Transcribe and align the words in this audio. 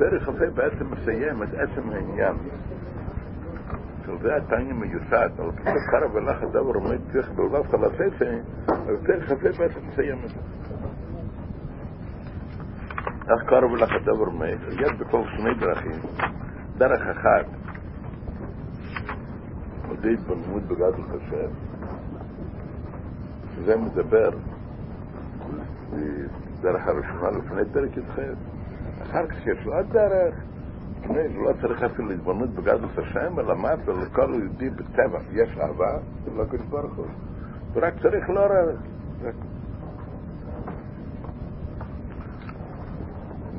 הפרק 0.00 0.28
הזה 0.28 0.50
בעצם 0.54 0.90
מסיים 0.90 1.42
את 1.42 1.48
עצם 1.54 1.90
העניין. 1.90 2.34
של 4.06 4.18
זה 4.22 4.36
התניא 4.36 4.72
מיוסד, 4.72 5.30
על 5.38 5.52
כתוב 5.52 5.74
קרא 5.90 6.06
ולך 6.12 6.42
הדבר 6.42 6.60
עומד 6.74 6.98
צריך 7.12 7.30
בלבב 7.30 7.62
חלפפה, 7.70 8.24
הפרק 8.66 9.30
הזה 9.30 9.58
בעצם 9.58 9.80
מסיים 9.88 10.18
את 10.24 10.28
זה. 10.28 10.40
איך 13.32 13.42
קרא 13.46 13.64
ולך 13.64 13.90
הדבר 13.92 14.24
עומד? 14.24 14.58
יש 14.70 14.92
בכל 14.98 15.22
שני 15.36 15.54
דרכים. 15.54 16.00
דרך 16.78 17.02
אחת, 17.06 17.46
על 19.84 19.94
ידי 19.94 20.14
התבוננות 20.14 20.62
בגדול 20.62 21.04
חשב, 21.08 21.50
שזה 23.54 23.76
מדבר 23.76 24.30
דרך 26.60 26.86
הראשונה 26.86 27.30
לפני 27.30 27.62
פרק 27.72 27.96
י"ח. 27.96 28.18
אחר 29.10 29.26
כך 29.26 29.46
יש 29.46 29.66
לו 29.66 29.76
עוד 29.76 29.86
דרך, 29.92 30.34
לפני, 31.00 31.44
לא 31.44 31.52
צריך 31.60 31.82
אפילו 31.82 32.08
להתבוננות 32.08 32.50
בגדלות 32.50 32.98
השם, 32.98 33.38
אלא 33.38 33.56
מה? 33.56 33.68
ולכל 33.84 34.34
יהודי 34.34 34.70
בטבע 34.70 35.18
יש 35.32 35.58
אהבה, 35.58 35.98
ולא 36.24 36.44
קדוש 36.44 36.66
ברוך 36.66 36.96
הוא. 36.96 37.06
ורק 37.72 37.94
צריך 38.02 38.30
לעורר. 38.30 38.76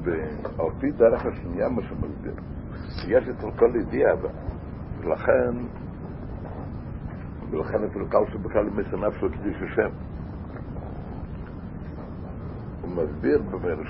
ועל 0.04 0.70
פי 0.80 0.92
דרך 0.92 1.26
השנייה 1.26 1.70
מה 1.70 1.82
שמסביר, 1.82 2.34
יש 3.08 3.30
אצל 3.30 3.52
כל 3.52 3.72
יהודי 3.76 4.06
אהבה, 4.06 4.30
ולכן, 5.00 5.56
ולכן 7.50 7.84
אפילו 7.84 8.10
קל 8.10 8.24
שבכלל 8.34 8.68
ימס 8.68 8.94
הנפש 8.94 9.24
לקדיש 9.24 9.56
השם. 9.62 9.90
הוא 12.82 12.90
מסביר 12.90 13.42
במילא 13.42 13.84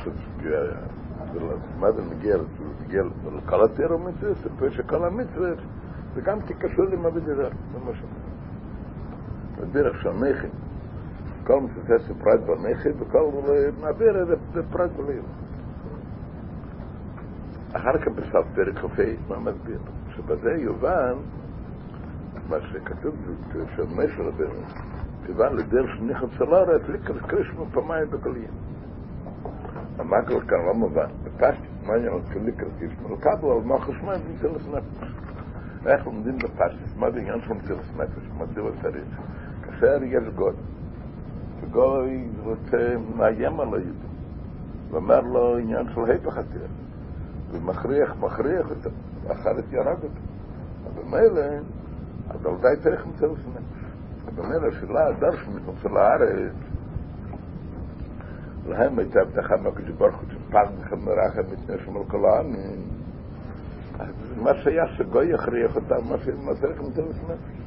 מה 1.79 1.91
זה 1.91 2.01
מגיע, 2.01 2.37
מגיע 2.85 3.03
לכל 3.37 3.63
התיאור 3.63 3.93
המצווה, 3.93 4.35
סיפר 4.35 4.69
שכל 4.69 5.03
המצווה 5.05 5.49
זה 6.15 6.21
גם 6.21 6.41
כקשור 6.41 6.85
למה 6.85 7.09
בדירה, 7.09 7.49
זה 7.49 7.79
מה 7.85 7.91
שאומר. 7.93 8.31
מסביר 9.61 9.87
איך 9.87 10.01
שהנכד, 10.01 10.47
כל 11.43 11.61
מצווה 11.61 11.97
זה 11.97 12.13
פרט 12.23 12.39
בנכד, 12.39 13.01
וכל 13.01 13.31
מעביר 13.81 14.25
זה 14.53 14.63
פרט 14.71 14.91
בליל. 14.91 15.21
אחר 17.73 17.97
כך 17.97 18.07
בסוף 18.07 18.45
פרק 18.55 18.77
כ"ה, 18.77 19.03
מה 19.29 19.39
מסביר? 19.39 19.79
שבזה 20.15 20.51
יובן 20.51 21.13
מה 22.49 22.57
שכתוב 22.61 23.15
שהמשל 23.75 24.21
רבנו, 24.21 24.61
כיוון 25.25 25.55
לדרך 25.55 25.89
סלארה, 26.37 26.79
פליקר 26.85 27.19
קרישמו 27.27 27.65
פעמיים 27.73 28.09
בגליין. 28.09 28.51
המקל 30.01 30.39
כאן 30.47 30.65
לא 30.65 30.73
מובן. 30.73 31.07
בפשט, 31.23 31.61
מה 31.85 31.95
אני 31.95 32.07
רוצה 32.07 32.33
לקרטיס? 32.43 32.91
מלכבו 33.09 33.51
על 33.51 33.61
מה 33.63 33.79
חשמל 33.79 34.15
במצלס 34.17 34.67
נפש. 34.67 35.11
איך 35.85 36.05
לומדים 36.05 36.37
בפשט? 36.37 36.97
מה 36.97 37.11
זה 37.11 37.19
עניין 37.19 37.41
של 37.41 37.53
מצלס 37.53 37.91
נפש? 37.97 38.29
מדוע 38.37 38.71
צריך? 38.81 39.19
כאשר 39.65 40.03
יש 40.03 40.23
גוי, 40.35 40.53
וגוי 41.61 42.29
רוצה 42.43 42.95
מאיים 43.15 43.59
על 43.59 43.67
היהודי, 43.67 44.07
ואומר 44.89 45.21
לו 45.21 45.57
עניין 45.57 45.87
של 45.95 46.11
היפך 46.11 46.37
התיר, 46.37 46.67
ומכריח, 47.51 48.15
מכריח 48.19 48.69
אותו, 48.69 48.89
ואחרת 49.23 49.63
ירג 49.71 49.87
אותו. 49.87 50.21
אבל 50.85 51.03
מילא, 51.03 51.47
אז 52.29 52.45
על 52.45 52.55
די 52.61 52.81
צריך 52.83 53.05
מצלס 53.07 53.39
נפש. 53.55 53.81
אבל 54.25 54.45
מילא, 54.45 54.71
שאלה 54.71 55.07
הדרש 55.07 55.47
מתנוצר 55.47 55.89
לארץ, 55.89 56.53
להם 58.67 58.99
הייתה 58.99 59.21
הבטחה 59.21 59.57
מהקדוש 59.57 59.91
ברוך 59.97 60.15
הוא 60.15 60.29
שפג 60.29 60.65
לכם 60.79 60.99
מרחם 60.99 61.53
מפני 61.53 61.75
שמול 61.85 62.03
כל 62.07 62.25
העמים. 62.25 62.79
מה 64.43 64.51
שהיה 64.55 64.87
שגוי 64.97 65.25
יכריח 65.33 65.75
אותם, 65.75 66.07
מה 66.09 66.17
שצריך 66.17 66.81
מצל 66.81 67.01
נפש. 67.01 67.61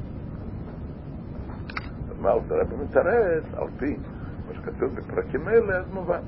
מה 2.21 2.31
רבי 2.31 2.75
מתרץ, 2.83 3.43
על 3.57 3.67
פי 3.77 3.97
מה 4.47 4.53
שכתוב 4.53 4.95
בפרקים 4.95 5.47
האלה, 5.47 5.77
אז 5.77 5.85
מובן. 5.93 6.21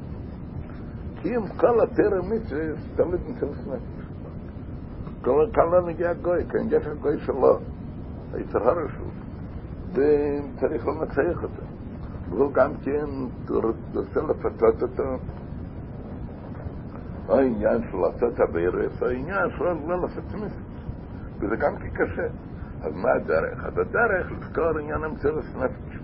כי 1.21 1.35
אם 1.35 1.41
כל 1.57 1.81
התרא 1.81 2.21
מצווה 2.21 2.65
תמיד 2.95 3.19
מצל 3.29 3.45
נפש. 3.45 3.97
כאן 5.53 5.69
לא 5.71 5.87
נגיע 5.87 6.13
גוי, 6.13 6.45
כאן 6.49 6.59
יש 6.71 6.87
הגוי 6.87 7.19
שלו, 7.19 7.59
היצר 8.33 8.69
הרשות, 8.69 9.13
וצריך 9.91 10.87
לנצח 10.87 11.43
אותו. 11.43 11.63
והוא 12.29 12.53
גם 12.53 12.71
כן 12.83 13.05
רוצה 13.93 14.19
לפתות 14.21 14.83
אותו. 14.83 15.17
העניין 17.29 17.81
של 17.91 17.97
לעשות 17.97 18.39
הבירס, 18.39 19.01
העניין 19.01 19.49
של 19.57 19.63
לא 19.63 20.01
לעשות 20.01 20.23
מצוות. 20.25 20.51
וזה 21.39 21.55
גם 21.55 21.75
כן 21.77 21.89
קשה. 21.89 22.27
אז 22.81 22.93
מה 22.95 23.11
הדרך? 23.11 23.65
אז 23.65 23.77
הדרך 23.77 24.31
לזכור 24.31 24.77
עניין 24.79 25.03
המצוות 25.03 25.45
נפש. 25.55 25.99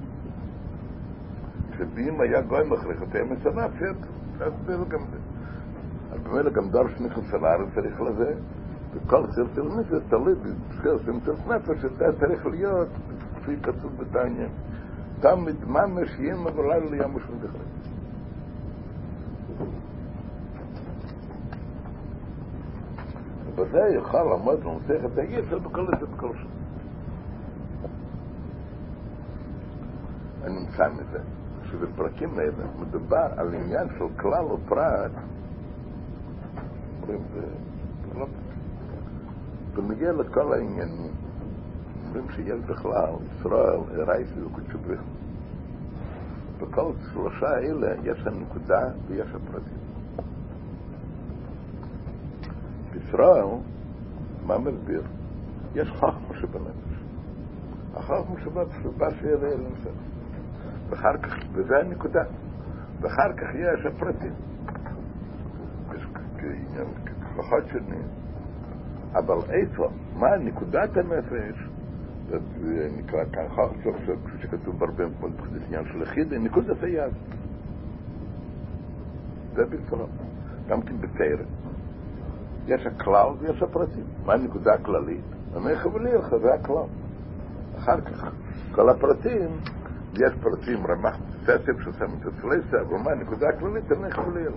שאם 1.78 2.22
היה 2.22 2.42
גוי 2.42 2.64
מכריח 2.70 3.02
אותי 3.02 3.18
נפש, 3.22 3.84
אז 4.40 4.54
זה 4.66 4.74
גם 4.90 5.00
זה. 5.12 5.18
אז 6.12 6.20
במילא 6.24 6.50
גם 6.50 6.70
דור 6.70 6.88
שניכוס 6.98 7.34
על 7.34 7.46
הארץ 7.46 7.70
צריך 7.76 8.02
לזה, 8.02 8.34
וכל 8.94 9.24
סיר 9.36 9.48
של 9.56 9.62
מצוות 9.62 10.04
תלוי 10.10 10.34
בזכר 10.36 10.98
של 11.06 11.12
מצוות 11.12 11.48
נפש, 11.48 11.82
שזה 11.82 12.06
צריך 12.20 12.46
להיות, 12.46 12.88
כפי 13.36 13.58
כתוב 13.64 13.92
בתעניין. 13.98 14.50
תמיד 15.24 15.56
ממש 15.68 16.10
ים 16.20 16.48
אבל 16.48 16.80
לי 16.92 17.04
ים 17.04 17.16
משום 17.16 17.40
בכלל. 17.40 17.62
ובזה 23.46 23.80
יוכל 23.94 24.24
לעמוד 24.24 24.66
ולנצח 24.66 25.06
את 25.06 25.18
היצר 25.18 25.60
בכל 25.60 25.88
זה 26.00 26.06
בכל 26.06 26.36
שם. 26.36 26.48
אני 30.44 30.60
נמצא 30.60 30.90
מזה, 30.90 31.20
שבפרקים 31.72 32.40
האלה 32.40 32.66
מדובר 32.80 33.28
על 33.38 33.54
עניין 33.54 33.88
של 33.98 34.06
כלל 34.22 34.46
ופרט, 34.46 35.12
אומרים 37.02 37.22
זה 37.34 38.20
לא 38.20 38.26
ומגיע 39.76 40.12
לכל 40.12 40.54
העניינים, 40.54 41.12
אומרים 42.16 42.36
שיש 42.36 42.60
בכלל, 42.66 43.14
ישראל, 43.40 44.04
רייסי 44.08 44.42
וקודשו 44.42 44.78
בריחו. 44.78 45.04
בכל 46.58 46.92
שלושה 47.14 47.48
האלה 47.48 47.96
יש 48.04 48.28
הנקודה 48.28 48.82
ויש 49.08 49.28
הפרטים. 49.28 49.78
בישראל, 52.92 53.46
מה 54.46 54.58
מסביר? 54.58 55.04
יש 55.76 55.92
חכמה 55.92 56.38
שבנפש. 56.42 56.94
החכמה 57.94 58.42
שבנפש 58.44 58.86
בא 58.98 59.10
שיראה 59.20 59.52
אל 59.52 59.62
נפש. 59.72 59.88
ואחר 60.90 61.18
כך, 61.24 61.36
וזה 61.54 61.78
הנקודה. 61.78 62.24
ואחר 63.02 63.34
כך 63.38 63.48
יש 63.56 63.86
הפרטים. 63.86 64.34
יש 65.96 66.06
כעניין, 66.38 66.88
ככוחות 67.06 67.64
שני. 67.72 68.02
אבל 69.14 69.38
איפה? 69.50 69.90
מה 70.16 70.38
נקודת 70.38 70.98
הנפש? 70.98 71.73
נקרא 72.98 73.24
ככה, 73.34 73.62
כפי 73.84 74.42
שכתוב 74.42 74.80
בהרבה 74.80 75.08
מקומות 75.08 75.36
בחדש 75.38 75.62
עניין 75.68 75.86
של 75.86 76.02
יחיד, 76.02 76.34
נקודת 76.34 76.84
היד. 76.84 77.14
זה 79.56 79.66
בקצרה. 79.66 80.06
גם 80.68 80.82
כן 80.82 80.98
בתרם. 81.02 81.46
יש 82.68 82.86
הכלל 82.86 83.28
ויש 83.40 83.62
הפרטים. 83.62 84.04
מה 84.26 84.34
הנקודה 84.34 84.74
הכללית? 84.74 85.26
עמך 85.56 85.86
ולילך, 85.94 86.36
זה 86.42 86.54
הכלל. 86.54 86.84
אחר 87.78 88.02
כך, 88.02 88.32
כל 88.72 88.90
הפרטים, 88.90 89.50
יש 90.14 90.34
פרטים, 90.42 90.88
רמח 90.88 91.18
ססב 91.44 91.82
ששם 91.82 92.06
את 92.20 92.26
הסלסה, 92.26 92.82
אבל 92.82 92.98
מה 92.98 93.12
הנקודה 93.12 93.50
הכללית? 93.50 93.92
עמך 93.92 94.22
וליך. 94.28 94.54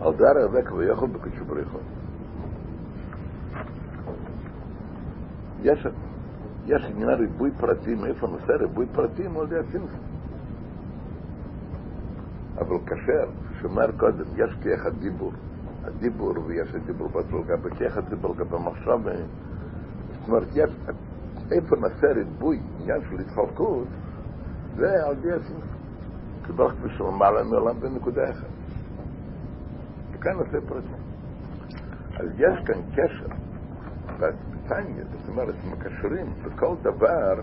על 0.00 0.12
דרך 0.14 0.50
זה 0.52 0.62
כבר 0.62 0.82
יכול 0.82 1.08
בקדשו 1.08 1.44
בריחו. 1.44 1.78
יש, 5.66 5.86
יש 6.66 6.82
עניין 6.84 7.08
ריבוי 7.08 7.50
פרטים, 7.58 8.04
איפה 8.04 8.26
נושא 8.26 8.52
ריבוי 8.52 8.86
פרטים, 8.92 9.36
על 9.36 9.46
ידי 9.46 9.58
הסימפון. 9.58 10.00
אבל 12.58 12.76
כאשר, 12.86 13.30
שאומר 13.60 13.92
קודם, 13.92 14.24
יש 14.36 14.56
כאחד 14.62 14.98
דיבור, 14.98 15.32
הדיבור 15.84 16.34
ויש 16.46 16.74
הדיבור 16.74 17.08
בטול 17.08 17.44
גם 17.44 17.62
בכאחד 17.62 18.08
דיבור 18.08 18.36
גם 18.36 18.48
במחשב, 18.48 18.98
זאת 20.10 20.28
אומרת, 20.28 20.48
יש, 20.54 20.70
איפה 21.52 21.76
נושא 21.76 22.06
ריבוי, 22.06 22.60
עניין 22.80 23.00
של 23.10 23.20
התחלקות, 23.20 23.88
זה 24.76 25.06
על 25.06 25.12
ידי 25.12 25.32
הסימפון. 25.32 25.76
כברך 26.46 26.74
בשביל 26.74 27.08
מעלה 27.08 27.44
מעולם 27.44 27.80
בנקודה 27.80 28.30
אחת. 28.30 28.46
וכאן 30.12 30.32
נושא 30.32 30.58
פרטים. 30.68 30.96
אז 32.16 32.26
יש 32.38 32.64
כאן 32.66 32.80
קשר 32.92 33.26
בטניה, 34.66 35.04
זאת 35.12 35.28
אומרת, 35.28 35.54
מקשרים 35.64 36.26
בכל 36.44 36.74
דבר 36.82 37.34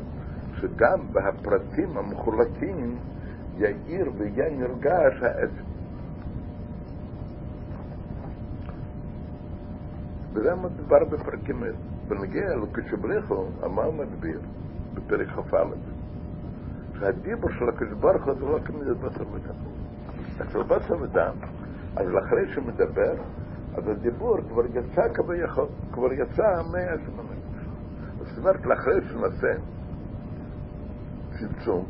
שגם 0.60 1.00
בהפרטים 1.12 1.98
המחולקים 1.98 2.98
יאיר 3.58 4.12
ויהיה 4.18 4.58
נרגש 4.58 5.22
העצם. 5.22 5.64
וזה 10.34 10.56
מדובר 10.56 11.06
בפרקים 11.12 11.64
האלה. 11.64 11.76
בנגיע 12.08 12.56
לקשבריחו, 12.56 13.46
אמר 13.66 13.92
מדביר, 13.92 14.40
בפרק 14.94 15.28
כ"א, 15.28 15.64
שהדיבור 17.00 17.50
של 17.50 17.66
הוא 18.26 18.34
זה 18.34 18.46
לא 18.46 18.60
כמידת 18.66 18.98
בשר 18.98 19.24
ודם. 19.32 19.56
אצל 20.42 20.64
בשר 20.64 20.94
ודם, 21.02 21.36
אז 21.96 22.08
אחרי 22.26 22.54
שמדבר, 22.54 23.14
אז 23.76 23.88
הדיבור 23.88 24.38
כבר 24.50 24.66
יצא 24.66 25.02
כביכול, 25.14 25.68
כבר 25.94 26.14
יצא 26.14 26.62
מהעצם 26.72 27.20
הנפש. 27.20 27.68
זאת 28.20 28.38
אומרת, 28.38 28.66
לאחרי 28.66 29.02
שנעשה 29.10 29.54
צמצום, 31.40 31.86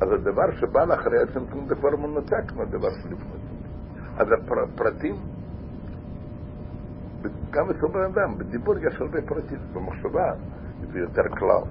אז 0.00 0.08
הדבר 0.12 0.50
שבא 0.60 0.84
לאחרי 0.84 1.22
הצמצום 1.22 1.66
זה 1.68 1.74
כבר 1.74 1.96
מנותק 1.96 2.52
מהדבר 2.56 2.90
שלפני. 3.02 3.36
אז 4.16 4.26
הפרטים, 4.74 5.16
גם 7.50 7.70
אצל 7.70 7.86
בן 7.92 8.04
אדם, 8.12 8.38
בדיבור 8.38 8.74
יש 8.78 9.00
הרבה 9.00 9.18
פרטים, 9.22 9.58
במחשבה 9.72 10.32
זה 10.92 10.98
יותר 10.98 11.28
כלל, 11.38 11.62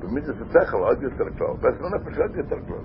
במידת 0.00 0.34
השכל 0.40 0.76
עוד 0.76 1.02
יותר 1.02 1.30
כלל, 1.38 1.56
בעצם 1.60 1.84
הנפש 1.84 2.18
עוד 2.18 2.36
יותר 2.36 2.56
כלל. 2.66 2.84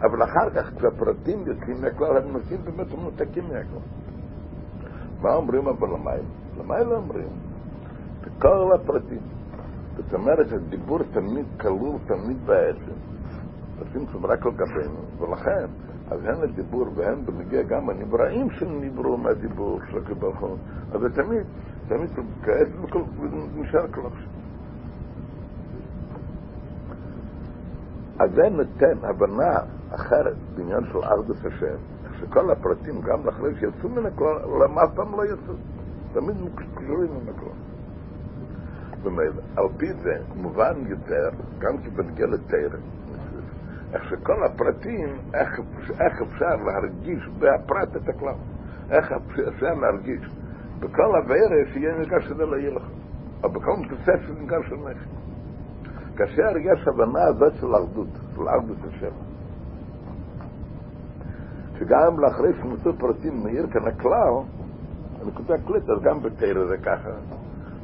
אבל 0.00 0.22
אחר 0.22 0.50
כך 0.54 0.70
כשהפרטים 0.76 1.46
יוצאים 1.46 1.80
מהכלל, 1.80 2.16
הם 2.16 2.32
נושאים 2.32 2.60
באמת 2.64 2.94
מנותקים 2.94 3.44
מהכלל. 3.44 3.99
מה 5.22 5.34
אומרים 5.34 5.68
אבל 5.68 5.88
למים? 5.88 6.24
למים 6.58 6.90
לא 6.90 6.96
אומרים. 6.96 7.28
בכל 8.20 8.72
הפרטים. 8.74 9.22
זאת 9.96 10.14
אומרת, 10.14 10.52
הדיבור 10.52 10.98
תמיד 11.12 11.46
כלול 11.60 11.98
תמיד 12.06 12.46
בעצם. 12.46 12.92
עושים 13.80 14.26
רק 14.26 14.46
על 14.46 14.52
גבינו, 14.52 15.00
ולכן, 15.18 15.66
אז 16.10 16.20
הן 16.24 16.42
הדיבור 16.42 16.86
והן 16.94 17.24
בנגיע 17.24 17.62
גם 17.62 17.90
הנבראים 17.90 18.50
שנבראו 18.50 19.16
מהדיבור 19.16 19.80
של 19.90 19.98
הקבלחון, 19.98 20.58
אז 20.92 21.00
זה 21.00 21.22
תמיד, 21.22 21.42
תמיד 21.88 22.10
כעת 22.42 22.68
נשאר 23.54 23.84
עכשיו. 23.84 24.10
אז 28.18 28.30
זה 28.34 28.48
נותן 28.50 28.98
הבנה 29.02 29.58
אחרת 29.94 30.36
בעניין 30.56 30.84
של 30.92 30.98
ארדוס 30.98 31.44
השם, 31.44 31.76
שכל 32.20 32.50
הפרטים, 32.50 33.00
גם 33.00 33.26
לאחרי 33.26 33.54
שיצאו 33.54 33.88
מן 33.88 34.06
הכלל, 34.06 34.36
למה 34.64 34.84
אף 34.84 34.94
פעם 34.94 35.12
לא 35.12 35.24
יצאו. 35.24 35.54
תמיד 36.12 36.36
קשורים 36.74 37.10
מן 37.10 37.28
הכלל. 37.28 37.58
ומילא, 39.02 39.42
על 39.56 39.64
פי 39.76 39.92
זה, 39.92 40.16
מובן 40.36 40.74
יותר, 40.86 41.30
גם 41.58 41.78
כשבנגיע 41.78 42.26
לתרם, 42.26 42.80
איך 43.92 44.04
שכל 44.04 44.44
הפרטים, 44.44 45.08
איך, 45.34 45.60
איך 46.00 46.22
אפשר 46.22 46.56
להרגיש 46.66 47.28
בהפרט 47.38 47.96
את 47.96 48.08
הכלל. 48.08 48.34
איך 48.90 49.12
אפשר 49.48 49.74
להרגיש 49.74 50.20
בכל 50.80 51.16
הבערב 51.16 51.66
שיהיה 51.72 51.98
נרגש 51.98 52.24
שזה 52.24 52.46
לא 52.46 52.56
יהיה 52.56 52.70
לך. 52.70 52.82
או 53.44 53.50
בכל 53.50 53.76
מתוסף 53.76 54.20
שזה 54.26 54.40
נרגש 54.40 54.68
של 54.68 54.76
נכד. 54.76 55.20
כאשר 56.16 56.56
יש 56.58 56.88
הבנה 56.88 57.24
הזאת 57.24 57.52
של 57.54 57.74
אחדות, 57.74 58.08
של 58.34 58.48
אחדות 58.48 58.78
השם. 58.88 59.29
שגם 61.80 62.20
לאחרי 62.20 62.52
שמצאו 62.60 62.92
פרטים 62.98 63.42
מאיר 63.44 63.66
כאן 63.66 63.88
הכלל, 63.88 64.34
הנקודה 65.22 65.54
כלית, 65.66 65.82
אז 65.90 66.02
גם 66.02 66.22
בתרא 66.22 66.66
זה 66.68 66.76
ככה, 66.76 67.10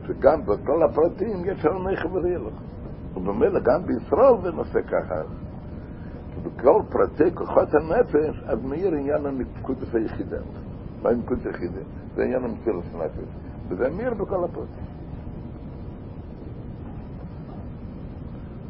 שגם 0.06 0.42
בכל 0.42 0.82
הפרטים 0.82 1.44
יש 1.44 1.66
על 1.66 1.92
נכד 1.92 2.08
ורילך. 2.12 2.54
ובמילא 3.16 3.60
גם 3.60 3.82
בישראל 3.86 4.42
זה 4.42 4.50
נושא 4.50 4.80
ככה. 4.82 5.14
בכל 6.42 6.82
פרטי 6.88 7.34
כוחות 7.34 7.68
הנפש, 7.74 8.42
אז 8.46 8.64
מאיר 8.64 8.94
עניין 8.94 9.26
הנקודס 9.26 9.94
היחידה. 9.94 10.38
מה 11.02 11.10
הנקודס 11.10 11.46
היחידה? 11.46 11.80
זה 12.14 12.22
עניין 12.22 12.44
המציאות 12.44 12.84
הנפש. 12.94 13.28
וזה 13.68 13.90
מאיר 13.90 14.14
בכל 14.14 14.44
הפרטים. 14.44 14.84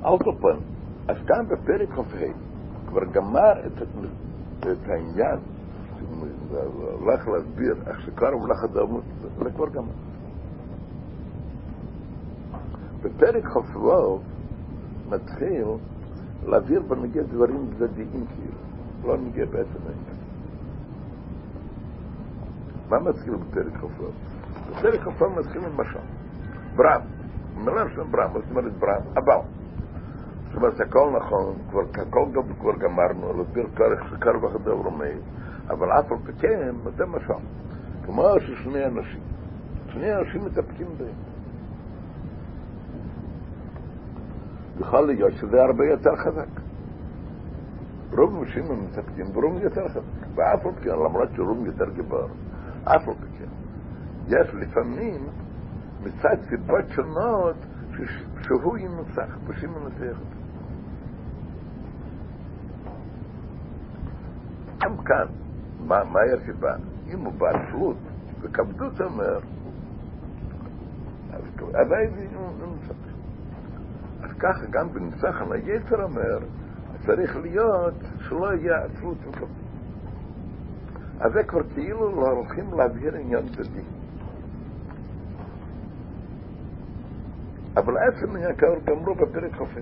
על 0.03 0.17
אז 1.09 1.17
כאן 1.27 1.47
בפרק 1.49 1.89
כ"ה 1.89 2.27
כבר 2.87 3.05
גמר 3.13 3.67
את, 3.67 3.83
את 4.61 4.89
העניין, 4.89 5.39
הולך 7.01 7.29
להסביר 7.29 7.77
איך 7.87 8.01
שקרב 8.01 8.47
לך 8.47 8.65
הדמות, 8.65 9.05
זה 9.45 9.51
כבר 9.51 9.69
גמר. 9.69 9.93
בפרק 13.03 13.45
כ"ו 13.45 14.19
מתחיל 15.09 15.67
להעביר 16.47 16.83
בנגיע 16.83 17.23
דברים 17.23 17.71
צדדיים 17.79 18.25
כאילו, 18.27 18.59
לא 19.05 19.17
נגיע 19.17 19.45
בעצם 19.45 19.79
העניין. 19.87 20.17
מה 22.89 22.99
מתחיל 22.99 23.35
בפרק 23.37 23.77
כ"ו? 23.81 24.05
בפרק 24.71 25.01
כ"ו 25.01 25.31
מתחיל 25.31 25.65
עם 25.65 25.81
משל. 25.81 25.99
ברם, 26.77 27.01
מילה 27.57 27.85
של 27.95 28.03
ברם, 28.03 28.31
זאת 28.33 28.51
אומרת 28.51 28.73
ברם, 28.79 29.03
אבל. 29.17 29.56
זאת 30.47 30.57
אומרת, 30.57 30.81
הכל 30.81 31.11
נכון, 31.17 31.55
כבר, 31.71 31.81
הכל 32.03 32.27
גם 32.33 32.55
כבר 32.61 32.77
גמרנו, 32.77 33.33
להסביר 33.33 33.67
כרך 33.77 34.09
שקר 34.11 34.45
וחדר 34.45 34.73
רומי, 34.73 35.15
אבל 35.69 35.93
אף 35.93 36.13
על 36.13 36.19
פי 36.25 36.33
כן, 36.33 36.75
זה 36.97 37.07
משל. 37.07 37.33
כמו 38.05 38.29
ששני 38.41 38.87
אנשים, 38.87 39.21
שני 39.89 40.15
אנשים 40.15 40.45
מתאפקים 40.45 40.87
בהם. 40.99 41.15
יכול 44.81 45.07
להיות 45.07 45.33
שזה 45.33 45.63
הרבה 45.63 45.85
יותר 45.85 46.17
חזק. 46.17 46.61
רוב 48.13 48.43
אנשים 48.43 48.65
הם 48.71 48.85
מתאפקים 48.85 49.27
ברום 49.33 49.59
יותר 49.59 49.89
חזק, 49.89 50.01
ואף 50.35 50.67
על 50.67 50.73
פי 50.73 50.81
כן, 50.81 50.91
למרות 50.91 51.29
שרום 51.37 51.67
יותר 51.67 51.91
גיבור, 51.95 52.29
אף 52.85 53.09
על 53.09 53.15
פי 53.15 53.39
כן. 53.39 53.51
יש 54.27 54.55
לפעמים 54.55 55.27
מצד 56.03 56.37
סיבות 56.49 56.89
שונות 56.89 57.57
שהוא 58.43 58.79
ינוסח, 58.79 59.39
ושהוא 59.47 59.71
מנצח 59.71 60.19
אותו. 60.19 60.36
גם 64.79 64.97
כאן, 64.97 65.27
מה, 65.87 66.05
מה 66.05 66.21
הסיבה? 66.21 66.75
אם 67.09 67.21
הוא 67.21 67.33
בעצלות 67.33 67.97
וכבדות 68.41 69.01
אומר, 69.01 69.39
אז 71.33 71.43
עדיין 71.75 72.11
הוא 72.35 72.51
נוסח. 72.59 72.95
אז 74.23 74.31
ככה 74.39 74.67
גם 74.71 74.89
בנוסח 74.93 75.41
על 75.41 75.53
היצר 75.53 76.03
אומר, 76.03 76.39
צריך 77.07 77.37
להיות 77.37 77.95
שלא 78.29 78.55
יהיה 78.55 78.85
עצלות 78.85 79.19
וכבדות. 79.29 79.49
אז 81.21 81.33
זה 81.33 81.43
כבר 81.43 81.63
כאילו 81.75 82.17
לא 82.17 82.31
הולכים 82.31 82.73
להבהיר 82.73 83.15
עניין 83.15 83.49
צדיק. 83.49 83.87
אבל 87.77 87.95
עצם 87.99 88.55
כבר 88.59 88.79
גמרו 88.85 89.15
בפרק 89.15 89.53
כ"ה. 89.53 89.81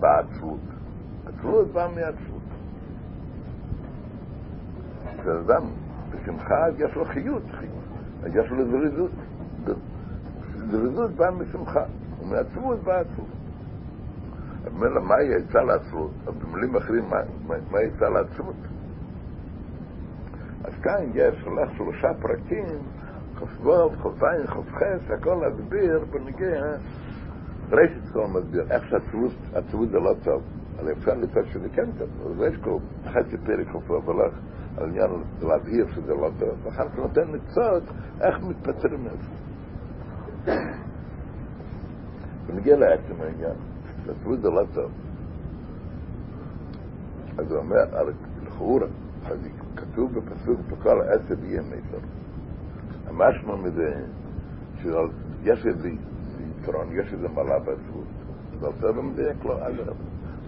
בעצלות. 0.00 0.60
עצלות 1.26 1.72
באה 1.72 1.88
מעצלות. 1.88 2.42
בן 5.24 5.36
אדם 5.36 5.62
בשמחה 6.10 6.66
יש 6.78 6.94
לו 6.94 7.04
חיות, 7.04 7.42
יש 8.34 8.50
לו 8.50 8.70
זריזות. 8.70 9.10
זריזות 10.70 11.10
באה 11.10 11.30
משמחה, 11.30 11.84
ומעצלות 12.20 12.82
באה 12.82 13.00
עצלות. 13.00 13.26
אומר 14.66 15.00
מה 15.00 15.22
יצא 15.22 15.58
לעצלות? 15.58 16.10
במילים 16.42 16.76
אחרים, 16.76 17.04
מה 17.70 17.82
יצא 17.82 18.08
לעצלות? 18.08 18.56
אז 20.64 20.72
כאן 20.82 21.04
יש 21.14 21.42
הולך 21.44 21.70
שלושה 21.76 22.08
פרקים, 22.20 22.78
כ"ו, 23.38 23.90
כ"ז, 23.90 24.46
כ"ח, 24.46 25.10
הכל 25.10 25.42
להסביר 25.42 26.04
בנגיע, 26.10 26.62
ראשית 27.72 28.12
כל 28.12 28.26
מסביר, 28.26 28.64
איך 28.70 28.84
שהעצבות 28.90 29.88
זה 29.90 29.98
לא 29.98 30.14
טוב, 30.24 30.42
אבל 30.80 30.92
אפשר 30.92 31.14
לצאת 31.14 31.46
שזה 31.52 31.68
כן 31.68 31.90
טוב, 31.98 32.08
אז 32.26 32.52
יש 32.52 32.60
כל 32.60 32.78
חצי 33.04 33.36
פרק 33.36 33.68
כ"ו 33.68 33.94
הולך 33.94 34.34
על 34.76 34.88
עניין 34.88 35.10
להבהיר 35.42 35.86
שזה 35.94 36.14
לא 36.14 36.30
טוב, 36.38 36.66
ואחר 36.66 36.88
כך 36.88 36.96
נותן 36.96 37.28
לצאת 37.28 37.82
איך 38.20 38.44
מתפטרים 38.44 39.04
מזה. 39.04 39.28
ונגיע 42.46 42.76
לעצם 42.76 43.14
העניין, 43.20 43.56
שהעצבות 44.04 44.40
זה 44.40 44.48
לא 44.48 44.62
טוב. 44.74 44.90
אז 47.38 47.50
הוא 47.50 47.58
אומר, 47.58 47.84
לכאורה, 48.46 48.86
כתוב 49.76 50.18
בפסוק 50.18 50.60
בכל 50.70 51.00
העצב 51.02 51.44
יהיה 51.44 51.62
מיתר. 51.62 52.06
המשמע 53.06 53.56
מזה 53.56 54.04
שיש 54.82 55.66
איזה 55.66 55.88
יתרון, 56.62 56.88
יש 56.92 57.12
איזה 57.12 57.28
מעלה 57.28 57.58
בעצבות. 57.58 58.06
זה 58.60 58.66
יותר 58.66 59.00
מדייק 59.00 59.44
לו, 59.44 59.58
אגב. 59.68 59.94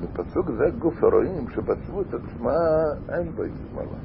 בפסוק 0.03 0.51
זה 0.51 0.65
גוף 0.79 1.05
הרואים 1.05 1.49
שבעצבות 1.51 2.07
עצמה 2.07 2.57
אין 3.09 3.33
בו 3.33 3.43
איזה 3.43 3.63
מעלה. 3.75 3.99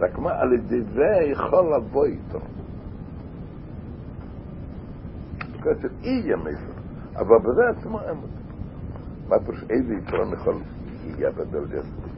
רק 0.00 0.18
מה, 0.18 0.30
על 0.40 0.52
ידי 0.52 0.82
זה 0.82 1.30
יכול 1.32 1.74
לבוא 1.74 2.04
איתו. 2.04 2.40
כתוב 5.60 5.90
יהיה 6.02 6.36
מיתר, 6.36 6.72
אבל 7.16 7.38
בזה 7.38 7.68
עצמו 7.68 8.00
אין 8.00 8.16
אותו. 8.16 8.40
מה 9.28 9.36
פשוט 9.38 9.70
איזה 9.70 9.94
יתרון 9.94 10.32
יכול 10.32 10.54
בדל 11.16 11.64
יסוד. 11.64 12.10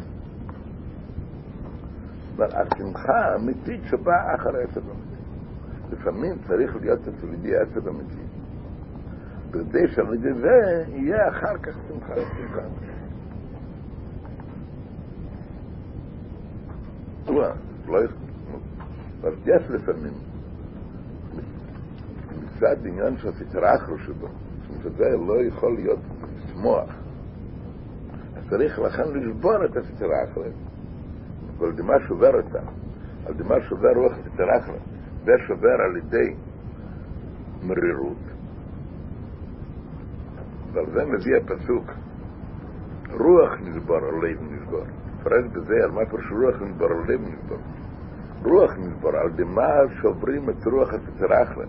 אבל 2.37 2.49
השמחה 2.53 3.13
האמיתית 3.13 3.81
שבאה 3.85 4.35
אחרי 4.35 4.63
עצב 4.63 4.81
אמיתי. 4.81 5.23
לפעמים 5.93 6.39
צריך 6.49 6.77
להיות 6.77 7.01
אצל 7.01 7.35
ידי 7.35 7.57
עצב 7.57 7.89
אמיתי. 7.89 8.32
כדי 9.53 9.89
שעל 9.95 10.15
ידי 10.15 10.33
זה 10.35 10.85
יהיה 10.89 11.29
אחר 11.29 11.59
כך 11.59 11.73
שמחה 11.89 12.13
ושמחה. 12.13 12.63
לא 17.29 17.99
אבל 19.23 19.35
יש 19.47 19.63
לפעמים 19.71 20.13
מצד 22.43 22.77
עניין 22.87 23.17
של 23.17 23.29
הסטראחר 23.29 23.97
שבו, 24.07 24.29
שזה 24.83 25.17
לא 25.27 25.45
יכול 25.45 25.75
להיות 25.75 25.99
לשמוח. 26.37 26.91
אז 28.37 28.43
צריך 28.51 28.79
לכן 28.79 29.03
לשבור 29.03 29.65
את 29.65 29.77
הסטראחר, 29.77 30.41
ועל 31.59 31.73
דמה 31.73 31.95
שובר 32.09 32.35
אותה, 32.35 32.61
על 33.27 33.35
דמה 33.35 33.55
שובר 33.69 33.93
רוח 33.97 34.13
הסטראחר, 34.13 34.73
זה 35.25 35.33
שובר 35.47 35.77
על 35.85 35.97
ידי 35.97 36.35
מרירות, 37.63 38.32
ועל 40.73 40.87
זה 40.93 41.05
מביא 41.05 41.37
הפסוק, 41.37 41.85
רוח 43.11 43.53
נשבר, 43.61 44.11
לב 44.23 44.39
נשבר. 44.51 44.85
פרש 45.23 45.45
בזה 45.53 45.75
על 45.85 45.91
מה 45.91 46.01
פרש 46.11 46.25
רוח 46.31 46.63
נשבר, 46.63 46.87
לב 46.87 47.21
נשבר. 47.21 47.57
רוח 48.45 48.71
נשבר, 48.79 49.17
על 49.17 49.31
דמה 49.31 49.69
שוברים 50.01 50.51
את 50.51 50.67
רוח 50.67 50.89
הסטראחר. 50.95 51.63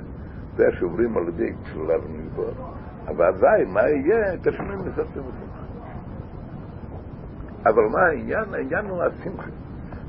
זה 0.55 0.63
שעוברים 0.79 1.17
על 1.17 1.27
ידי 1.27 1.53
צלב 1.63 2.01
נדבר. 2.09 2.51
אבל 3.07 3.25
אזי, 3.25 3.71
מה 3.73 3.81
יהיה? 3.81 4.37
תשמעים 4.37 4.79
לספר 4.79 5.21
בשמחה. 5.21 5.63
אבל 7.65 7.83
מה 7.91 7.99
העניין? 7.99 8.53
העניין 8.53 8.85
הוא 8.85 9.03
השמחה. 9.03 9.49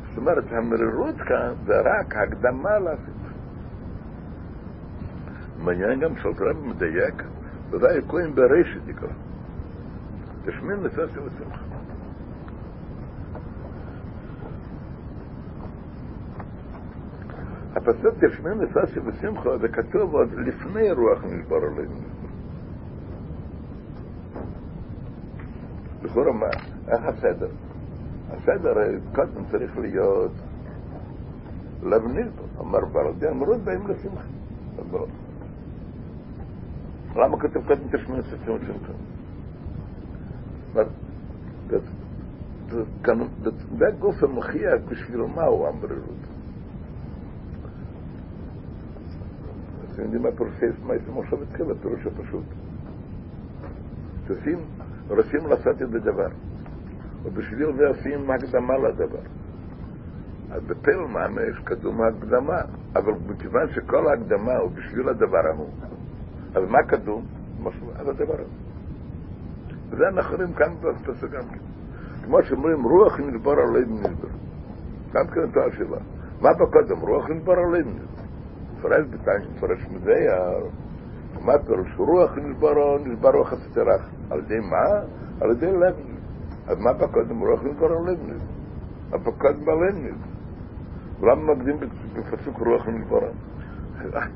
זאת 0.08 0.18
אומרת, 0.18 0.44
המרירות 0.52 1.16
כאן 1.16 1.52
זה 1.66 1.80
רק 1.80 2.16
הקדמה 2.16 2.78
לשמחה. 2.78 3.34
מעניין 5.58 6.00
גם 6.00 6.16
שאלתרם 6.16 6.68
מדייק, 6.68 7.22
ודאי 7.70 8.00
כהן 8.08 8.34
ברשת 8.34 8.88
יקרא. 8.88 9.08
תשמעים 10.46 10.84
לספר 10.84 11.04
בשמחה. 11.06 11.64
הפסוק 17.74 18.14
תשמעים 18.24 18.58
וששי 18.60 19.00
ושמחה 19.04 19.58
זה 19.58 19.68
כתוב 19.68 20.14
עוד 20.14 20.28
לפני 20.34 20.90
רוח 20.90 21.24
נשבר 21.24 21.56
עלינו. 21.56 21.94
לכאורה 26.02 26.32
מה, 26.32 26.46
איך 26.88 27.04
הסדר? 27.04 27.48
הסדר 28.30 28.74
קודם 29.14 29.44
צריך 29.50 29.78
להיות 29.78 30.32
נשבר. 31.82 32.30
אמר 32.60 32.84
ברדי 32.84 33.28
אמרות 33.28 33.60
באים 33.60 33.86
לשמחה. 33.86 34.28
למה 37.16 37.40
כתוב 37.40 37.66
קודם 37.66 37.88
תשמעים 37.92 38.20
וששי 38.20 38.50
ושמחה? 38.50 38.92
זה 43.78 43.86
גוף 43.98 44.22
המוכיח 44.22 44.80
בשביל 44.88 45.20
מה 45.34 45.44
הוא 45.44 45.68
אמר 45.68 45.84
את 45.84 46.34
אתם 49.94 50.02
יודעים 50.02 50.22
מה 50.22 50.28
פירושי 50.36 50.66
מייסר 50.86 51.12
משה 51.12 51.36
התחיל, 51.42 51.70
הפירוש 51.70 52.06
הפשוט. 52.06 52.44
צריכים, 54.28 54.58
רוצים 55.08 55.46
לעשות 55.48 55.82
את 55.82 55.94
הדבר, 55.94 56.28
ובשביל 57.24 57.76
זה 57.76 57.86
עושים 57.86 58.30
הקדמה 58.30 58.78
לדבר. 58.78 59.22
אז 60.50 60.62
בפל 60.62 60.96
ממש 60.96 61.58
קדום 61.64 62.00
ההקדמה, 62.00 62.60
אבל 62.96 63.12
מכיוון 63.26 63.68
שכל 63.74 64.08
ההקדמה 64.08 64.56
הוא 64.56 64.70
בשביל 64.70 65.08
הדבר 65.08 65.46
ההוא, 65.54 65.70
אז 66.54 66.62
מה 66.68 66.82
קדום? 66.82 67.24
על 67.98 68.08
הדבר 68.10 68.34
הזה. 68.34 68.50
וזה 69.90 70.08
אנחנו 70.08 70.36
רואים 70.36 70.52
כאן 70.52 70.74
בפסוק 70.80 71.30
גם 71.30 71.42
כן. 71.42 71.58
כמו 72.24 72.42
שאומרים, 72.42 72.84
רוח 72.84 73.20
נדבר 73.20 73.52
על 73.52 73.78
לב 73.78 73.90
נדבר. 73.90 74.28
גם 75.12 75.26
כן 75.26 75.40
את 75.44 75.56
השאלה. 75.56 75.96
מה 76.40 76.52
בקודם? 76.52 77.00
רוח 77.00 77.30
נדבר 77.30 77.52
על 77.52 77.76
לב 77.76 77.86
נדבר. 77.86 78.14
מפרש 78.78 79.06
בינתיים, 79.06 79.40
מפרש 79.56 79.78
מזייר, 79.90 80.66
מה 81.40 81.52
פירוש 81.66 81.88
רוח 81.96 82.38
נשברו, 82.38 82.98
נשברו 82.98 83.44
חסתרח. 83.44 84.10
על 84.30 84.38
ידי 84.38 84.60
מה? 84.60 85.00
על 85.40 85.50
ידי 85.50 85.72
לב. 85.72 85.94
אז 86.66 86.78
מה 86.78 86.92
בקודם 86.92 87.40
רוח 87.40 87.60
נשברו 87.64 88.04
לב 88.04 88.18
נשברו? 88.22 88.48
מה 89.10 89.18
בקודם 89.18 89.64
בלב 89.64 89.94
נשברו? 89.94 90.30
ולמה 91.20 91.54
מקדים 91.54 91.76
בפסוק 92.14 92.58
רוח 92.58 92.88
נשברו? 92.88 93.20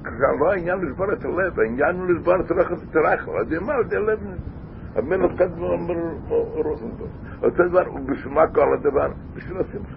כאן 0.05 0.39
לא 0.41 0.53
העניין 0.53 0.81
לשבור 0.81 1.13
את 1.13 1.25
הלב, 1.25 1.61
העניין 1.61 1.97
הוא 1.97 2.09
לשבור 2.09 2.41
את 2.41 2.53
רוח 2.53 2.67
חסתרח. 2.67 3.29
על 3.29 3.43
ידי 3.43 3.59
מה? 3.59 3.75
על 3.75 3.81
ידי 3.81 3.99
לב 3.99 4.19
נשברו. 4.23 4.59
המלך 4.95 5.31
קודם 5.39 5.63
אומר 5.63 5.95
רוח 6.29 6.83
נשברו. 6.83 7.07
אותו 7.43 7.69
דבר, 7.69 7.95
ובשביל 7.95 8.35
מה 8.35 8.47
כל 8.47 8.75
הדבר? 8.75 9.09
בשביל 9.35 9.57
השמחה. 9.59 9.97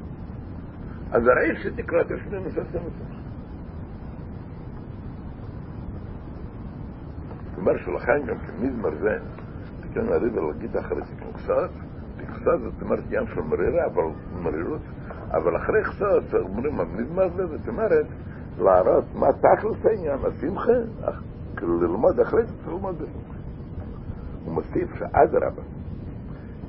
אז 1.12 1.28
הרי 1.28 1.56
שתקרא 1.64 2.02
השני 2.02 2.40
נושא 2.44 2.62
שמחה. 2.72 3.22
אומר 7.58 7.78
שלכן 7.78 8.26
גם 8.26 8.36
כמזמר 8.38 8.90
זה, 9.00 9.18
תקן 9.82 10.06
לריב 10.06 10.38
ולהגיד 10.38 10.78
אחרי 10.78 11.02
תקנוקסות, 11.02 11.70
תקנוקסות 12.18 12.62
זאת 12.62 12.82
אומרת 12.82 13.04
ים 13.10 13.28
של 13.28 13.42
מרירה, 13.42 13.86
אבל 13.86 14.04
מרירות, 14.44 14.82
אבל 15.32 15.58
אחרי 15.58 15.84
קצות 15.84 16.24
אומרים 16.34 16.80
המזמר 16.80 17.30
זה, 17.36 17.48
זאת 17.48 17.68
אומרת, 17.68 18.06
להראות 18.60 19.04
מה 19.16 19.28
תכלס 19.34 19.86
העניין, 19.86 20.20
השמחה, 20.24 20.72
כאילו 21.56 21.82
ללמוד 21.82 22.20
אחרי 22.20 22.44
זה 22.44 22.54
צריך 22.58 22.68
ללמוד 22.68 22.96
בשמחה. 22.96 23.40
הוא 24.46 24.54
מוסיף 24.54 24.96
שאדרבה, 24.96 25.62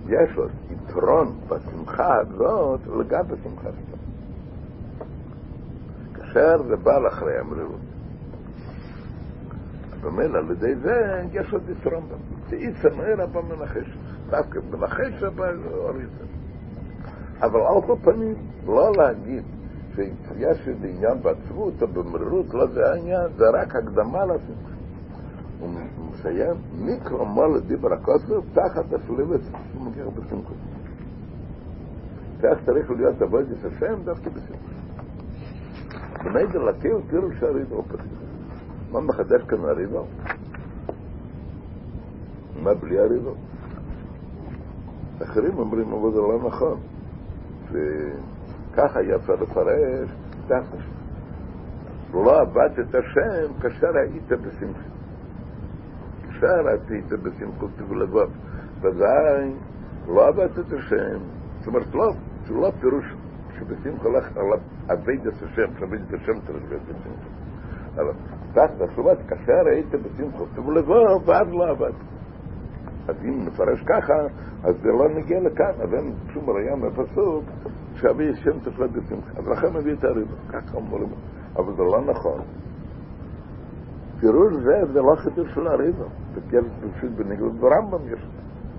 יש 0.09 0.37
לו 0.37 0.45
יתרון 0.71 1.39
בשמחה 1.49 2.15
הזאת 2.15 2.81
לגבי 2.87 3.35
שמחה 3.43 3.69
שלו. 3.71 3.97
כאשר 6.15 6.63
זה 6.63 6.77
בא 6.77 6.99
לאחרי 6.99 7.39
המרירות. 7.39 7.81
ומילא 10.01 10.39
על 10.39 10.51
ידי 10.51 10.75
זה 10.75 11.23
יש 11.33 11.53
עוד 11.53 11.63
יתרון 11.69 12.03
בם. 12.09 12.17
תאיצה 12.49 12.89
מהר 12.97 13.23
הבא 13.23 13.41
מנחש. 13.41 13.97
דווקא 14.31 14.59
מנחש 14.71 15.23
הבא 15.23 15.45
אריזה. 15.89 16.25
אבל 17.41 17.61
על 17.61 17.83
כל 17.87 17.97
פנים, 18.03 18.35
לא 18.67 18.93
להגיד 18.97 19.43
שיש 19.95 20.69
איזה 20.69 20.87
עניין 20.87 21.23
בעצבות 21.23 21.83
או 21.83 21.87
במרירות, 21.87 22.55
לא 22.55 22.67
זה 22.67 22.91
העניין, 22.91 23.31
זה 23.37 23.45
רק 23.51 23.77
הקדמה 23.77 24.25
לשמחה. 24.25 24.73
הוא 25.61 25.71
מסיים, 26.13 26.55
מיקרו 26.79 27.25
מול 27.25 27.61
דיבר 27.61 27.93
הכוסף, 27.93 28.55
תחת 28.55 28.93
השלבת 28.93 29.41
שמגיע 29.73 30.05
בשמחה. 30.05 30.55
כך 32.43 32.65
צריך 32.67 32.91
להיות 32.91 33.23
עבודת 33.23 33.65
השם 33.65 33.95
דווקא 34.05 34.31
בשמחה. 34.31 34.73
בנדר 36.25 36.63
לטיל 36.63 36.97
פירוש 37.11 37.43
הרידו 37.43 37.83
פתיח. 37.83 38.07
מה 38.93 39.01
מחדש 39.01 39.43
כאן 39.43 39.65
הריבו? 39.65 40.07
מה 42.63 42.75
בלי 42.75 42.99
הריבו? 42.99 43.35
אחרים 45.23 45.59
אומרים, 45.59 45.93
אבל 45.93 46.13
זה 46.13 46.19
לא 46.19 46.39
נכון. 46.47 46.81
וככה 48.73 49.03
יפה 49.03 49.33
לפרש, 49.33 50.11
תכף. 50.47 50.85
לא 52.15 52.41
עבדת 52.41 52.79
את 52.79 52.95
השם 52.95 53.53
כאשר 53.61 53.97
היית 53.97 54.33
בשמחה. 54.33 54.89
כאשר 56.23 56.69
היית 56.91 57.13
בשמחה 57.13 57.65
ובלבב. 57.65 58.29
ודאי, 58.81 59.53
לא 60.09 60.29
עבדת 60.29 60.59
את 60.59 60.73
השם. 60.73 61.19
זאת 61.59 61.67
אומרת, 61.67 61.95
לא, 61.95 62.13
זה 62.47 62.55
לא 62.55 62.73
פירוש 62.81 63.05
שבשמחה 63.59 64.09
הולך 64.09 64.37
על 64.37 64.45
עבד 64.89 65.27
את 65.27 65.43
השם, 65.43 65.75
שעבד 65.79 66.01
את 66.09 66.15
השם 66.15 66.41
צריך 66.47 66.65
להיות 66.69 66.83
בשמחה. 66.83 67.29
אבל 67.95 68.13
תחת 68.53 68.81
השובת, 68.81 69.19
כאשר 69.29 69.67
היית 69.67 69.95
בשמחו, 69.95 70.47
תבוא 70.55 70.73
לבוא, 70.73 71.21
ואז 71.27 71.47
לא 71.51 71.71
עבד. 71.71 71.93
אז 73.09 73.17
אם 73.25 73.47
נפרש 73.47 73.83
ככה, 73.87 74.15
אז 74.65 74.75
זה 74.83 74.89
לא 74.89 75.09
נגיע 75.09 75.41
לכאן, 75.41 75.73
אז 75.83 75.95
אין 75.95 76.15
שום 76.33 76.51
ראייה 76.51 76.77
מהפסוק 76.77 77.45
שאבי 78.03 78.37
שם 78.37 78.59
תפלט 78.61 78.91
בשמחה. 78.91 79.31
אז 79.37 79.47
לכן 79.47 79.77
מביא 79.77 79.93
את 79.93 80.05
הריבה, 80.05 80.35
ככה 80.49 80.77
אומרים. 80.77 81.09
אבל 81.57 81.73
זה 81.77 81.83
לא 81.83 82.05
נכון. 82.13 82.41
פירוש 84.21 84.53
זה, 84.55 84.93
זה 84.93 85.01
לא 85.01 85.15
חידוש 85.17 85.55
של 85.55 85.67
הריבה. 85.67 86.05
זה 86.35 86.61
פשוט 86.97 87.11
בניגוד 87.11 87.61
ברמב"ם 87.61 88.13
יש. 88.13 88.21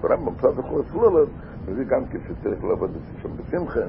ברמב"ם 0.02 0.36
פסק 0.36 0.60
הכל 0.60 0.82
הסלולת, 0.88 1.28
מביא 1.68 1.86
גם 1.86 2.06
כשצריך 2.06 2.64
לעבוד 2.64 2.92
שם 3.22 3.30
בשמחה. 3.38 3.86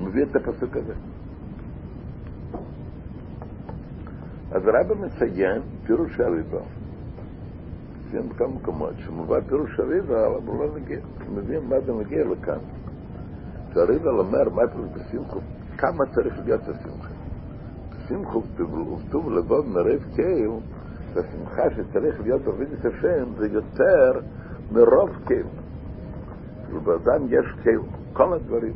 מביא 0.00 0.22
את 0.22 0.36
הפסוק 0.36 0.76
הזה. 0.76 0.94
אז 4.50 4.62
הרב 4.66 4.92
מציין 5.00 5.62
פירוש 5.86 6.20
הריבה, 6.20 6.60
מופיעים 8.06 8.28
בכמה 8.28 8.48
מקומות, 8.48 8.94
שמובא 8.98 9.40
פירוש 9.48 9.80
הריבה, 9.80 10.26
אבל 10.26 10.46
הוא 10.46 10.64
לא 10.64 10.74
מגיע, 10.74 10.98
מבין 11.34 11.60
מה 11.68 11.80
זה 11.80 11.92
מגיע 11.92 12.24
לכאן. 12.24 12.58
שהריבה 13.74 14.10
אומר, 14.10 14.48
מה 14.54 14.62
פירוש 14.72 14.88
בשמחו, 14.94 15.40
כמה 15.78 16.04
צריך 16.14 16.34
להיות 16.44 16.60
השמחה. 16.62 17.08
בשמחו 17.90 18.42
וכתוב 18.42 19.30
לבוא 19.30 19.64
מרב 19.64 20.04
קייל, 20.14 20.50
שהשמחה 21.14 21.62
שצריך 21.70 22.20
להיות 22.20 22.42
בעבידת 22.42 22.84
השם 22.84 23.24
זה 23.38 23.46
יותר 23.46 24.20
מרוב 24.72 25.10
קייל. 25.26 25.46
כאילו 26.66 26.80
באדם 26.80 27.26
יש 27.28 27.46
קייל, 27.62 27.80
כל 28.12 28.32
הדברים. 28.34 28.74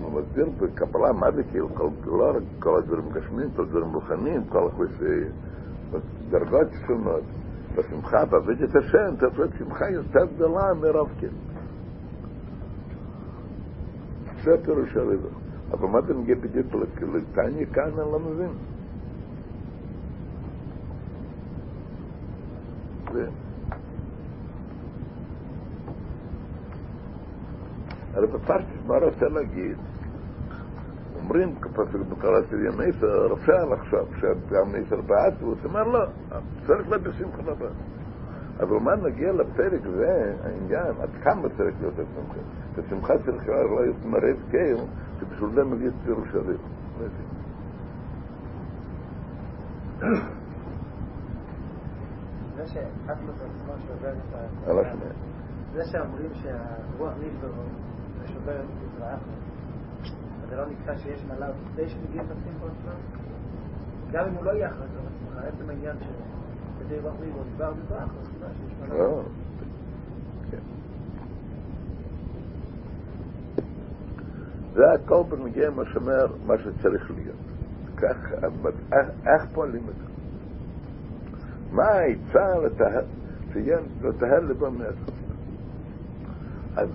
הוא 0.00 0.20
מסביר 0.20 0.46
בקבלה 0.60 1.12
מה 1.12 1.30
זה 1.30 1.42
קייל, 1.42 1.64
לא 2.06 2.30
רק 2.30 2.42
כל 2.58 2.78
הדברים 2.78 3.08
גשמיים, 3.12 3.50
כל 3.56 3.62
הדברים 3.62 3.94
רוחניים, 3.94 4.44
כל 4.44 4.68
דרגות 6.30 6.68
שונות. 6.86 7.22
בשמחה 7.76 8.24
בעבידת 8.24 8.76
השם 8.76 9.16
צריך 9.20 9.38
להיות 9.38 9.52
שמחה 9.58 9.90
יותר 9.90 10.24
גדולה 10.34 10.74
מרוב 10.74 11.10
קייל. 11.20 11.32
זה 14.44 14.64
פירוש 14.64 14.96
הריבה. 14.96 15.28
אבל 15.70 15.88
מה 15.88 16.00
זה 16.00 16.14
מגיע 16.14 16.34
בדיוק 16.34 16.66
לטניה 17.14 17.66
כאן, 17.66 17.82
אני 17.82 17.96
לא 17.96 18.18
מבין. 18.18 18.50
הרי 28.14 28.26
בפרשת 28.26 28.66
מה 28.86 28.98
רוצה 28.98 29.28
להגיד? 29.28 29.76
אומרים, 31.20 31.54
כפסק 31.60 31.98
בקראת 32.08 32.52
ימי 32.52 32.86
נסר, 32.86 33.32
אפשר 33.34 33.64
לחשוב 33.64 34.16
שגם 34.16 34.76
נסר 34.76 35.00
באטוס, 35.00 35.58
אמר 35.66 35.82
לא, 35.82 36.04
צריך 36.66 36.88
להיות 36.88 37.02
בשמחה 37.02 37.42
רבה. 37.44 37.68
אבל 38.60 38.76
מה 38.76 38.96
נגיע 38.96 39.32
לפרק 39.32 39.80
זה, 39.96 40.34
העניין, 40.44 40.94
עד 41.00 41.10
כמה 41.22 41.48
צריך 41.56 41.74
להיות 41.80 41.94
השמחה? 41.94 42.40
השמחה 42.78 43.14
צריך 43.24 43.48
להיות 43.48 44.04
מראה 44.04 44.32
קייל, 44.50 44.78
שבשביל 45.20 45.50
זה 45.54 45.64
מביא 45.64 45.88
את 45.88 45.92
פירוש 46.04 46.28
הריב. 46.34 46.60
זה 52.56 52.66
שאטמוס 52.66 53.36
עצמו 53.36 53.72
שובר 53.88 54.12
את 54.12 54.34
ה... 54.34 54.70
על 54.70 54.78
השני. 54.78 55.10
זה 55.72 55.84
שאומרים 55.84 56.30
שהרוח 56.34 57.12
נשבר 57.20 57.48
ושובר 58.22 58.60
את 58.60 58.66
מזרח, 58.84 59.20
זה 60.50 60.56
לא 60.56 60.62
נקרא 60.66 60.96
שיש 60.96 61.24
מלאו 61.24 61.52
כדי 61.74 61.88
שמגיעים 61.88 62.24
לשמחה 62.24 62.66
עצמם? 62.66 63.00
גם 64.12 64.24
אם 64.28 64.34
הוא 64.34 64.44
לא 64.44 64.50
יהיה 64.50 64.68
אחרי 64.68 64.86
זה, 64.86 65.40
עצם 65.40 65.70
העניין 65.70 65.96
שכדי 66.00 66.98
רוח 66.98 67.14
נשבר 67.20 67.42
נשבר 67.52 67.72
מזרח, 67.84 68.08
אז 68.20 68.26
סיבה 68.32 68.46
שיש 68.52 68.90
מלאו. 68.90 68.98
לא. 68.98 69.22
כן. 70.50 70.58
זה 74.74 74.92
הכל 74.92 75.22
בנגיע 75.28 75.70
מה 75.70 75.82
שאומר, 75.92 76.26
מה 76.46 76.54
שצריך 76.58 77.10
להיות. 77.10 77.36
כך, 77.96 78.16
איך 79.26 79.46
פועלים 79.54 79.82
את 79.88 79.94
זה? 79.94 80.04
מה 81.72 81.84
העצה 81.84 82.58
לטהר 84.02 84.40
לבו 84.40 84.70
מעצמו? 84.70 85.16
אז 86.76 86.88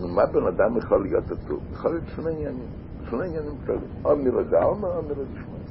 מה 0.00 0.26
בן 0.26 0.46
אדם 0.46 0.76
יכול 0.76 1.02
להיות 1.02 1.30
עצוב? 1.30 1.62
יכול 1.72 1.90
להיות 1.90 2.04
שני 2.16 2.30
עניינים, 2.30 2.68
Solange 3.10 3.36
er 3.36 3.42
nimmt 3.42 3.66
Teufeln. 3.66 3.90
Andere 4.04 4.44
der 4.44 4.60
Alma, 4.62 4.88
andere 4.88 5.24
der 5.30 5.40
Schmeiß. 5.40 5.70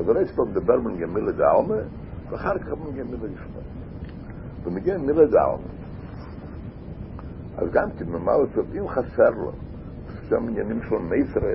אז 0.00 0.10
אני 0.10 0.24
אסתובב 0.24 0.50
לדבר 0.50 0.80
מן 0.80 0.96
גמילה 0.96 1.32
דעלמה, 1.32 1.74
ואחר 2.30 2.58
כך 2.58 2.68
מן 2.68 2.92
גמילה 2.98 3.16
דשמע. 3.16 3.60
ומגיע 4.64 4.98
מילה 4.98 5.26
דעלמה. 5.26 5.68
אז 7.56 7.70
גם 7.72 7.90
כן, 7.98 8.04
warum 8.04 8.26
לעשות, 8.26 8.66
אם 8.78 8.88
חסר 8.88 9.30
לו, 9.30 9.52
שם 10.28 10.48
עניינים 10.48 10.80
של 10.88 10.96
מייסרה, 10.98 11.52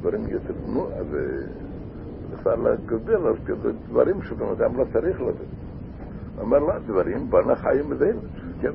דברים 0.00 0.28
יותר, 0.28 0.54
נו, 0.66 0.86
אז 0.98 1.06
אפשר 2.34 2.54
להגדל, 2.54 3.26
אז 3.28 3.36
כזה 3.46 3.72
דברים 3.88 4.22
שבן 4.22 4.46
אדם 4.46 4.76
לא 4.76 4.84
צריך 4.92 5.20
לתת. 5.20 5.50
אומר 6.38 6.58
לה, 6.58 6.78
דברים, 6.78 7.30
בנה 7.30 7.56
חיים 7.56 7.90
מזה, 7.90 8.12
כן. 8.60 8.72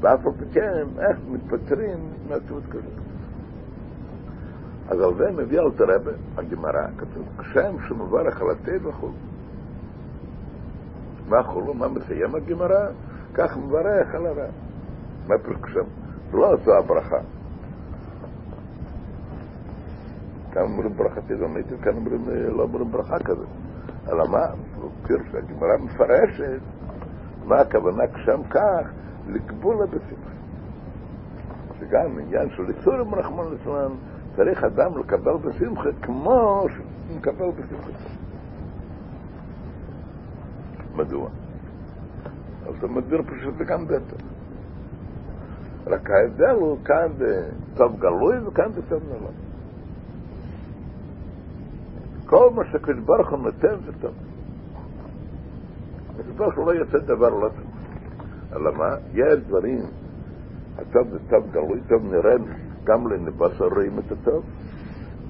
ואף 0.00 0.26
על 0.26 0.32
פי 0.38 0.44
כן, 0.52 0.86
איך 0.98 1.18
מתפטרים 1.30 1.98
מהצוות 2.28 2.62
כזה. 2.70 2.88
אז 4.88 5.00
על 5.00 5.14
זה 5.14 5.30
מביא 5.32 5.60
אל 5.60 5.70
תרבה, 5.70 6.10
הגמרא, 6.36 6.86
כתוב, 6.98 7.28
שם 7.52 7.76
שמברך 7.88 8.40
על 8.40 8.50
הטבע 8.50 8.92
חול. 8.92 9.10
מה 11.28 11.42
חולו, 11.42 11.74
מה 11.74 11.88
מסיים 11.88 12.34
הגמרא? 12.34 12.88
כך 13.34 13.56
מברך 13.56 14.14
על 14.14 14.26
הרע. 14.26 14.46
מה 15.28 15.34
פירוש 15.38 15.72
שם? 15.72 15.84
לא 16.32 16.56
זו 16.64 16.76
הברכה. 16.76 17.18
כאן 20.52 20.62
אומרים 20.62 20.92
ברכה 20.96 21.20
תזמית, 21.20 21.66
כאן 21.82 21.96
אומרים, 21.96 22.24
לא 22.56 22.62
אומרים 22.62 22.90
ברכה 22.90 23.18
כזה. 23.18 23.44
אלא 24.08 24.28
מה? 24.28 24.46
פירוש 25.06 25.34
הגמרא 25.34 25.76
מפרשת 25.76 26.60
מה 27.44 27.60
הכוונה 27.60 28.04
כשם 28.14 28.42
כך 28.50 28.90
לקבולה 29.28 29.86
בשמחה. 29.86 30.30
שגם 31.80 32.18
עניין 32.18 32.50
של 32.50 32.62
איסורים 32.68 33.14
רחמן 33.14 33.44
ליצלן 33.50 33.92
צריך 34.36 34.64
אדם 34.64 34.98
לקבל 34.98 35.36
בשמחה 35.36 35.88
כמו 36.02 36.66
שהוא 36.74 37.16
מקבל 37.18 37.50
בשמחה. 37.50 37.90
מדוע? 40.94 41.28
אז 42.66 42.74
אתה 42.78 42.86
מסביר 42.86 43.22
פשוט 43.22 43.54
זה 43.58 43.64
גם 43.64 43.86
בטח. 43.86 44.16
רק 45.86 46.10
ההבדל 46.10 46.54
הוא 46.54 46.78
כאן 46.84 47.06
בטוב 47.18 48.00
גלוי 48.00 48.38
וכאן 48.46 48.72
בטוב 48.72 49.02
נעלם. 49.08 49.32
כל 52.26 52.50
מה 52.54 52.64
שקדוש 52.64 53.04
ברוך 53.04 53.30
הוא 53.30 53.38
נותן 53.38 53.76
זה 53.86 53.92
טוב. 54.00 54.14
הקדוש 56.14 56.36
ברוך 56.36 56.54
הוא 56.56 56.66
לא 56.66 56.72
יוצא 56.72 56.98
דבר 56.98 57.28
לא 57.28 57.48
טוב. 57.48 57.67
אלא 58.52 58.74
מה? 58.74 58.94
יש 59.14 59.38
דברים, 59.46 59.80
הטוב 60.78 61.08
זה 61.10 61.18
טוב 61.28 61.50
גלוי, 61.50 61.80
טוב 61.88 62.12
נראה 62.12 62.34
גם 62.84 63.12
לנבשר 63.12 63.68
רואים 63.68 63.98
את 63.98 64.12
הטוב, 64.12 64.44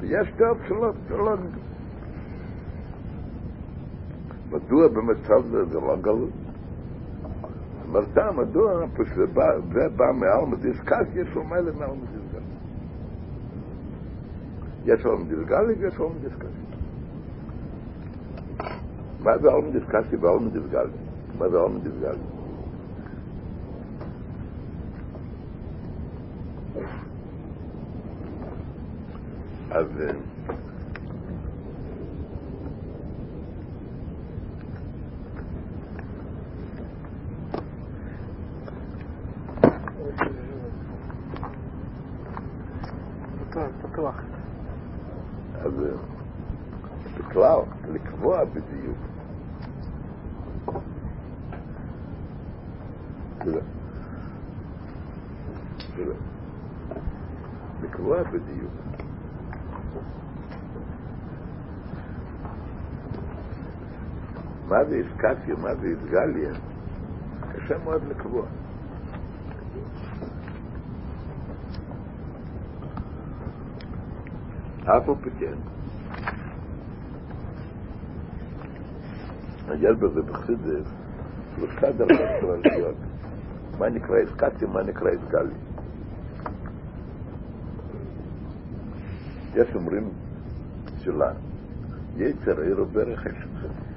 ויש 0.00 0.32
טוב 0.38 0.58
שלא, 0.68 0.92
שלא. 1.08 1.36
מדוע 4.50 4.88
טוב 5.26 5.46
זה, 5.46 5.64
זה 5.64 5.80
לא 5.80 5.96
גלוי? 6.00 6.30
אמרת, 7.90 8.18
מדוע? 8.18 8.86
זה 9.14 9.26
בא 9.96 10.04
מעל 10.14 10.46
מדיסקס, 10.48 11.06
יש 11.14 11.28
לו 11.34 11.44
מילא 11.44 11.72
מעל 11.78 11.90
מדיסקס. 11.90 12.48
יש 14.84 15.04
לו 15.04 15.18
מדיסגלי 15.18 15.74
ויש 15.78 15.98
לו 15.98 16.10
מדיסקס. 16.10 16.46
מה 19.20 19.38
זה 19.38 19.48
עולם 19.48 19.70
דיסקסי 19.70 20.16
ועולם 20.16 20.48
דיסגלי? 20.50 20.90
מה 21.38 21.48
זה 21.48 21.56
עולם 21.56 21.78
דיסגלי? 21.78 22.37
אז 29.70 29.86
פתוח. 43.82 44.14
אז 45.60 45.72
בכלל, 47.18 47.58
לקבוע 47.92 48.44
בדיוק. 48.44 48.98
תודה. 53.38 53.60
תודה. 55.96 56.14
לקבוע 57.82 58.22
בדיוק. 58.22 58.72
מה 64.78 64.84
זה 64.84 64.94
איסקציה, 64.94 65.54
מה 65.62 65.74
זה 65.74 65.86
איסגליה, 65.86 66.50
קשה 67.52 67.78
מאוד 67.84 68.02
לקבוע. 68.08 68.46
אף 74.82 75.08
על 75.08 75.14
פי 75.22 75.30
כן, 75.38 75.54
יש 79.74 79.96
בזה 79.96 80.22
בחסידס 80.22 80.86
שלושה 81.56 81.92
דרגות 81.92 82.30
כלליות. 82.40 82.96
מה 83.78 83.88
נקרא 83.88 84.16
איסקציה, 84.16 84.68
מה 84.68 84.82
נקרא 84.82 85.10
איסגלי. 85.10 85.54
יש 89.54 89.68
אומרים 89.74 90.08
שלה, 90.98 91.32
יצר 92.16 92.60
עיר 92.60 92.84
דרך 92.92 93.26
השם. 93.26 93.87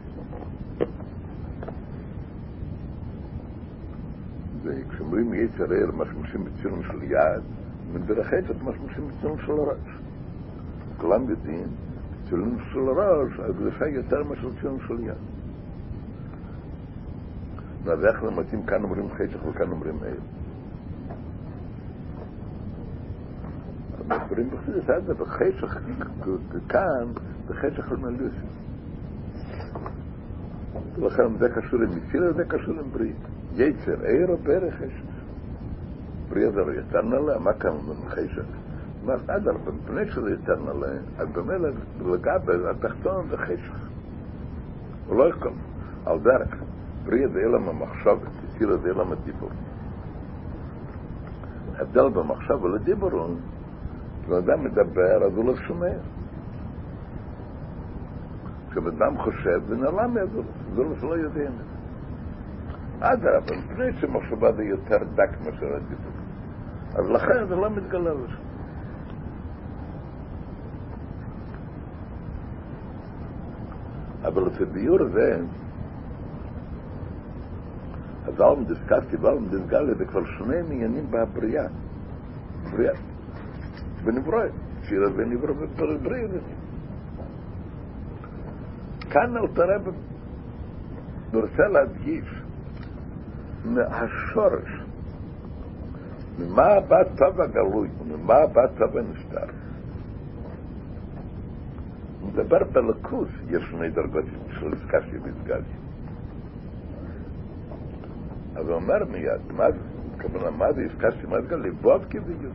וכשאומרים 4.64 5.34
יצר 5.34 5.74
ער, 5.74 5.92
משמשים 5.92 6.46
בצילום 6.46 6.84
של 6.84 7.00
מדרך 7.94 8.34
עצת 8.34 8.56
משמשים 8.64 9.08
בצילום 9.08 9.38
של 9.46 9.52
הראש. 9.52 9.98
כולם 10.98 11.30
יודעים, 11.30 11.68
צילום 12.30 12.58
של 12.74 12.80
הראש, 12.80 13.40
הקדושה 13.40 13.88
יותר 13.88 14.24
מאשר 14.24 14.50
צילום 14.62 14.80
של 14.88 15.00
יד. 15.00 15.16
ואז 17.84 18.06
איך 18.06 18.24
למתאים, 18.24 18.64
כאן 18.64 18.84
אומרים 18.84 19.10
חשך 19.10 19.46
וכאן 19.46 19.72
אומרים 19.72 19.96
ער. 20.06 20.16
מדברים 24.08 24.50
בחסידס 24.50 24.90
הזה, 24.90 25.14
בחשך 25.14 25.78
כאן, 26.70 27.06
בחשך 27.48 27.92
למלוס. 27.92 28.34
ולכן 30.96 31.38
זה 31.40 31.50
קשור 31.50 31.82
עם 31.82 31.90
מסירה, 31.90 32.34
זה 32.34 32.46
קשור 32.46 32.80
עם 32.80 32.92
ברית. 32.92 33.41
יצר, 33.56 34.02
עיר 34.02 34.36
ברכש. 34.44 35.02
בריא 36.30 36.50
זה 36.52 36.62
לא 36.62 36.72
יותר 36.72 37.02
נעלה, 37.02 37.40
מה 37.40 37.54
כאן 37.54 37.72
חשך? 38.08 38.46
מה, 39.06 39.14
אדר, 39.28 39.52
בפני 39.54 40.12
שזה 40.12 40.30
יותר 40.30 40.56
נעלה, 40.66 40.94
אז 41.18 41.28
במילא 41.30 41.70
לגבי 42.06 42.54
התחתון 42.70 43.28
זה 43.30 43.38
חשך. 43.38 43.88
הוא 45.08 45.18
לא 45.18 45.30
יכול, 45.30 45.52
על 46.06 46.20
דרך. 46.20 46.56
בריא 47.06 47.28
זה 47.28 47.40
אילם 47.40 47.70
המחשבת, 47.70 48.30
מסירה 48.46 48.78
זה 48.78 48.90
אילם 48.90 49.12
הדיבור. 49.12 49.50
ההבדל 51.76 52.10
במחשב 52.10 52.64
ולדיבורון, 52.64 53.40
כשאדם 54.26 54.64
מדבר, 54.64 55.24
אז 55.24 55.36
הוא 55.36 55.46
לא 55.46 55.56
שומע. 55.56 55.94
כשאדם 58.72 59.18
חושב, 59.18 59.62
זה 59.68 59.76
נעלם 59.76 60.14
מהזולת, 60.14 60.46
זולת 60.76 61.04
לא 61.04 61.18
יודע 61.18 61.50
מזה. 61.50 61.71
אדרבה, 61.71 61.71
מפני 61.71 61.71
שמחשבה 64.00 64.52
זה 64.52 64.64
יותר 64.64 64.98
דק 65.16 65.30
מאשר 65.46 65.76
הדיבור. 65.76 66.12
אז 66.96 67.10
לכן 67.10 67.48
זה 67.48 67.56
לא 67.56 67.70
מתגלה 67.70 68.14
לשם. 68.14 68.52
אבל 74.24 74.48
את 74.48 74.62
הביור 74.62 75.02
הזה, 75.02 75.40
אז 78.26 78.42
אלם 78.42 78.64
דיסקסטי 78.64 79.18
ואלם 79.18 79.46
דיסגלה 79.46 79.94
זה 79.94 80.06
כבר 80.06 80.22
שני 80.38 80.60
עניינים 80.60 81.12
בבריאה. 81.12 81.68
בריאה. 82.72 82.94
בנברוא, 84.04 84.44
שיר 84.84 85.02
ונברוא 85.16 85.56
בבריאה. 85.56 86.28
כאן 89.10 89.38
אלתר 89.38 89.76
רב 89.76 89.88
רוצה 91.34 91.68
להדגיש 91.68 92.41
מהשורש, 93.66 94.82
ממה 96.40 96.80
בא 96.88 97.04
טוב 97.04 97.42
הגלוי 97.42 97.90
וממה 98.00 98.48
בא 98.54 98.68
טוב 98.68 98.98
הנסתר. 98.98 99.54
מדבר 102.26 102.64
בלכוס, 102.72 103.30
יש 103.50 103.64
שני 103.72 103.90
דרגות 103.90 104.26
של 104.60 104.76
סקשי 104.76 105.18
וסגליה. 105.24 105.78
אז 108.56 108.68
הוא 108.68 108.76
אומר 108.76 109.06
מיד, 109.12 109.42
מה 109.58 109.72
זה? 109.72 109.80
כמובן, 110.20 110.54
מה 110.58 110.74
זה 110.74 110.82
הסקשי 110.82 111.26
וסגליה? 111.26 111.58
לבוב 111.58 112.06
כביוד. 112.10 112.52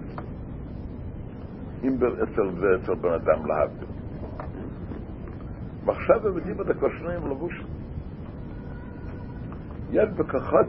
אם 1.84 1.96
אצל 1.96 2.50
זה, 2.60 2.66
אצל 2.82 2.94
בן 2.94 3.12
אדם 3.12 3.46
להבדיל. 3.46 3.88
ועכשיו 5.84 6.28
הם 6.28 6.60
את 6.60 6.76
כבר 6.78 6.88
שניים 6.98 7.30
לבוש. 7.30 7.64
יד 9.90 10.16
בכוחות, 10.16 10.66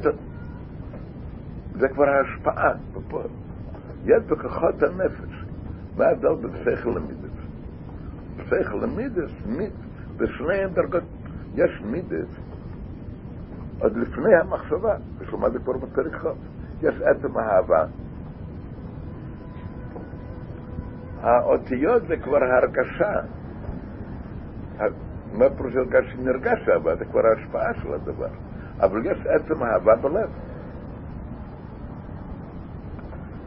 זה 1.80 1.88
כבר 1.88 2.06
ההשפעה 2.10 2.72
בפועל. 2.94 3.28
יד 4.06 4.28
בכוחות 4.28 4.84
הנפש. 4.84 5.46
מה 5.98 6.06
ההבדל 6.06 6.36
בין 6.36 6.52
שכל 6.63 6.90
למידס? 6.90 7.38
שכל 8.46 8.78
למידס, 8.84 9.32
בשניהם 10.18 10.70
דרגות, 10.74 11.04
יש 11.56 11.82
מידס 11.86 12.28
עוד 13.80 13.98
לפני 13.98 14.36
המחשבה, 14.36 14.96
ושלמה 15.18 15.50
זה 15.50 15.60
כבר 15.60 15.78
בפרק 15.78 16.16
חוב. 16.22 16.38
יש 16.82 17.02
עצם 17.02 17.38
האהבה. 17.38 17.86
האותיות 21.22 22.08
זה 22.08 22.18
כבר 22.18 22.38
הרגשה. 22.44 23.13
מה 25.34 25.46
פירוש 25.58 25.76
הרגש 25.76 26.06
שנרגש 26.13 26.70
אהבה? 26.70 26.96
זה 26.96 27.06
כבר 27.06 27.22
ההשפעה 27.26 27.74
של 27.74 27.94
הדבר. 27.94 28.30
אבל 28.80 29.06
יש 29.06 29.18
עצם 29.26 29.63
אהבה 29.63 29.96
בלב. 29.96 30.30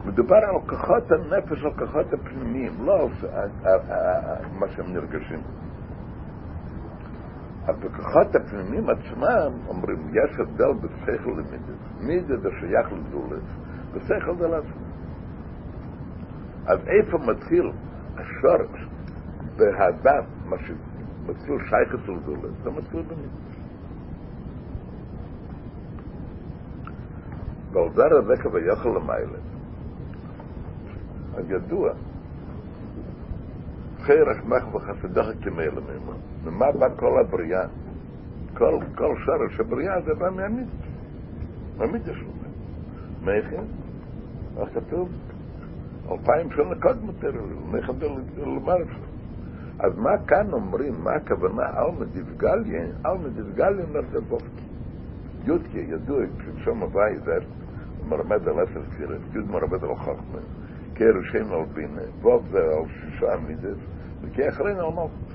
מדובר 0.05 0.35
על 0.35 0.61
כוחות 0.67 1.11
הנפש, 1.11 1.63
על 1.63 1.73
כוחות 1.79 2.13
הפנימיים, 2.13 2.71
לא 2.85 3.09
על 3.63 3.79
מה 4.59 4.67
שהם 4.67 4.93
נרגשים. 4.93 5.39
אבל 7.65 7.87
בכוחות 7.89 8.35
הפנימיים 8.35 8.89
עצמם 8.89 9.53
אומרים, 9.67 9.97
יש 10.09 10.39
הבדל 10.39 10.73
בשכל 10.73 11.29
למידס. 11.29 11.99
מידס 11.99 12.41
זה 12.41 12.49
שייך 12.59 12.87
לדולת, 12.91 13.43
בשכל 13.93 14.35
זה 14.37 14.47
לעצמם. 14.47 14.91
אז 16.65 16.79
איפה 16.87 17.17
מתחיל 17.17 17.71
השורש 18.15 18.87
בהדף, 19.57 20.25
מה 20.45 20.55
מתחיל 21.25 21.57
שייכת 21.69 22.09
לדולת, 22.09 22.63
זה 22.63 22.69
מתחיל 22.69 23.01
במידס. 23.01 23.51
בעובר 27.71 28.17
הזה 28.17 28.43
כביכול 28.43 28.97
למעלה. 28.97 29.37
אז 29.37 29.50
ידוע, 31.49 31.91
חרח 34.01 34.37
מח 34.45 34.75
וחסדך 34.75 35.25
כמיילה 35.43 35.81
מימו. 35.81 36.11
ממה 36.45 36.71
בא 36.71 36.87
כל 36.95 37.19
הבריאה? 37.19 37.65
כל, 38.53 38.79
כל 38.95 39.15
שרש 39.25 39.59
הבריאה 39.59 40.01
זה 40.01 40.13
בא 40.13 40.29
מהמיד. 40.29 40.67
מהמיד 41.77 42.07
יש 42.07 42.17
לו. 42.17 42.31
מייכן? 43.23 43.63
אז 44.57 44.67
כתוב, 44.73 45.09
אלפיים 46.11 46.51
שנה 46.51 46.75
קודמת, 46.81 47.23
מייכן 47.71 47.93
לומר 48.37 48.81
אפשר. 48.81 49.11
אז 49.79 49.97
מה 49.97 50.17
כאן 50.27 50.53
אומרים, 50.53 50.93
מה 51.03 51.11
הכוונה 51.11 51.63
אלמה 51.69 52.05
דיבגליה? 52.05 52.85
אומר 53.05 54.01
זה 54.11 54.21
בופקי. 54.21 54.61
יודקי, 55.45 55.79
ידוע, 55.79 56.23
כששום 56.39 56.81
הוואי 56.81 57.17
זה 57.25 57.37
מרמד 58.09 58.47
על 58.47 58.59
עשר 58.59 58.81
כפירת, 58.91 59.19
יוד 59.33 59.51
מרמד 59.51 59.83
על 59.83 59.95
חוכמה, 59.95 60.39
כאר 61.01 61.21
שם 61.31 61.53
על 61.53 61.65
בינה, 61.73 62.01
ווב 62.21 62.47
זה 62.51 62.59
על 62.59 62.83
שישה 63.01 63.35
מידס, 63.47 63.77
וכי 64.21 64.49
אחרינו 64.49 64.79
על 64.79 64.93
מלכוס. 64.93 65.33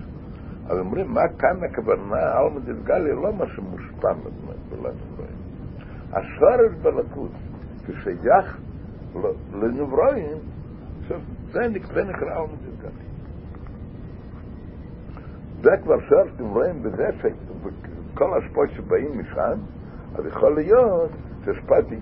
אבל 0.67 0.79
אומרים, 0.79 1.11
מה 1.11 1.21
כאן 1.39 1.65
הכוונה, 1.65 2.39
אלמה 2.39 2.61
דבגלי, 2.61 3.13
לא 3.13 3.33
מה 3.33 3.45
שמושפע 3.47 4.13
בלב 4.13 4.55
אלוהים. 4.73 5.37
השורש 6.13 6.73
בלכוס, 6.83 7.31
כשייך 7.87 8.59
לנברואים, 9.53 10.39
זה 11.53 11.69
נקרא 11.69 12.03
אלמה 12.03 12.55
דבגלי. 12.63 13.07
זה 15.63 15.71
כבר 15.83 16.01
שורש 16.09 16.29
נברואים 16.41 16.83
בזה 16.83 17.09
שכל 17.23 18.39
השפעות 18.39 18.71
שבאים 18.71 19.19
משם, 19.19 19.59
אז 20.15 20.27
יכול 20.27 20.55
להיות 20.55 21.11
שהשפעתי 21.45 21.99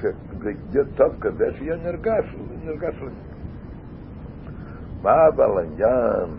שזה 0.00 0.52
יהיה 0.72 0.84
טוב 0.96 1.14
כזה 1.20 1.44
שיהיה 1.58 1.76
נרגש, 1.76 2.24
נרגש 2.64 2.94
לזה. 2.94 3.34
מה 5.02 5.28
אבל 5.28 5.58
העניין, 5.58 6.36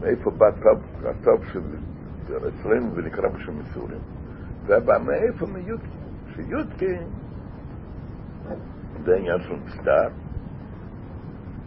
מאיפה 0.00 0.30
בא 0.30 0.50
טוב, 0.50 0.82
הטוב 1.04 1.44
שאצלנו 1.44 2.94
זה 2.94 3.02
נקרא 3.02 3.28
בשם 3.28 3.52
מסורים? 3.58 4.00
זה 4.66 4.80
בא 4.80 4.98
מאיפה 4.98 5.46
מיודקי, 5.46 5.88
שיודקי 6.34 6.96
זה 9.04 9.16
עניין 9.16 9.40
של 9.40 9.56
מסתר. 9.66 10.08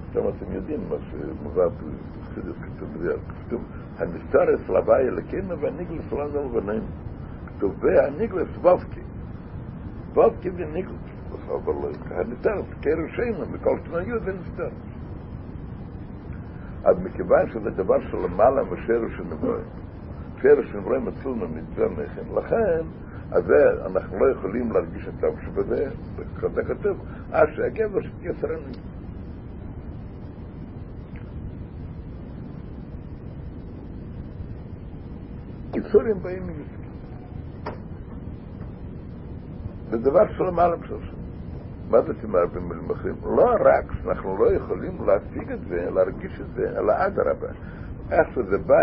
עכשיו 0.08 0.30
אתם 0.30 0.52
יודעים 0.52 0.80
מה 0.90 0.96
שמובא 1.12 1.68
בחסידס 1.68 2.56
כתוב 2.62 2.90
בזה, 2.94 3.14
כתוב, 3.48 3.62
אצל 3.96 4.76
הוואי 4.76 5.04
אלוקינו 5.04 5.60
והניגלס 5.60 6.12
לא 6.12 6.26
לבנינו. 6.26 6.86
כתוב, 7.46 7.76
והניגלס 7.80 8.58
וובקי. 8.62 9.02
וובקי 10.14 10.50
וניגלס. 10.50 11.11
אבל 11.48 11.74
הניתן, 12.12 12.60
קרן 12.82 13.08
שינו, 13.16 13.46
מכל 13.52 13.78
תנאיות 13.84 14.24
זה 14.24 14.34
נסתר. 14.34 14.70
אז 16.84 16.96
מכיוון 17.04 17.50
שזה 17.50 17.70
דבר 17.70 18.02
שלמעלה 18.12 18.64
משרש 18.64 19.20
הנברואים, 19.20 19.66
שרש 20.42 20.76
הנברואים 20.76 21.08
אצלנו 21.08 21.48
מצווה 21.48 21.88
מכן, 21.90 22.36
לכן, 22.36 22.82
אז 23.32 23.44
זה, 23.46 23.86
אנחנו 23.86 24.20
לא 24.20 24.32
יכולים 24.32 24.72
להרגיש 24.72 25.08
את 25.08 25.14
הטוב 25.18 25.40
שבזה, 25.46 25.90
זה 26.56 26.64
כתוב, 26.64 26.98
אז 27.32 27.48
שהגבר 27.56 28.00
יצרני. 28.22 28.74
ייסורים 35.76 36.20
באים 36.22 36.48
מיוסקים. 36.48 36.92
זה 39.90 39.98
דבר 39.98 40.34
שלמעלה 40.38 40.76
משרש. 40.76 41.21
מה 41.92 42.02
זה 42.02 42.14
במילים 42.54 42.92
אחרים? 42.92 43.16
לא 43.24 43.56
רק 43.60 43.86
שאנחנו 44.04 44.38
לא 44.38 44.54
יכולים 44.54 44.98
להשיג 45.06 45.52
את 45.52 45.60
זה, 45.70 45.90
להרגיש 45.92 46.42
את 46.42 46.54
זה, 46.56 46.80
אלא 46.80 46.94
אדרבה. 46.98 47.48
איך 48.12 48.28
שזה 48.36 48.58
בא, 48.58 48.76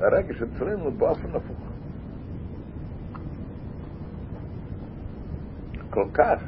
הרגש 0.00 0.42
אצלנו 0.42 0.90
באופן 0.90 1.28
הפוך. 1.34 1.58
כל 5.90 6.04
כך 6.12 6.40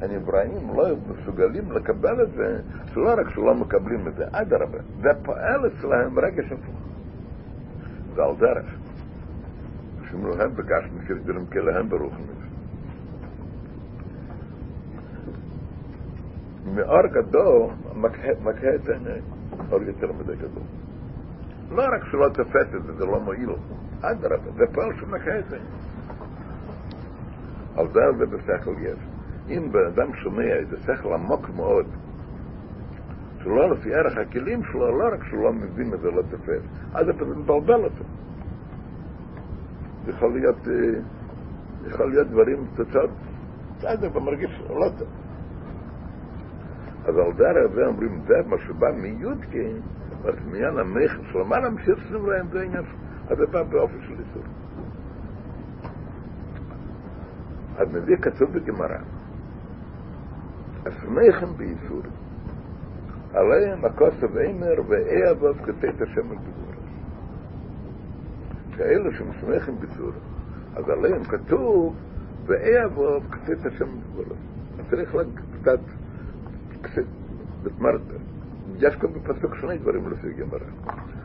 הנבראים 0.00 0.76
לא 0.76 0.84
מסוגלים 1.10 1.72
לקבל 1.72 2.22
את 2.22 2.32
זה, 2.32 2.60
שלא 2.94 3.14
רק 3.16 3.30
שלא 3.30 3.54
מקבלים 3.54 4.08
את 4.08 4.14
זה, 4.16 4.24
אדרבה, 4.32 4.78
זה 5.00 5.08
פועל 5.22 5.66
אצלהם 5.66 6.18
רגש 6.18 6.52
הפוך. 6.52 6.74
זה 8.14 8.22
על 8.24 8.36
דרך. 8.38 8.66
שאומרו 10.10 10.32
הם 10.32 10.54
בגשמי 10.54 11.00
שגדולים 11.08 11.46
כלהם 11.46 11.88
ברוחניס. 11.88 12.39
מאור 16.64 17.06
גדול 17.06 17.70
מקהה 18.42 18.74
את 18.74 18.88
העיניים, 18.88 19.22
אור 19.72 19.82
יותר 19.82 20.12
מדי 20.12 20.36
גדול. 20.36 20.62
לא 21.70 21.82
רק 21.82 22.04
שלא 22.10 22.28
תופס 22.34 22.74
את 22.76 22.82
זה, 22.82 22.92
זה 22.92 23.06
לא 23.06 23.20
מועיל, 23.20 23.50
אדרבה, 24.00 24.50
זה 24.56 24.64
פועל 24.74 24.94
שמקהה 25.00 25.38
את 25.38 25.52
העיניים. 25.52 25.72
על 27.76 27.88
זה 27.92 28.00
הרבה 28.04 28.26
בשכל 28.26 28.74
יש. 28.82 28.98
אם 29.48 29.72
בן 29.72 29.86
אדם 29.94 30.14
שומע 30.14 30.44
איזה 30.44 30.76
שכל 30.76 31.12
עמוק 31.12 31.50
מאוד, 31.56 31.86
שלא 33.42 33.70
לפי 33.70 33.94
ערך 33.94 34.16
הכלים 34.16 34.62
שלו, 34.72 34.98
לא 34.98 35.14
רק 35.14 35.24
שהוא 35.24 35.44
לא 35.44 35.52
מבין 35.52 35.94
את 35.94 36.00
זה, 36.00 36.10
לא 36.10 36.22
תופס, 36.22 36.62
אז 36.94 37.06
פשוט 37.16 37.36
מבלבל 37.36 37.84
אותו. 37.84 38.04
יכול 40.08 40.32
להיות, 40.32 40.68
יכול 41.86 42.10
להיות 42.10 42.28
דברים, 42.28 42.66
תוצאות, 42.76 43.10
בסדר, 43.76 44.08
במרגיש 44.08 44.62
לא 44.68 44.88
טוב. 44.98 45.08
אז 47.10 47.16
על 47.16 47.32
דרך 47.32 47.74
זה 47.74 47.86
אומרים, 47.86 48.20
זה 48.26 48.34
מה 48.46 48.56
שבא 48.58 48.90
מיודקי, 48.90 49.72
אז 50.24 50.34
מעניין 50.46 50.78
המכר 50.78 51.22
שלו, 51.32 51.44
מה 51.44 51.58
להמשיך 51.58 51.98
סנבראים 52.08 52.46
זה 52.52 52.62
עניין, 52.62 52.84
אז 53.28 53.38
זה 53.38 53.46
בא 53.46 53.62
באופן 53.62 53.96
של 54.06 54.12
איסור. 54.12 54.42
אז 57.78 57.88
מביא 57.94 58.16
כתוב 58.16 58.52
בגמרא, 58.52 58.98
הסמכם 60.86 61.56
באיסור, 61.56 62.02
עליהם 63.34 63.84
הכוסף 63.84 64.36
אימר 64.36 64.74
ואי 64.88 65.30
אבוב 65.30 65.58
כתת 65.64 66.02
השם 66.02 66.30
על 66.30 66.36
בגורס. 66.36 66.80
כאלה 68.76 69.10
שמסמכים 69.18 69.74
באיסור, 69.80 70.12
אז 70.76 70.88
עליהם 70.88 71.24
כתוב 71.24 71.94
ואי 72.46 72.84
אבוב 72.84 73.24
כתת 73.30 73.66
השם 73.66 73.84
על 73.84 73.98
בגורס. 74.12 74.38
אז 74.78 74.84
צריך 74.90 75.16
קצת, 75.60 75.80
בתמרת, 77.62 78.00
יש 78.76 78.96
כאן 78.96 79.12
בפסוק 79.12 79.54
שני 79.54 79.78
דברים 79.78 80.10
לפי 80.10 80.32
גמרא. 80.32 80.58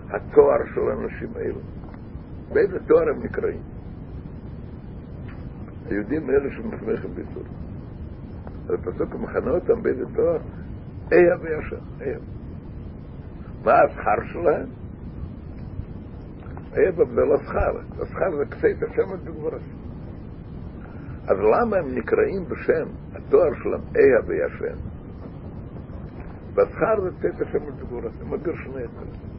התואר 0.09 0.57
של 0.75 0.81
האנשים 0.89 1.29
האלה. 1.35 1.59
באיזה 2.53 2.79
תואר 2.87 3.09
הם 3.09 3.23
נקראים? 3.23 3.61
היהודים 5.89 6.29
אלה 6.29 6.51
שמסמכים 6.55 7.15
באיסור. 7.15 7.43
אז 8.69 8.73
הפסוק 8.79 9.15
מכנה 9.15 9.51
אותם 9.51 9.81
באיזה 9.81 10.03
תואר? 10.15 10.37
איה 11.11 11.35
וישר, 11.41 11.79
איה. 12.01 12.17
מה 13.63 13.73
השכר 13.81 14.25
שלהם? 14.33 14.67
איה 16.77 16.91
זה 16.91 17.21
לא 17.21 17.37
שכר, 17.37 18.01
השכר 18.01 18.37
זה 18.37 18.45
כסית 18.45 18.83
השם 18.83 19.25
בגבורס. 19.25 19.63
אז 21.27 21.37
למה 21.37 21.77
הם 21.77 21.97
נקראים 21.97 22.45
בשם, 22.45 22.87
התואר 23.13 23.53
שלהם 23.63 23.81
איה 23.95 24.19
וישם? 24.27 24.94
בשכר 26.55 27.01
זה 27.01 27.09
כסית 27.21 27.41
השם 27.41 27.65
בגבורס, 27.65 28.21
הם 28.21 28.33
מגיר 28.33 28.53
שני 28.55 28.83
יתרים. 28.83 29.35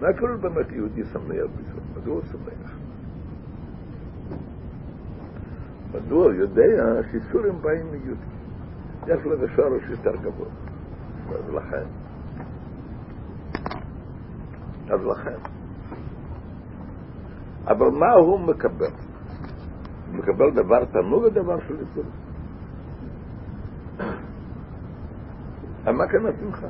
מה 0.00 0.08
כל 0.18 0.36
באמת 0.36 0.72
יהודי 0.72 1.04
שמח 1.04 1.22
בזה? 1.28 1.80
מדוע 2.00 2.14
הוא 2.14 2.22
שמח? 2.22 2.76
מדוע 5.94 6.24
הוא 6.24 6.32
יודע 6.32 7.02
שאיסורים 7.10 7.62
באים 7.62 7.86
מיהודי? 7.92 8.36
יש 9.06 9.26
לזה 9.26 9.46
שורש 9.56 9.82
יותר 9.90 10.16
גבוה. 10.16 10.48
אז 11.28 11.50
לכן. 11.50 11.86
אז 14.90 15.00
לכן. 15.04 15.38
אבל 17.66 17.90
מה 17.90 18.12
הוא 18.12 18.40
מקבל? 18.40 19.05
מקבל 20.16 20.50
דבר 20.50 20.84
תנוג 20.84 21.24
או 21.24 21.28
דבר 21.28 21.58
של 21.60 21.76
איסורים? 21.80 22.10
מה 25.86 26.06
כאן 26.06 26.26
השמחה? 26.26 26.66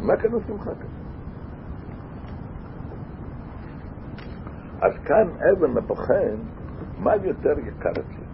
מה 0.00 0.16
כאן 0.16 0.30
השמחה 0.34 0.70
כאן? 0.70 0.88
אז 4.80 4.92
כאן 5.04 5.28
אבן 5.52 5.76
הבוחן, 5.78 6.36
מה 6.98 7.16
יותר 7.16 7.58
יקר 7.58 7.90
אצלי? 7.90 8.24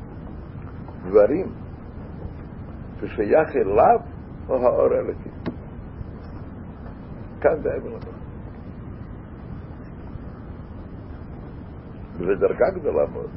דברים 1.08 1.46
ששייך 3.00 3.56
אליו 3.56 4.00
או 4.48 4.66
האור 4.66 4.92
האלוקי? 4.94 5.30
כאן 7.40 7.62
זה 7.62 7.76
אבן 7.76 7.92
הבוחן. 7.92 8.27
וזו 12.18 12.34
דרגה 12.34 12.70
גדולה 12.70 13.06
מאוד. 13.12 13.30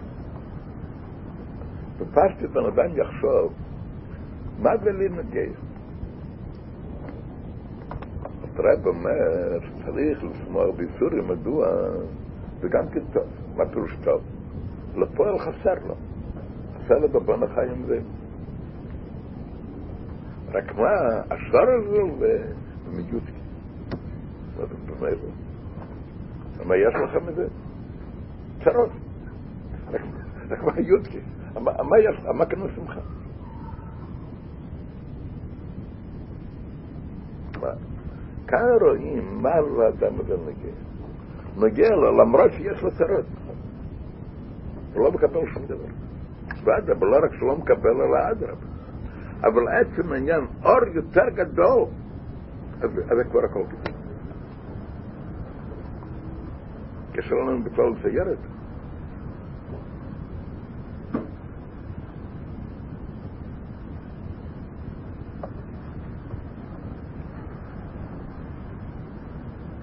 ופשטי 1.97 2.47
בן 2.47 2.65
אדם 2.65 2.97
יחשוב, 2.97 3.53
מה 4.59 4.77
זה 4.77 4.91
לי 4.91 5.09
נגייס? 5.09 5.57
הרב 8.61 8.87
אומר 8.87 9.59
שצריך 9.61 10.23
לשמור 10.23 10.71
באיסורים, 10.71 11.27
מדוע 11.27 11.67
זה 12.61 12.69
גם 12.69 12.89
כן 12.89 12.99
טוב. 13.13 13.23
מה 13.55 13.65
פירוש 13.65 13.97
טוב? 14.03 14.21
לפועל 14.95 15.39
חסר 15.39 15.73
לו. 15.87 15.95
חסר 16.77 16.97
לו 16.97 17.09
בבון 17.09 17.43
החיים 17.43 17.83
זה. 17.87 17.99
רק 20.51 20.75
מה, 20.75 20.89
השור. 21.29 21.65
מה 24.57 24.65
זה 24.65 24.75
באמת? 24.99 25.17
מה 26.65 26.75
יש 26.75 26.95
לכם 27.03 27.25
מזה? 27.27 27.47
צרות. 28.63 28.89
רק 30.49 30.63
מה 30.63 30.71
יודקי? 30.77 31.19
מה 32.33 32.45
כאן 32.45 32.61
השמחה? 32.61 32.99
כאן 38.47 38.59
רואים 38.81 39.41
מה 39.41 39.61
לאדם 39.61 40.19
הזה 40.19 40.35
נגיע. 40.47 40.71
נגיע 41.57 41.89
לו 41.89 42.17
למרות 42.17 42.51
שיש 42.51 42.83
לו 42.83 42.91
צרות. 42.91 43.25
הוא 44.93 45.03
לא 45.03 45.11
מקבל 45.11 45.53
שום 45.53 45.65
דבר. 45.65 45.85
ואדרבה, 46.63 47.07
לא 47.07 47.17
רק 47.25 47.33
שלא 47.39 47.55
מקבל, 47.55 47.89
אלא 47.89 48.31
אדרבה. 48.31 48.67
אבל 49.41 49.67
עצם 49.67 50.11
העניין, 50.11 50.45
אור 50.63 50.83
יותר 50.93 51.29
גדול, 51.29 51.85
אז 52.81 52.89
זה 52.91 53.23
כבר 53.23 53.39
הכל 53.45 53.63
כזה. 53.69 53.90
קשה 57.21 57.35
לנו 57.35 57.63
בכלל 57.63 57.85
לצייר 57.89 58.31
את 58.31 58.37
זה. 58.37 58.47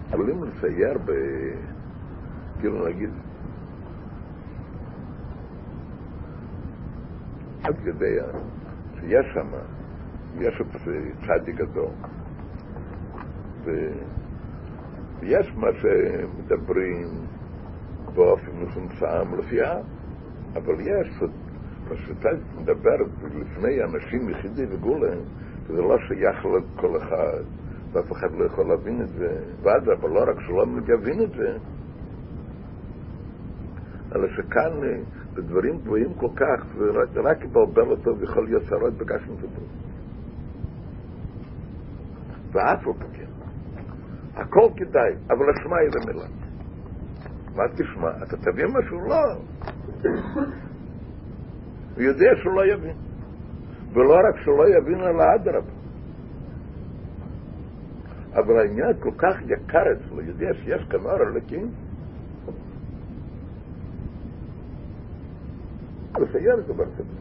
יכולים 0.08 0.44
לצייר 0.44 0.98
ב... 1.04 1.12
כאילו 2.60 2.88
נגיד, 2.88 3.10
עד 7.64 7.76
כדי 7.84 8.16
שיש 9.00 9.26
שם, 9.34 9.46
יש 10.38 10.62
צדיק 11.26 11.56
גדול, 11.56 11.90
ויש 15.20 15.52
מה 15.56 15.68
שמדברים 15.80 17.08
באופן 18.14 18.50
מצומצם 18.62 19.34
לפי 19.38 19.62
העם, 19.62 19.84
אבל 20.54 20.80
יש 20.80 21.22
שצדיק 21.94 22.44
מדבר 22.60 22.96
לפני 23.24 23.82
אנשים 23.82 24.28
יחידי 24.28 24.64
וגולם, 24.70 25.18
וזה 25.66 25.82
לא 25.82 25.96
שייך 26.08 26.46
לכל 26.46 26.96
אחד. 26.96 27.42
ואף 27.92 28.12
אחד 28.12 28.32
לא 28.32 28.44
יכול 28.44 28.68
להבין 28.68 29.02
את 29.02 29.08
זה, 29.08 29.40
ואדרבה, 29.62 30.08
לא 30.08 30.20
רק 30.20 30.40
שלא 30.46 30.66
מבין 30.66 31.22
את 31.22 31.30
זה, 31.30 31.58
אלא 34.14 34.28
שכאן 34.28 34.72
בדברים 35.34 35.78
גבוהים 35.78 36.14
כל 36.14 36.30
כך, 36.36 36.66
ורק 37.14 37.44
יבלבל 37.44 37.90
אותו 37.90 38.18
ויכול 38.18 38.44
להיות 38.44 38.62
שרות 38.62 38.94
בגשם 38.94 39.32
וטוב. 39.32 39.68
ואף 42.52 42.86
על 42.86 42.92
כן, 43.12 43.37
הכל 44.38 44.68
כדאי, 44.76 45.12
אבל 45.30 45.50
השמע 45.50 45.76
היא 45.76 45.90
מילה. 46.06 46.26
מה 47.56 47.64
תשמע? 47.74 48.10
אתה 48.22 48.36
תבין 48.36 48.66
משהו? 48.66 49.00
לא. 49.00 49.24
הוא 51.94 52.02
יודע 52.02 52.30
שהוא 52.42 52.54
לא 52.54 52.72
יבין. 52.74 52.96
ולא 53.92 54.14
רק 54.14 54.42
שהוא 54.44 54.58
לא 54.58 54.78
יבין, 54.78 55.00
אלא 55.00 55.24
אדרבה. 55.34 55.72
אבל 58.32 58.58
העניין 58.58 58.92
כל 59.00 59.10
כך 59.18 59.36
יקר 59.46 59.82
אצלו, 59.92 60.22
יודע 60.22 60.54
שיש 60.54 60.82
כאן 60.90 61.00
אור 61.00 61.22
אלוקים, 61.22 61.70
לסייר 66.18 66.56
דבר 66.66 66.84
כזה. 66.84 67.18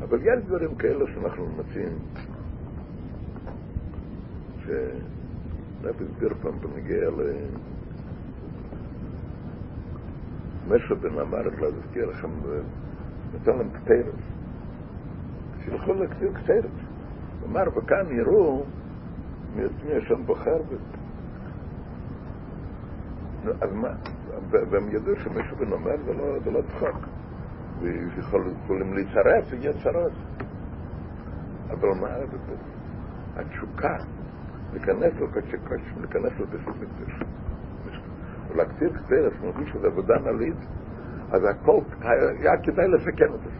אבל 0.00 0.18
יש 0.20 0.44
דברים 0.46 0.74
כאלה 0.74 1.04
שאנחנו 1.14 1.46
מציעים, 1.58 1.98
שנפי 4.64 6.04
הסביר 6.04 6.34
פעם 6.42 6.58
בנגיע 6.58 7.10
ל... 7.10 7.22
משהו 10.68 10.96
בן 10.96 11.18
אמר, 11.18 11.42
לא 11.58 11.66
אזכיר 11.66 12.06
לכם, 12.06 12.28
נתן 13.34 13.56
להם 13.56 13.68
קטרס. 13.70 14.14
שילכו 15.64 15.94
לכתיר 15.94 16.32
קטרס. 16.32 16.72
אמר, 17.46 17.64
וכאן 17.76 18.06
יראו 18.10 18.64
מי 19.56 19.94
השם 19.96 20.26
בוחר 20.26 20.62
בזה. 20.62 21.04
אז 23.60 23.72
מה, 23.72 23.88
והם 24.50 24.88
ידעו 24.88 25.16
שמישהו 25.16 25.56
בן 25.56 25.72
אומר 25.72 25.96
זה 26.44 26.50
לא 26.50 26.60
צחוק. 26.62 27.06
ויכולים 27.80 28.94
להצטרף, 28.94 29.52
יהיה 29.52 29.72
צרות. 29.72 30.12
אבל 31.70 31.88
מה, 32.00 32.08
התשוקה, 33.36 33.96
להיכנס 34.74 35.20
לקודשי 35.20 35.56
קודש, 35.68 35.82
להיכנס 36.00 36.32
לבסיס 36.40 36.66
מקדש. 36.66 37.22
ולהקטיר 38.48 38.92
קטרס, 38.92 39.32
מרגיש 39.42 39.70
שזה 39.70 39.86
עבודה 39.86 40.14
נלית, 40.18 40.56
אז 41.30 41.44
הכל 41.44 41.80
היה 42.00 42.52
כדאי 42.62 42.88
לסכן 42.88 43.34
את 43.34 43.40
זה. 43.44 43.50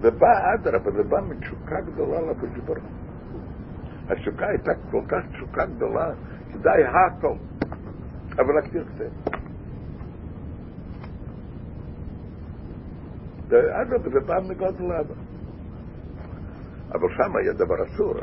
ובא 0.00 0.54
אדרבה, 0.54 0.90
זה 0.90 1.02
בא 1.02 1.20
מתשוקה 1.28 1.80
גדולה 1.80 2.20
לקדוש 2.20 2.58
ברוך 2.64 2.78
התשוקה 4.08 4.46
הייתה 4.46 4.72
כל 4.90 5.02
כך 5.08 5.18
תשוקה 5.32 5.66
גדולה, 5.66 6.10
כדאי 6.52 6.84
הכל, 6.84 7.36
אבל 8.38 8.54
להקטיר 8.54 8.84
קטרס. 8.84 9.12
אגב, 13.50 14.02
זה 14.12 14.20
בא 14.26 14.40
מגודל 14.48 14.84
לאבא. 14.84 15.14
אבל 16.92 17.08
שם 17.16 17.36
היה 17.36 17.52
דבר 17.52 17.84
אסור, 17.84 18.14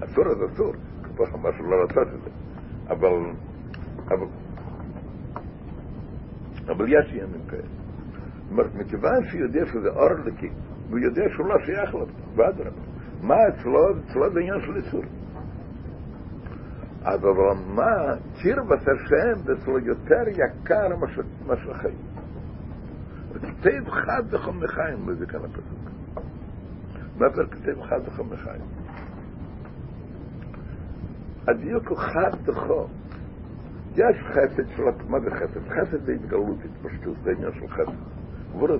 אסור 0.00 0.24
אז 0.26 0.52
אסור, 0.52 0.72
כבר 1.02 1.24
אמר 1.34 1.50
שלא 1.58 1.82
לעשות 1.82 2.08
את 2.14 2.22
זה. 2.24 2.30
אבל, 2.88 3.32
אבל, 4.08 4.26
אבל 6.68 6.86
יש 6.88 7.12
ימים 7.12 7.46
כאלה. 7.50 7.62
זאת 7.62 8.50
אומרת, 8.50 8.74
מכיוון 8.74 9.24
שהוא 9.24 9.40
יודע 9.40 9.66
שזה 9.66 9.88
אור 9.88 10.12
לקי, 10.24 10.50
והוא 10.88 10.98
יודע 10.98 11.22
שהוא 11.34 11.46
לא 11.46 11.54
שייך 11.66 11.94
לו, 11.94 12.06
ואדרבה. 12.36 12.80
מה 13.22 13.34
אצלו? 13.48 13.90
אצלו 13.90 14.30
זה 14.32 14.40
עניין 14.40 14.60
של 14.60 14.76
איסור. 14.76 15.02
אבל 17.02 17.30
מה, 17.66 18.14
קרבת 18.42 18.80
השם, 18.82 19.38
זה 19.44 19.52
אצלו 19.52 19.78
יותר 19.78 20.22
יקר 20.28 20.88
מאשר 21.46 21.70
החיים. 21.70 21.96
כתב 23.34 23.90
חד 23.90 24.22
וחום 24.30 24.64
מחיים, 24.64 25.08
וזה 25.08 25.26
כאן 25.26 25.40
הפסוק. 25.44 25.90
מה 27.18 27.26
זה 27.34 27.42
כתב 27.50 27.82
חד 27.82 28.00
וחום 28.06 28.32
מחיים? 28.32 28.73
הדיוק 31.48 31.88
הוא 31.88 31.98
חד 31.98 32.30
וחום. 32.44 32.86
יש 33.96 34.16
חסד 34.22 34.68
של... 34.76 34.82
מה 35.08 35.20
זה 35.20 35.30
חסד? 35.30 35.68
חסד 35.68 36.04
זה 36.04 36.12
התגלות, 36.12 36.56
התפשטות, 36.64 37.16
זה 37.22 37.30
עניין 37.30 37.52
של 37.52 37.68
חסד. 37.68 37.92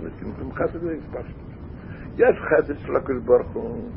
זה 0.03 0.11
צמצום 0.21 0.53
חסד 0.53 0.81
זה 0.81 0.93
התפשטות. 0.93 1.45
יש 2.17 2.37
חסד 2.41 2.79
של 2.79 2.97
הקדוש 2.97 3.23
ברוך 3.23 3.51
הוא 3.53 3.91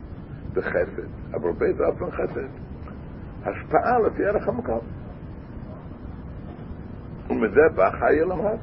בחסד, 0.54 1.08
אבל 1.34 1.52
באיזה 1.52 1.86
אופן 1.86 2.12
חסד? 2.12 2.48
השפעה 3.42 4.00
לפי 4.00 4.26
ערך 4.26 4.48
המקום. 4.48 4.80
ומזה 7.30 7.62
בא 7.76 7.90
חיי 7.92 8.20
למד. 8.20 8.58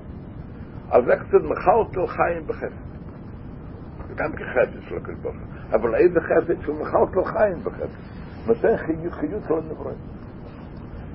אז 0.90 1.08
איך 1.08 1.22
קצת 1.22 1.44
מחלטל 1.44 2.06
חיים 2.06 2.46
בחסד. 2.46 2.84
זה 4.08 4.14
גם 4.14 4.32
כחסד 4.32 4.88
של 4.88 4.96
הקדוש 4.96 5.18
ברוך 5.22 5.36
הוא. 5.36 5.78
אבל 5.80 5.94
איזה 5.94 6.20
חסד 6.20 6.62
שהוא 6.62 6.80
מחלטל 6.80 7.24
חיים 7.24 7.58
בחסד. 7.58 8.23
נותן 8.46 8.76
חיות 9.10 9.42
של 9.48 9.54
הנברואים. 9.54 9.98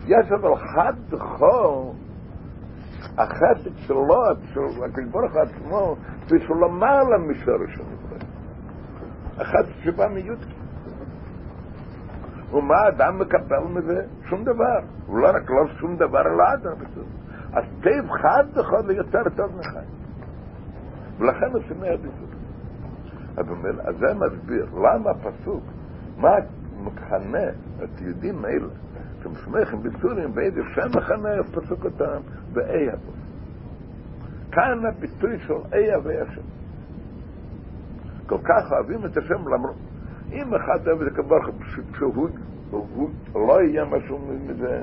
יש 0.05 0.31
אבל 0.31 0.55
חד 0.55 0.93
בכור, 1.09 1.95
החסד 3.17 3.77
שלו, 3.77 4.23
של 4.53 4.83
הקדוש 4.83 5.09
ברוך 5.11 5.33
הוא 5.33 5.41
עצמו, 5.41 5.95
שהוא 6.27 6.57
למעלה 6.57 7.17
משורש 7.17 7.77
הנברואים. 7.77 8.29
החסד 9.37 9.71
שבא 9.83 10.07
מיודקי. 10.07 10.53
ומה 12.53 12.87
אדם 12.87 13.19
מקבל 13.19 13.59
מזה? 13.69 14.01
שום 14.29 14.43
דבר. 14.43 14.79
הוא 15.05 15.19
לא 15.19 15.27
רק 15.27 15.49
לא 15.49 15.67
שום 15.79 15.95
דבר, 15.95 16.21
אלא 16.21 16.53
אדם. 16.53 16.73
אז 17.53 17.63
טייב 17.81 18.11
חד 18.11 18.43
בכל 18.55 18.81
ויותר 18.87 19.23
טוב 19.35 19.55
מחיים. 19.59 19.89
ולכן 21.19 21.51
הוא 21.53 21.61
שומע 21.67 21.95
בזאת. 21.95 22.29
אז 23.37 23.95
זה 23.99 24.13
מסביר 24.13 24.65
למה 24.73 25.09
הפסוק, 25.09 25.63
מה 26.17 26.29
מכנה 26.93 27.49
את 27.83 28.01
יהודים 28.01 28.45
האלה, 28.45 28.67
שמסמכים 29.23 29.83
בצורים 29.83 30.33
באיזה 30.33 30.61
שם 30.75 30.97
מכנה 30.97 31.29
הפסוק 31.39 31.85
אותם 31.85 32.19
באי 32.53 32.89
הבוס. 32.89 33.15
כאן 34.51 34.85
הביטוי 34.85 35.39
של 35.39 35.53
אי 35.73 35.95
אבי 35.95 36.17
השם. 36.17 36.41
כל 38.27 38.37
כך 38.43 38.71
אוהבים 38.71 39.05
את 39.05 39.17
השם 39.17 39.47
למרות, 39.47 39.75
אם 40.31 40.55
אחד 40.55 40.87
אוהב 40.87 41.01
את 41.01 41.11
הקבר 41.11 41.37
שהוא 41.97 42.29
לא 43.35 43.61
יהיה 43.61 43.85
משהו 43.85 44.19
מזה, 44.19 44.81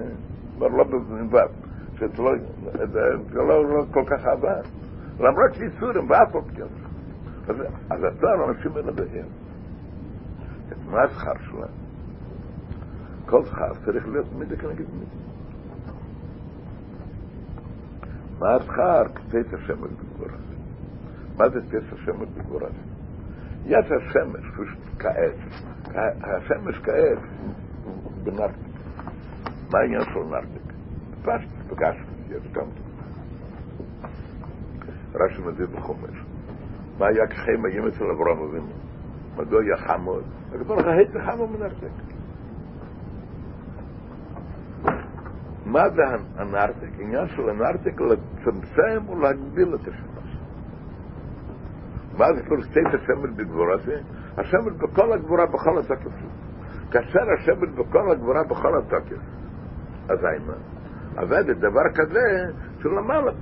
לא 0.59 0.85
בנבב. 0.85 1.49
שזה 1.99 2.23
לא, 2.23 2.33
זה 3.33 3.39
לא, 3.39 3.65
לא 3.65 3.85
כל 3.93 4.05
כך 4.07 4.27
עבד. 4.27 4.63
למרות 5.21 5.55
שיצורים 5.55 6.11
ואף 6.11 6.35
עוד 6.35 6.45
כן. 6.57 6.67
אז, 7.91 8.05
התואר 8.05 8.51
אנשים 8.51 8.73
מנבאים. 8.73 9.25
את 10.69 10.77
מה 10.91 11.03
השכר 11.03 11.33
שלהם? 11.51 11.86
כל 13.27 13.45
שכר 13.45 13.73
צריך 13.85 14.09
להיות 14.09 14.27
מידה 14.39 14.57
כנגד 14.57 14.85
מידה. 14.95 15.27
מה 18.39 18.55
השכר? 18.55 19.03
כתת 19.15 19.55
השמש 19.55 19.91
בגבורה. 19.91 20.39
מה 21.37 21.49
זה 21.49 21.61
כתת 21.61 21.93
השמש 21.93 22.29
בגבורה? 22.37 22.69
יש 23.67 23.87
השמש 23.91 24.45
כעת, 24.99 25.35
השמש 26.21 26.79
כעת 26.79 27.19
בנרתק. 28.23 28.55
מה 29.73 29.79
העניין 29.79 30.03
של 30.05 30.21
נרתק? 30.31 30.73
פשט. 31.23 31.49
פגש, 31.69 31.97
יש 32.29 32.53
גם. 32.53 32.67
רש"י 35.15 35.43
מביא 35.43 35.67
בחומש. 35.67 36.17
מה 36.99 37.07
היה 37.07 37.27
כחיים 37.27 37.65
הימים 37.65 37.89
אצל 37.89 38.05
אברהם 38.05 38.39
אבינו? 38.39 38.73
מדוע 39.37 39.63
היה 39.63 39.77
חמוד? 39.77 40.25
הקדוש 40.49 40.67
ברוך 40.67 40.81
הוא 41.15 41.23
חמוד 41.23 41.51
מנרתק. 41.51 42.16
מה 45.67 45.91
זה 45.91 46.03
הנרתק? 46.37 46.89
עניין 46.99 47.29
של 47.29 47.49
הנרתק 47.49 48.01
לצמצם 48.01 49.09
ולהגביל 49.09 49.75
את 49.75 49.81
השמש. 49.81 50.39
מה 52.19 52.27
זה 52.35 52.43
כל 52.49 52.63
שתי 52.63 52.81
השמש 52.89 53.31
בגבורה 53.37 53.77
זה? 53.77 54.01
השמש 54.37 54.73
בכל 54.79 55.13
הגבורה 55.13 55.47
בכל 55.47 55.79
התוקף. 55.79 56.17
כאשר 56.91 57.21
השמש 57.39 57.69
בכל 57.69 58.11
הגבורה 58.11 58.45
בכל 58.45 58.79
התוקף. 58.79 59.21
אז 60.09 60.19
מה? 60.47 60.55
עבד 61.17 61.51
דבר 61.51 61.89
כזה 61.95 62.53
שלמעלה, 62.83 63.33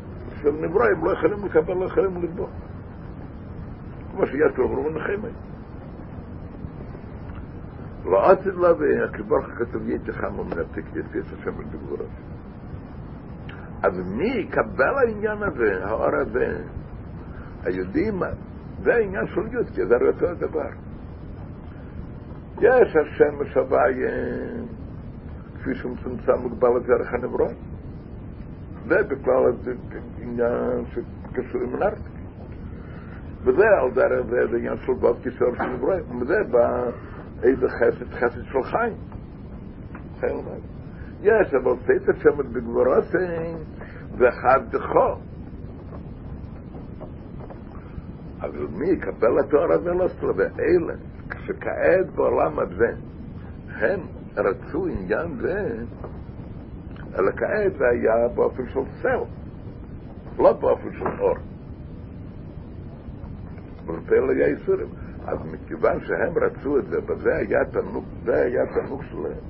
של 0.42 0.52
נברואים 0.52 1.04
לא 1.04 1.12
יכולים 1.12 1.44
לקבל, 1.44 1.74
לא 1.74 1.84
יכולים 1.84 2.22
לטבוע. 2.22 2.48
כמו 4.10 4.26
שיש 4.26 4.56
לו 4.56 4.64
אומרים 4.64 4.96
נחמי. 4.96 5.30
לא 8.04 8.30
עתיד 8.30 8.54
לה 8.54 8.72
והקבר 8.72 9.42
כתוב 9.42 9.88
יהיה 9.88 9.98
חמו 10.12 10.44
מנתק 10.44 10.84
יצא 10.94 11.18
את 11.18 11.38
השם 11.38 11.50
בגבורות. 11.58 12.08
אז 13.82 13.92
מי 14.16 14.28
יקבל 14.28 14.94
העניין 14.98 15.42
הזה, 15.42 15.84
האור 15.84 16.16
הזה, 16.20 16.56
היהודים, 17.62 18.22
זה 18.82 18.94
העניין 18.94 19.26
של 19.26 19.52
יוד, 19.52 19.66
כי 19.74 19.86
זה 19.86 19.94
אותו 20.06 20.26
הדבר. 20.26 20.68
יש 22.60 22.96
השם 22.96 23.44
שווה 23.44 23.82
כפי 25.54 25.74
שהוא 25.74 25.92
מצומצם 25.92 26.32
מוגבל 26.42 26.76
את 26.76 26.86
דרך 26.86 27.14
הנברון. 27.14 27.54
זה 28.86 28.96
עניין 30.18 30.84
שקשור 30.86 31.60
עם 31.60 31.76
נרטיק. 31.76 32.14
וזה 33.42 33.64
על 33.82 33.90
דרך 33.90 34.26
זה, 34.26 34.56
עניין 34.56 34.76
של 34.76 34.92
בוד 34.92 35.16
קישור 35.22 35.48
של 35.56 35.62
נברון. 35.62 36.22
וזה 36.22 36.34
בא 36.50 36.90
איזה 37.44 37.68
חסד, 37.68 38.10
חסד 38.12 38.44
של 38.44 38.62
חיים. 38.62 38.96
יש, 41.22 41.54
אבל 41.54 41.72
סייטת 41.86 42.20
שם 42.22 42.52
בגבורוסים 42.52 43.56
וחד 44.18 44.60
דחו. 44.70 45.20
אבל 48.40 48.66
מי 48.72 48.90
יקבל 48.90 49.38
התואר 49.38 49.72
הזה 49.72 49.90
לא 49.90 50.08
סלו, 50.08 50.36
ואלה, 50.36 50.94
כשכעת 51.30 52.10
בעולם 52.14 52.58
הזה, 52.58 52.92
הם 53.68 54.00
רצו 54.36 54.86
עניין 54.86 55.36
זה, 55.40 55.84
אלא 57.18 57.30
כעת 57.36 57.72
זה 57.78 57.84
היה 57.88 58.28
באופן 58.34 58.68
של 58.68 58.80
סל, 59.02 59.18
לא 60.38 60.52
באופן 60.52 60.92
של 60.98 61.20
אור. 61.20 61.36
ופעל 63.86 64.30
היה 64.30 64.46
איסורים. 64.46 64.88
אז 65.26 65.38
מכיוון 65.52 66.00
שהם 66.00 66.32
רצו 66.36 66.78
את 66.78 66.84
זה, 66.86 66.98
וזה 67.08 67.36
היה 67.36 67.64
תנוג, 67.64 68.04
זה 68.24 68.34
היה 68.34 68.62
תנוג 68.66 69.02
שלהם, 69.10 69.42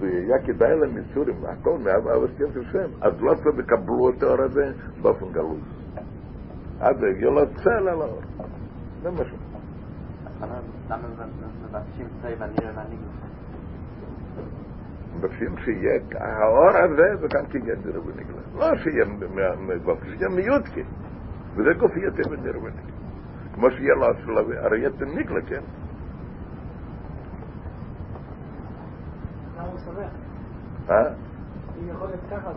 והיה 0.00 0.38
כדאי 0.46 0.78
להם 0.80 0.96
איסורים, 0.96 1.44
הכל 1.44 1.78
מאהבה 1.78 2.10
של 2.52 2.64
שם, 2.72 2.90
אז 3.00 3.12
לא 3.20 3.34
צריך 3.34 3.56
לקבלו 3.58 4.10
את 4.10 4.22
האור 4.22 4.42
הזה 4.42 4.72
באופן 5.02 5.32
גלוי. 5.32 5.60
אז 6.80 6.96
זה 7.00 7.06
הגיע 7.06 7.30
לו 7.30 7.54
צל 7.54 7.70
על 7.70 7.88
האור. 7.88 8.20
זה 9.02 9.10
מבקשים 9.10 9.38
צי 12.22 12.28
ונראה 12.38 12.72
והניגלה? 12.74 13.26
מבקשים 15.16 15.56
שיהיה, 15.64 16.00
האור 16.14 16.76
הזה 16.84 17.16
זה 17.20 17.26
גם 17.34 17.46
כן 17.46 17.58
נר 17.58 18.00
ונגלה. 18.06 18.40
לא 18.56 18.76
שיהיה 18.76 19.04
מבקשים, 19.58 20.12
שיהיה 20.18 20.28
מיודקי. 20.28 20.82
וזה 21.54 21.70
גוף 21.78 21.92
ונר 22.30 22.58
ונגלה. 22.58 23.05
כמו 23.56 23.70
שיהיה 23.70 23.94
לו 23.94 24.10
השלבי, 24.10 24.56
הרי 24.56 24.78
יהיה 24.78 24.90
נגלה, 25.06 25.40
כן? 25.48 25.62
למה 29.56 29.68
הוא 29.68 29.78
שמח? 29.78 30.10
אה? 30.90 31.08
אם 31.80 31.88
יכול 31.88 32.08
להיות 32.08 32.20
ככה, 32.30 32.52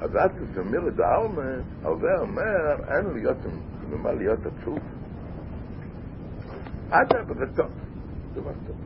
אז 0.00 0.14
עד 0.14 0.30
כזה 0.30 0.88
את 0.88 1.00
העלמה, 1.00 1.42
הווה 1.82 2.18
אומר, 2.18 2.76
אין 2.88 3.06
להיות 3.12 3.36
ממה 3.90 4.12
להיות 4.12 4.38
עצוב. 4.46 4.78
עד 6.90 7.12
אבא 7.16 7.34
זה 7.34 7.46
טוב, 7.56 7.70
זה 8.34 8.40
מה 8.40 8.50
טוב. 8.66 8.76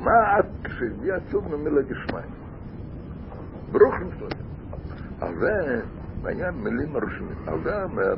מה 0.00 0.36
עד 0.36 0.46
כשהביא 0.64 1.12
עצוב 1.12 1.56
ממילה 1.56 1.82
גשמיים? 1.82 2.30
ברוכים 3.72 4.10
שלו. 4.18 4.28
אבל 5.18 5.80
בעניין 6.22 6.54
מילים 6.54 6.96
הרשמיים, 6.96 7.48
על 7.48 7.62
זה 7.64 7.84
אומר, 7.84 8.14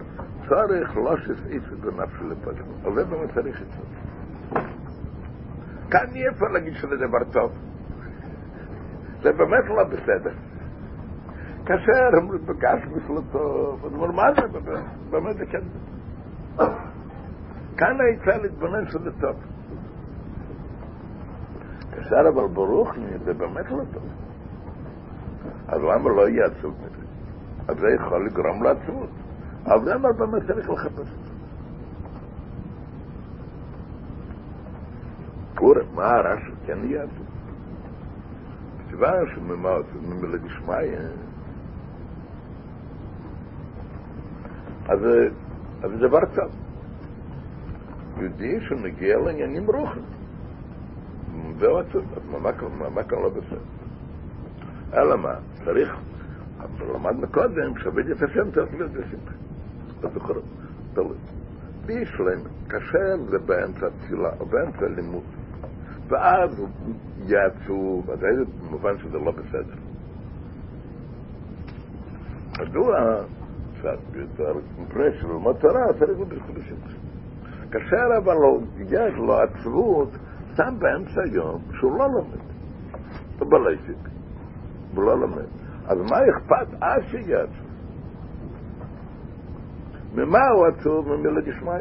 צריך 0.48 0.96
לא 0.96 1.16
שסעיף 1.16 1.62
בנפשי 1.80 2.24
לפגע. 2.24 2.64
על 2.84 2.94
זה 2.94 3.04
באמת 3.04 3.34
צריך 3.34 3.62
את 3.62 3.66
זה. 3.66 3.82
כאן 5.90 6.06
אי 6.14 6.28
אפשר 6.28 6.46
להגיד 6.46 6.74
שזה 6.74 6.96
דבר 6.96 7.24
טוב. 7.32 7.52
זה 9.22 9.32
באמת 9.32 9.64
לא 9.68 9.84
בסדר. 9.84 10.32
כאשר 11.66 12.10
בגש 12.46 12.80
מפלטו, 12.86 13.76
אז 13.84 13.92
אומר, 13.92 14.10
מה 14.10 14.22
זה 14.34 14.58
באמת 15.10 15.36
זה 15.36 15.46
כן? 15.46 15.60
כאן 17.76 17.96
היצא 18.00 18.42
להתבונן 18.42 18.86
שזה 18.86 19.10
טוב. 19.20 19.36
כאשר 21.90 22.28
אבל 22.34 22.48
ברוך 22.48 22.96
לי, 22.96 23.18
זה 23.24 23.34
באמת 23.34 23.70
לא 23.70 23.84
טוב. 23.92 24.02
אז 25.68 25.80
למה 25.80 26.10
לא 26.16 26.28
יהיה 26.28 26.46
עצוב 26.46 26.74
מזה? 26.80 27.11
אז 27.72 27.78
זה 27.78 27.86
יכול 27.90 28.26
לגרום 28.26 28.62
לעצבות. 28.62 29.08
אבל 29.64 29.84
זה 29.84 29.94
אמר 29.94 30.12
באמת 30.12 30.46
צריך 30.46 30.70
לחפש. 30.70 31.08
קורא, 35.54 35.80
מה 35.94 36.10
הרש"י 36.10 36.52
כן 36.66 36.78
יהיה 36.84 37.02
עצוב? 37.02 37.26
כיוון 38.90 39.26
שממילא 39.34 40.38
דשמיא, 40.38 40.98
אז 44.88 45.00
זה 45.90 46.08
דבר 46.08 46.20
טוב. 46.34 46.50
יהודי 48.18 48.60
שמגיע 48.68 49.18
לעניינים 49.18 49.66
רוחים. 49.66 50.02
זהו 51.58 51.78
עצוב, 51.78 52.04
אז 52.16 52.22
מה 52.94 53.02
כאן 53.02 53.18
לא 53.22 53.28
בסדר? 53.28 53.58
אלא 54.94 55.16
מה, 55.16 55.34
צריך, 55.64 55.96
אבל 56.62 56.94
למדנו 56.94 57.26
קודם, 57.28 57.78
שעבד 57.78 58.10
את 58.10 58.22
השם 58.22 58.50
צריך 58.50 58.74
להיות 58.74 58.90
בשמחה. 58.90 59.34
אז 60.02 60.14
בכל 60.14 60.34
זאת, 60.34 60.44
תלוי. 60.94 61.16
בישלם, 61.86 62.40
קשה 62.68 63.16
זה 63.30 63.38
באמצע 63.38 63.86
תפילה, 63.88 64.30
או 64.40 64.46
באמצע 64.46 64.86
לימוד. 64.96 65.24
ואז 66.08 66.58
הוא 66.58 66.68
יהיה 67.18 67.46
עצוב, 67.46 68.10
אז 68.10 68.24
איזה 68.24 68.44
במובן 68.60 68.98
שזה 68.98 69.18
לא 69.18 69.30
בסדר. 69.30 69.74
מדוע? 72.60 72.96
מפני 74.78 75.04
שבלמוד 75.20 75.56
תורה 75.56 75.92
צריך 75.98 76.10
להיות 76.10 76.28
בשמחה. 76.28 76.96
כאשר 77.70 78.06
אבל 78.18 78.36
יש 78.78 79.14
לו 79.16 79.34
עצבות, 79.40 80.08
סתם 80.52 80.78
באמצע 80.78 81.22
היום, 81.32 81.62
שהוא 81.78 81.98
לא 81.98 82.06
לומד. 82.10 82.40
הוא 83.38 83.50
בלייסיק, 83.50 84.08
הוא 84.94 85.04
לא 85.04 85.20
לומד. 85.20 85.61
אז 85.86 85.98
מה 85.98 86.16
אכפת 86.30 86.74
אז 86.80 87.02
שיהיה 87.10 87.42
עצוב? 87.42 87.66
ממה 90.14 90.48
הוא 90.48 90.66
עצוב? 90.66 91.08
ממילה 91.08 91.40
דשמיא. 91.40 91.72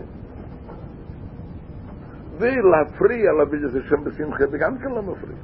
ולהפריע 2.38 3.32
לבידס 3.41 3.76
השם 3.76 4.04
בשמחה, 4.04 4.47
זה 4.52 4.58
גם 4.58 4.78
כן 4.78 4.89
לא 4.89 5.02
מפריע. 5.02 5.38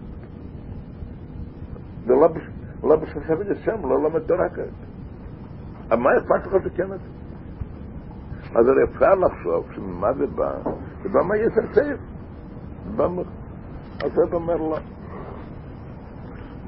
זה 2.05 2.13
לא 2.83 2.95
בשביל 2.95 3.35
בידס 3.35 3.57
השם, 3.57 3.89
לא 3.89 4.03
לומד 4.03 4.19
תורה 4.19 4.49
כעת. 4.49 4.67
אבל 5.89 5.99
מה 5.99 6.09
אכפת 6.17 6.47
לך 6.47 6.63
שכן 6.63 6.87
זה? 6.87 6.95
אז 8.55 8.65
אפשר 8.83 9.15
לחשוב 9.15 9.71
שממה 9.75 10.13
זה 10.13 10.27
בא, 10.27 10.51
זה 11.03 11.09
בא 11.09 11.19
מה 11.27 11.37
יסר 11.37 11.73
צעיר. 11.73 11.97
אז 14.03 14.11
זה 14.13 14.21
אומר 14.33 14.55
לו, 14.55 14.75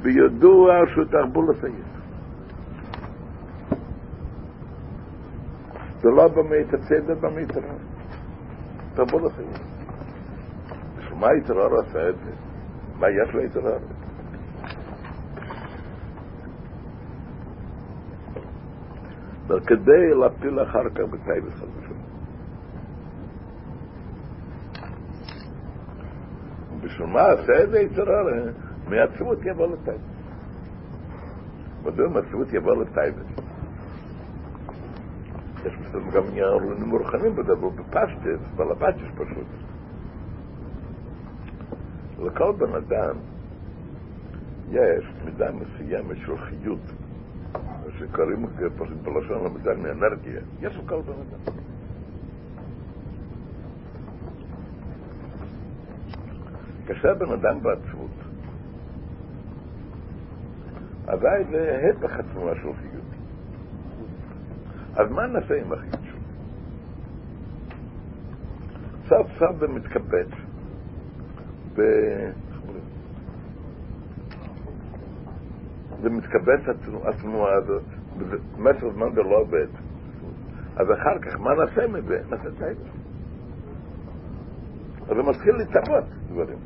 בידוע 0.02 0.74
שהוא 0.94 1.06
תרבול 1.06 1.46
לסייס. 1.50 2.00
זה 6.02 6.10
לא 6.10 6.28
במה 6.28 6.56
יתצא, 6.56 7.02
זה 7.06 7.16
במה 7.16 7.42
יתרר. 7.42 7.78
תרבול 8.96 9.22
לסייס. 9.26 9.60
בשביל 10.98 11.20
מה 11.20 11.28
יתרר 11.34 11.80
עשה 11.80 12.10
את 12.10 12.16
זה? 12.16 12.32
מה 13.00 13.08
יש 13.10 13.34
לו 13.34 13.42
יתרר? 13.42 13.78
כדי 19.68 20.14
להפיל 20.22 20.62
אחר 20.64 20.90
כך 20.90 21.02
בטייבס 21.12 21.54
חד 21.54 21.68
ושלום. 21.78 22.00
בשביל 26.82 27.08
מה 27.08 27.22
עשה 27.22 27.64
את 27.64 27.70
זה 27.70 27.80
יצרר? 27.80 28.52
מעצבות 28.90 29.40
יבוא 29.46 29.68
לטייבס. 29.68 30.02
מדוע 31.84 32.08
מעצבות 32.10 32.54
יבוא 32.54 32.76
לטייבס? 32.84 33.26
יש 35.66 35.74
בסדר 35.76 36.12
גם 36.14 36.24
עניין 36.28 36.48
עולים 36.48 36.84
מורחמים 36.84 37.36
בדבר, 37.36 37.70
בפשטס, 37.70 38.40
בלבטש 38.56 39.02
פשוט. 39.16 39.48
לכל 42.24 42.52
בן 42.58 42.76
אדם 42.76 43.16
יש 44.72 45.06
מידה 45.26 45.52
מסוימת 45.52 46.18
של 46.26 46.38
חיות, 46.38 46.80
שקוראים 48.00 48.46
בלשון 49.04 49.46
המדע 49.46 49.74
מאנרגיה, 49.74 50.40
יש 50.62 50.78
לכל 50.78 51.02
בן 51.02 51.14
אדם. 51.14 51.54
כאשר 56.88 57.14
בן 57.14 57.32
אדם 57.32 57.62
בעצבות, 57.62 58.19
אזי 61.10 61.44
זה 61.52 61.90
הפך 61.90 62.20
עצמו 62.20 62.50
של 62.56 62.62
חיות. 62.62 63.10
אז 64.96 65.12
מה 65.12 65.28
נעשה 65.28 65.62
עם 65.62 65.74
החיות 65.74 66.04
שלו? 66.04 66.20
סוף 69.08 69.28
סוף 69.40 69.58
זה 69.60 69.68
מתקבץ 69.68 70.28
ב... 71.76 71.82
זה 76.02 76.10
מתקבץ 76.10 76.60
התנועה 76.68 77.54
הזאת, 77.54 77.84
במשך 78.58 78.84
זמן 78.94 79.14
זה 79.16 79.22
לא 79.22 79.38
עובד. 79.40 79.68
אז 80.76 80.88
אחר 80.92 81.20
כך, 81.20 81.40
מה 81.40 81.50
נעשה 81.54 81.88
מזה? 81.88 82.22
נעשה 82.30 82.50
טייבה. 82.58 82.82
אז 85.10 85.16
זה 85.16 85.24
מתחיל 85.24 85.56
להתאבות 85.56 86.04
דברים. 86.28 86.58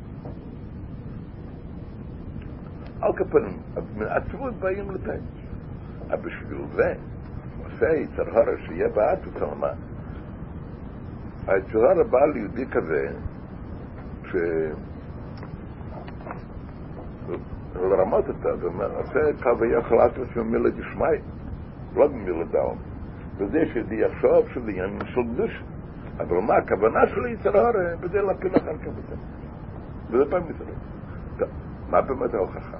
על 3.04 3.12
כפנים, 3.12 3.58
מעצבות 3.96 4.54
באים 4.54 4.90
לטייבה. 4.90 5.24
אבל 6.10 6.16
בשביל 6.16 6.58
זה, 6.74 6.94
עושה 7.64 7.86
יצר 7.94 8.30
הורה 8.30 8.52
שיהיה 8.66 8.88
מה? 9.60 9.68
היצר 11.46 11.78
הורה 11.78 12.04
בא 12.04 12.26
ליהודי 12.26 12.66
כזה, 12.66 13.08
ש... 14.24 14.36
לרמות 17.74 18.28
אותה, 18.28 18.56
זה 18.56 18.66
אומר, 18.66 18.96
עושה 18.96 19.20
קו 19.42 19.58
ויכל 19.58 20.00
אטרס 20.00 20.28
במילה 20.36 20.70
דשמי, 20.70 21.16
לא 21.94 22.06
במילה 22.06 22.44
דאום. 22.44 22.78
וזה 23.36 23.64
שידי 23.72 23.94
יחשוב 23.94 24.48
שזה 24.48 24.70
עניין 24.70 24.98
של 25.06 25.22
קדוש. 25.34 25.62
אבל 26.18 26.38
מה 26.38 26.56
הכוונה 26.56 27.06
של 27.06 27.26
יצר 27.26 27.58
הורה? 27.58 27.96
בזה 28.00 28.22
להפיל 28.22 28.56
אחר 28.56 28.76
כך 28.78 28.86
בזה. 28.86 29.16
וזה 30.10 30.30
פעם 30.30 30.42
מסתכל. 30.48 31.44
מה 31.90 32.00
באמת 32.00 32.34
ההוכחה? 32.34 32.76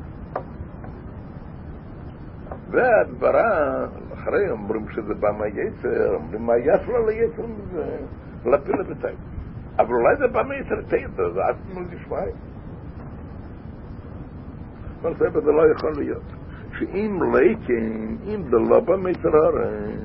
והדברה, 2.71 3.85
אחרי 4.15 4.51
אומרים 4.51 4.89
שזה 4.89 5.15
בא 5.15 5.31
מהיצר, 5.39 6.15
אומרים 6.15 6.47
מה 6.47 6.57
יש 6.57 6.89
לו 6.89 7.07
ליצר 7.07 7.43
מזה, 7.47 7.97
להפיל 8.45 8.81
את 8.81 8.87
זה. 8.87 9.11
אבל 9.79 9.95
אולי 9.95 10.17
זה 10.17 10.27
בא 10.27 10.43
מיצר 10.43 10.83
תיתו, 10.89 11.33
זה 11.33 11.45
אז 11.45 11.55
מול 11.75 11.85
גשמי. 11.85 12.17
אבל 15.03 15.15
זה 15.45 15.53
לא 15.53 15.73
יכול 15.73 15.93
להיות. 15.97 16.23
שאם 16.79 17.21
לייקן, 17.33 18.17
אם 18.27 18.43
זה 18.51 18.57
לא 18.57 18.81
בא 18.81 18.97
מיצר 18.97 19.37
הרי, 19.37 19.97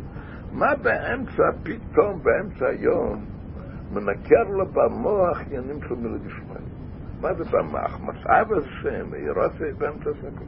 מה 0.51 0.75
באמצע, 0.75 1.43
פתאום 1.63 2.23
באמצע 2.23 2.67
היום, 2.67 3.25
מנקר 3.93 4.43
לו 4.49 4.65
במוח 4.65 5.41
עניינים 5.41 5.79
של 5.87 5.95
מילה 5.95 6.17
גשמי. 6.17 6.65
מה 7.21 7.33
זה 7.33 7.43
במוח? 7.51 7.99
מסעב 8.01 8.53
השם, 8.53 9.05
ירוסי 9.15 9.73
באמצע 9.77 10.09
הסקול. 10.09 10.47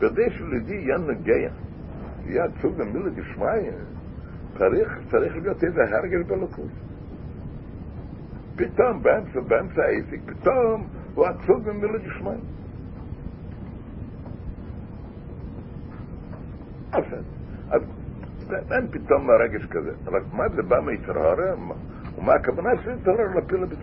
כדי 0.00 0.30
שלידי 0.30 0.74
יהיה 0.74 0.98
נגע, 0.98 1.34
יהיה 2.24 2.44
עצוב 2.44 2.82
במילה 2.82 3.10
גשמי, 3.10 3.70
צריך, 4.58 4.98
צריך 5.10 5.36
להיות 5.36 5.64
איזה 5.64 5.80
הרגל 5.82 6.22
בלוקות. 6.22 6.70
פתאום, 8.56 9.02
באמצע, 9.02 9.40
באמצע 9.40 9.82
העסק, 9.82 10.18
פתאום 10.26 10.86
הוא 11.14 11.26
עצוב 11.26 11.70
במילה 11.70 11.98
גשמי. 11.98 12.40
אז 16.92 17.04
אין 18.50 18.88
פתאום 18.90 19.30
רגש 19.30 19.66
כזה. 19.66 19.90
רק 20.06 20.22
מה 20.32 20.48
זה 20.48 20.62
בא 20.62 20.80
מיצר 20.80 21.18
הרע? 21.18 21.54
ומה 22.18 22.32
הכוונה 22.32 22.70
של 22.84 22.90
יצר 22.90 23.10
הרע 23.10 23.40
לפיל 23.40 23.62
לבית 23.62 23.78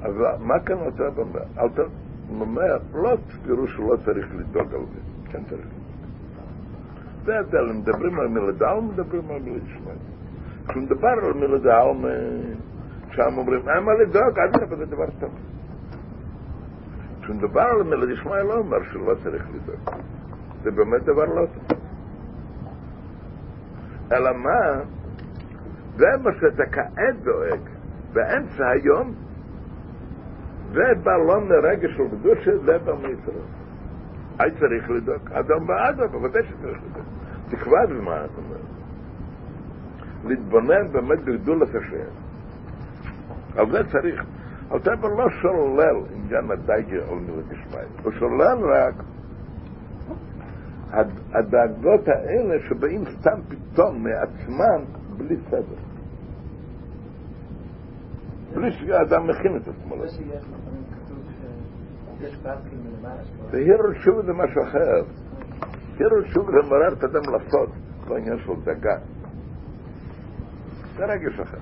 אז 0.00 0.14
מה 0.40 0.60
כאן 0.66 0.76
רוצה 0.76 1.04
אל. 2.30 2.40
אומר, 2.40 2.76
לא 2.94 3.16
תסבירו 3.28 3.66
שלא 3.68 3.96
צריך 4.04 4.26
לדאוג 4.36 4.74
על 4.74 4.80
זה. 4.94 5.00
כן 5.32 5.44
צריך. 5.44 5.66
זה 7.24 7.36
ההבדל, 7.36 7.70
אם 7.70 7.78
מדברים 7.78 8.20
על 8.20 8.28
מילה 8.28 8.52
דאום, 8.52 8.88
מדברים 8.88 9.30
על 9.30 9.42
מילה 9.42 9.56
ישמעאל. 9.56 9.96
כשמדבר 10.68 11.08
על 11.08 11.32
מילה 11.32 11.58
דאום, 11.58 12.04
שם 13.10 13.38
אומרים, 13.38 13.68
אין 13.68 13.84
מה 13.84 13.92
לדאוג, 13.94 14.38
עד 14.38 14.68
זה 14.78 14.86
דבר 14.86 15.06
טוב. 15.20 15.30
כשמדבר 17.22 17.60
על 17.60 17.82
מילה 17.82 18.12
ישמעאל, 18.12 18.42
לא 18.42 18.54
אומר 18.54 18.78
שלא 18.92 19.14
צריך 19.22 19.46
לדאוג. 19.54 20.00
זה 20.62 20.70
באמת 20.70 21.02
דבר 21.02 21.24
לא 21.24 21.46
טוב. 21.46 21.78
אלא 24.12 24.30
מה? 24.36 24.82
זה 25.96 26.06
מה 26.22 26.30
שאתה 26.40 26.62
כעת 26.72 27.22
דואג, 27.22 27.60
באמצע 28.12 28.68
היום, 28.68 29.14
זה 30.74 31.00
בלון 31.02 31.48
לרגע 31.48 31.88
של 31.88 32.08
קדושה, 32.10 32.58
זה 32.58 32.78
במצרה. 32.78 33.44
אי 34.40 34.50
צריך 34.60 34.90
לדאוג. 34.90 35.32
אדם 35.32 35.66
באדם, 35.66 36.06
בוודאי 36.12 36.42
שצריך 36.42 36.78
לדאוג. 36.90 37.06
תקבע 37.48 37.86
במה 37.86 38.24
את 38.24 38.30
אומרת. 38.38 38.60
להתבונן 40.24 40.92
באמת 40.92 41.24
בגדולת 41.24 41.68
השם. 41.68 42.10
על 43.56 43.70
זה 43.70 43.84
צריך. 43.92 44.24
אבל 44.70 44.78
אתה 44.78 45.08
לא 45.08 45.30
שולל 45.42 45.96
עניין 46.14 46.50
הדייגה 46.50 46.96
על 46.96 47.14
מילה 47.14 47.42
גשמי. 47.48 47.82
הוא 48.02 48.12
שולל 48.12 48.58
רק 48.72 48.94
הדאגות 51.32 52.08
האלה 52.08 52.54
שבאים 52.68 53.04
סתם 53.04 53.38
פתאום 53.48 54.04
מעצמם 54.04 54.84
בלי 55.16 55.36
סדר. 55.50 55.93
בלי 58.54 58.72
שהאדם 58.72 59.26
מכין 59.26 59.56
את 59.56 59.68
עצמו. 59.68 60.08
זה 60.08 60.24
והירו 63.50 63.94
שוב 63.94 64.26
זה 64.26 64.32
משהו 64.32 64.62
אחר. 64.62 65.02
הירו 65.98 66.22
שוב 66.32 66.50
זה 66.50 66.70
מרר 66.70 66.92
את 66.92 67.04
אדם 67.04 67.32
לעשות, 67.32 67.68
לא 68.08 68.16
עניין 68.16 68.38
של 68.38 68.52
דאגה. 68.64 68.96
זה 70.96 71.04
רגש 71.04 71.40
אחר. 71.40 71.58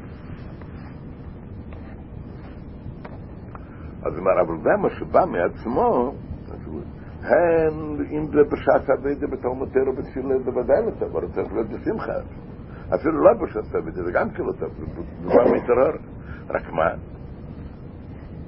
אז 4.03 4.19
אומר, 4.19 4.41
אבל 4.41 4.59
זה 4.63 4.71
מה 4.83 4.91
שבא 4.91 5.25
מעצמו, 5.27 6.15
הן, 7.23 8.07
אם 8.11 8.27
זה 8.27 8.43
בשעת 8.53 8.91
עבודה 8.91 9.27
בתלמותינו 9.27 9.93
בתפילה, 9.93 10.39
זה 10.45 10.51
ודאי 10.51 10.83
לא 10.87 10.91
טוב, 10.99 11.17
אבל 11.17 11.29
צריך 11.29 11.53
להיות 11.53 11.69
בשמחה. 11.69 12.13
אפילו 12.95 13.25
לא 13.25 13.33
בשעת 13.43 13.75
עבודה, 13.75 14.03
זה 14.03 14.13
גם 14.13 14.31
כן 14.31 14.43
לא 14.43 14.53
טוב, 14.53 14.69
זה 14.75 15.03
דבר 15.23 15.45
מתעורר. 15.55 15.97
רק 16.49 16.73
מה? 16.73 16.95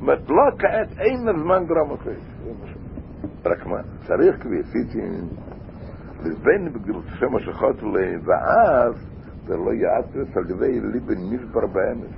אומרת, 0.00 0.30
לא 0.30 0.42
כעת, 0.58 0.98
אין 0.98 1.16
זמן 1.20 1.64
גרם 1.66 1.90
אחרי. 1.92 2.14
רק 3.46 3.66
מה? 3.66 3.82
צריך 4.06 4.42
כבי 4.42 4.60
עשיתי 4.60 4.98
לבין 6.24 6.72
בגדלות 6.72 7.04
השם 7.06 7.36
השכות 7.36 7.82
ואז 8.24 8.94
זה 9.46 9.56
לא 9.56 9.72
יעצרס 9.72 10.36
על 10.36 10.50
ידי 10.50 10.80
ליבן 10.80 11.18
נשבר 11.30 11.66
באמס. 11.66 12.14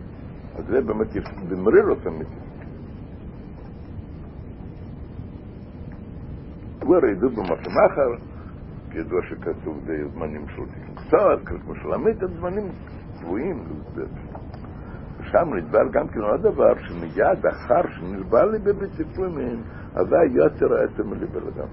אז 0.57 0.66
זה 0.66 0.81
באמת 0.81 1.07
במריר 1.49 1.85
אותם 1.91 2.18
מתי. 2.18 2.47
כבר 6.81 7.07
ידעו 7.07 7.31
במחר, 7.31 8.27
כידוע 8.91 9.20
שכתוב 9.31 9.81
די 9.87 10.09
זמנים 10.12 10.47
של 10.49 10.62
קצת, 11.07 11.49
כמו 11.65 11.75
של 11.75 11.93
המת, 11.93 12.17
זמנים 12.39 12.69
צבועים. 13.15 13.65
שם 15.23 15.55
נדבר 15.55 15.89
גם 15.93 16.09
כן 16.09 16.21
עוד 16.21 16.43
דבר, 16.43 16.73
שמיד 16.79 17.47
אחר 17.47 17.83
שנשבע 17.89 18.45
לי 18.45 18.59
בבציפומים, 18.59 19.63
אזי 19.95 20.17
יוצר 20.31 20.75
העצם 20.75 21.15
לי 21.15 21.27
בלדם. 21.27 21.69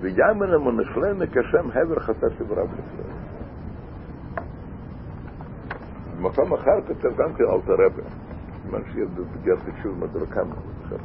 ויאמן 0.00 0.54
המונחלן 0.54 1.26
כשם 1.26 1.70
הבר 1.74 1.98
חסר 2.00 2.28
שברב 2.38 2.68
לפני. 2.72 3.12
במקום 6.16 6.52
אחר 6.52 6.80
כתב 6.88 7.16
גם 7.16 7.34
כן 7.34 7.44
אל 7.44 7.60
תרבה, 7.60 8.08
מנשיר 8.70 9.08
בגלל 9.42 9.56
תקשוב 9.56 9.98
מדרקה 9.98 10.44
מאוד. 10.44 11.00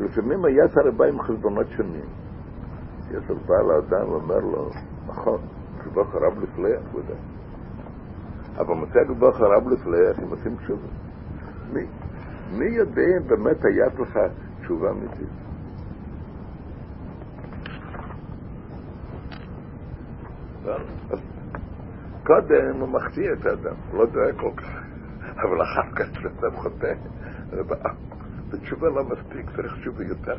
לפעמים 0.00 0.44
היצר 0.44 0.90
בא 0.96 1.04
עם 1.04 1.22
חשבונות 1.22 1.66
שונים. 1.76 2.29
יצר 3.10 3.34
בא 3.34 3.54
לאדם 3.54 4.08
ואומר 4.08 4.38
לו, 4.38 4.70
נכון, 5.06 5.40
שבא 5.84 6.04
חרב 6.04 6.42
לפלח, 6.42 6.94
ודאי. 6.94 7.16
אבל 8.56 8.74
מצג 8.74 9.10
בו 9.18 9.32
חרב 9.32 9.68
לפלח, 9.68 10.18
אם 10.18 10.30
עושים 10.30 10.56
תשובה. 10.56 10.88
מי? 11.72 11.86
מי 12.52 12.64
יודע 12.64 13.02
אם 13.02 13.28
באמת 13.28 13.64
היה 13.64 13.86
לך 13.86 14.18
תשובה 14.60 14.90
אמיתית? 14.90 15.28
קודם 22.26 22.80
הוא 22.80 22.88
מחטיא 22.88 23.32
את 23.32 23.46
האדם, 23.46 23.74
לא 23.92 24.06
דואג 24.06 24.40
כל 24.40 24.50
כך, 24.56 24.82
אבל 25.36 25.62
אחר 25.62 25.90
כך 25.96 26.10
כשאתה 26.12 26.46
חוטא, 26.56 26.94
ותשובה 28.50 28.88
לא 28.88 29.04
מספיק, 29.04 29.46
צריך 29.56 29.74
תשובה 29.80 30.04
יותר. 30.04 30.36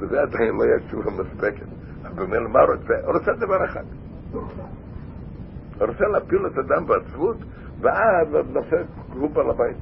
וזה 0.00 0.22
עדיין 0.22 0.54
לא 0.54 0.64
היה 0.64 0.80
תשובה 0.86 1.10
מספקת. 1.10 1.66
במילא 2.14 2.48
מה 2.48 2.60
רוצה? 2.60 2.94
הוא 3.04 3.14
רוצה 3.14 3.32
דבר 3.32 3.64
אחד. 3.64 3.84
הוא 4.32 4.42
רוצה 5.78 6.04
להפיל 6.04 6.46
את 6.46 6.58
אדם 6.58 6.86
בעצבות, 6.86 7.36
ואז 7.80 8.28
נעשה 8.52 8.76
הוא 9.12 9.30
בעל 9.30 9.50
הבית. 9.50 9.76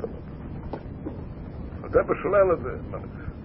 זה 1.90 2.02
בשולל 2.02 2.50
הזה. 2.50 2.76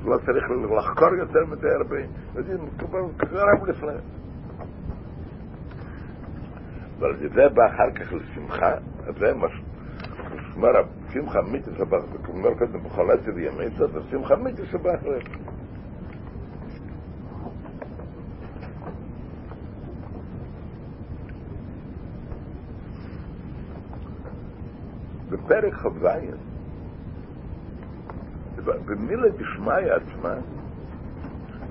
לא 0.06 0.18
צריך 0.18 0.44
לחקור 0.78 1.16
יותר 1.16 1.46
מדי 1.46 1.70
הרבה. 1.70 1.98
יודעים, 2.36 2.58
קרב 3.18 3.66
לפני. 3.68 3.94
אבל 7.00 7.16
זה 7.18 7.50
בא 7.54 7.66
אחר 7.68 7.92
כך 7.96 8.14
לשמחה, 8.14 8.72
זה 9.20 9.34
משהו. 9.36 9.64
כלומר, 10.54 10.70
שמחה 11.14 11.42
מיתוס 11.52 11.80
הבח, 11.80 12.04
כלומר, 12.26 12.54
קודם 12.54 12.84
בחולת 12.84 13.20
וימי 13.36 13.70
זאת, 13.78 13.92
שמחה 14.12 14.36
מיתוס 14.36 14.76
הבח. 14.76 15.00
בפרק 25.34 25.74
כ"ז, 25.74 26.06
במילה 28.86 29.30
דשמיא 29.30 29.94
עצמה, 29.94 30.34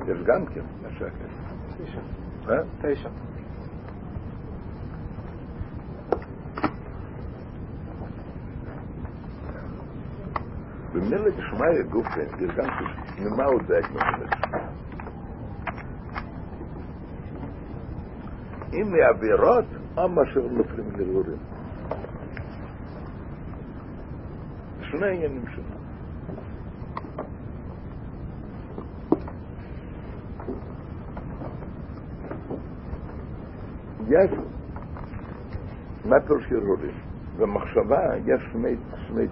יש 0.06 0.18
גם 0.24 0.46
כן 0.46 0.60
השקט. 0.86 1.12
תשע. 1.78 2.00
אה? 2.48 2.62
תשע. 2.80 3.08
במילה 10.92 11.30
דשמיא 11.30 11.82
גופן, 11.90 12.20
יש 12.40 12.50
גם 12.56 12.64
כן, 12.64 13.24
ממה 13.24 13.44
הוא 13.44 13.60
דאג 13.62 13.84
דשמיא? 13.84 14.62
אם 18.72 18.92
מעבירות, 18.92 19.64
או 19.96 20.08
מאשר 20.08 20.48
נופלים 20.50 20.96
לרורים. 20.96 21.51
שני 24.93 25.07
עניינים 25.07 25.45
שונים. 25.47 25.82
יש, 34.09 34.30
מה 36.05 36.20
פירוש 36.20 36.53
הרהורים? 36.53 36.95
במחשבה 37.38 38.16
יש 38.26 38.43
שני, 38.53 38.76
שני, 39.07 39.26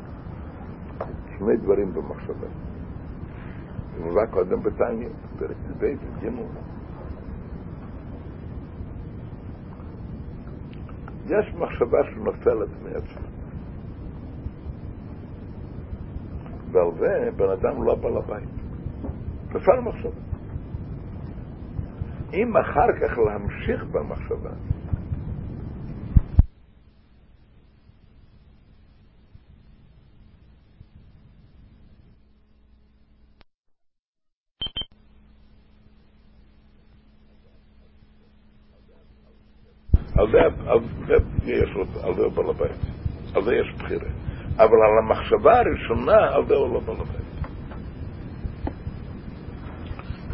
שני 1.38 1.56
דברים 1.56 1.92
במחשבה. 1.92 2.46
זה 3.96 4.04
מובא 4.04 4.26
קודם 4.26 4.62
בתניא, 4.62 5.08
פרק 5.38 5.56
ט"ב, 5.66 5.84
ג' 5.84 6.28
יש 11.26 11.54
מחשבה 11.54 11.98
שנופלת 12.14 12.68
מעצמה. 12.82 13.39
זה 16.72 17.30
בן 17.36 17.50
אדם 17.50 17.82
לא 17.82 17.94
בעל 17.94 18.16
הבית. 18.16 18.48
נפל 19.54 19.80
מחשבה. 19.80 20.20
אם 22.32 22.56
אחר 22.56 22.86
כך 23.00 23.18
להמשיך 23.18 23.84
במחשבה, 23.84 24.50
על 40.20 40.26
זה, 41.06 41.14
יש 41.44 41.70
לו, 41.74 41.84
על 42.02 42.14
זה 42.14 42.22
הוא 42.22 42.32
בעל 42.32 42.50
הבית. 42.50 42.80
על 43.34 43.44
זה 43.44 43.54
יש 43.54 43.74
בחירה. 43.78 44.29
אבל 44.56 44.76
על 44.82 44.98
המחשבה 45.02 45.60
הראשונה, 45.60 46.34
על 46.34 46.46
זה 46.46 46.54
הוא 46.54 46.74
לא 46.74 46.80
הבית. 47.00 47.30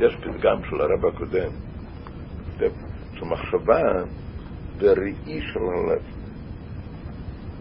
יש 0.01 0.17
פתגם 0.17 0.57
של 0.71 0.81
הרב 0.81 1.07
הקודם, 1.07 1.51
שמחשבה 3.15 3.83
זה 4.79 4.93
ראי 4.93 5.41
של 5.41 5.61
הלב. 5.61 6.03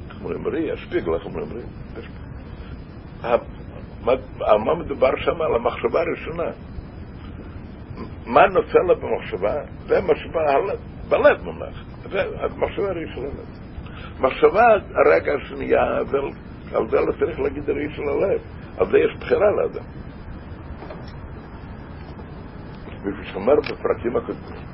איך 0.10 0.18
אומרים 0.22 0.48
ראי? 0.48 0.72
השפיגל, 0.72 1.14
איך 1.14 1.26
אומרים 1.26 1.48
ראי? 1.54 1.64
על 4.42 4.58
מה 4.58 4.76
מדובר 4.76 5.10
שם? 5.18 5.42
על 5.42 5.56
המחשבה 5.56 6.02
הראשונה. 6.02 6.52
מה 8.26 8.48
נופל 8.48 8.80
לה 8.88 8.94
במחשבה? 8.96 9.54
זה 9.88 10.02
מחשבה 10.02 10.42
בלב 11.10 11.44
מונח. 11.44 11.84
זה 12.12 12.22
המחשבה 12.40 12.90
הלב. 12.90 13.66
מחשבה, 14.20 14.64
הרגע 14.96 15.34
השנייה, 15.34 16.04
על 16.76 16.90
זה 16.90 16.98
לא 17.00 17.12
צריך 17.12 17.40
להגיד 17.40 17.70
הראי 17.70 17.90
של 17.96 18.02
הלב. 18.02 18.42
על 18.78 18.86
זה 18.92 18.98
יש 18.98 19.18
בחירה 19.20 19.52
לאדם. 19.52 19.86
וכפי 23.02 23.26
שאומר 23.32 23.56
בפרקים 23.56 24.16
הקודמים, 24.16 24.66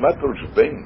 מה 0.00 0.08
פירוש 0.20 0.42
בין? 0.54 0.84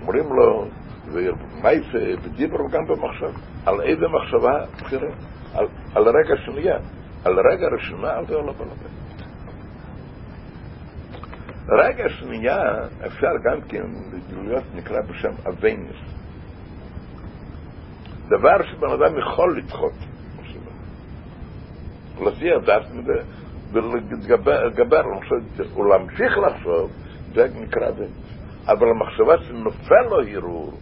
אומרים 0.00 0.24
לו, 0.32 0.68
ומייסה, 1.06 2.14
ודיברו 2.22 2.68
גם 2.68 2.86
במחשב, 2.86 3.30
על 3.66 3.80
איזה 3.80 4.08
מחשבה 4.08 4.64
בחירה? 4.80 5.08
על, 5.54 5.66
על 5.94 6.08
הרגע 6.08 6.34
השנייה. 6.34 6.78
על 7.24 7.38
הרגע 7.38 7.66
הראשונה, 7.66 8.10
על 8.10 8.26
זה 8.26 8.34
עולה 8.34 8.52
בלבן. 8.52 8.96
רגע 11.68 12.04
השנייה 12.04 12.58
אפשר 13.06 13.32
גם 13.44 13.60
כן 13.68 13.82
להיות 14.30 14.64
נקרא 14.74 15.00
בשם 15.00 15.32
אבנס. 15.48 15.96
דבר 18.28 18.62
שבן 18.70 18.90
אדם 18.90 19.18
יכול 19.18 19.58
לדחות. 19.58 19.92
לפי 22.26 22.52
הדעת 22.52 22.90
מזה, 22.94 23.22
לחשוב, 25.16 25.78
ולהמשיך 25.78 26.38
לחשוב, 26.38 26.90
זה 27.34 27.48
נקרא 27.60 27.88
אבנס. 27.88 28.10
אבל 28.66 28.88
המחשבה 28.88 29.44
שנופל 29.48 30.02
לו 30.10 30.22
הרהור, 30.22 30.72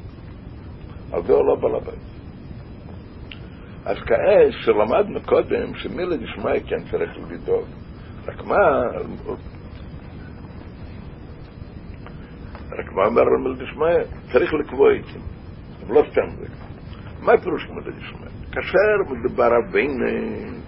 על 1.12 1.22
זה 1.22 1.32
הוא 1.32 1.46
לא 1.46 1.54
בעל 1.54 1.74
הבית. 1.74 2.14
אז 3.84 3.96
כעת 3.96 4.52
שלמדנו 4.64 5.20
קודם 5.26 5.74
שמילה 5.74 6.16
דשמיא 6.16 6.60
כן 6.66 6.90
צריך 6.90 7.10
לדאוג. 7.30 7.64
רק 8.26 8.44
מה, 8.44 8.56
רק 12.72 12.92
מה 12.92 13.06
אומר 13.06 13.22
מילה 13.24 13.54
דשמיא? 13.54 14.16
צריך 14.32 14.54
לקבוע 14.54 14.92
איתי, 14.92 15.18
אבל 15.86 15.94
לא 15.94 16.02
סתם 16.10 16.36
זה. 16.38 16.46
מה 17.24 17.32
פירוש 17.42 17.68
מילה 17.68 17.90
דשמיא? 17.90 18.28
כאשר 18.52 19.12
מדובר 19.12 19.50
הבינס 19.54 20.64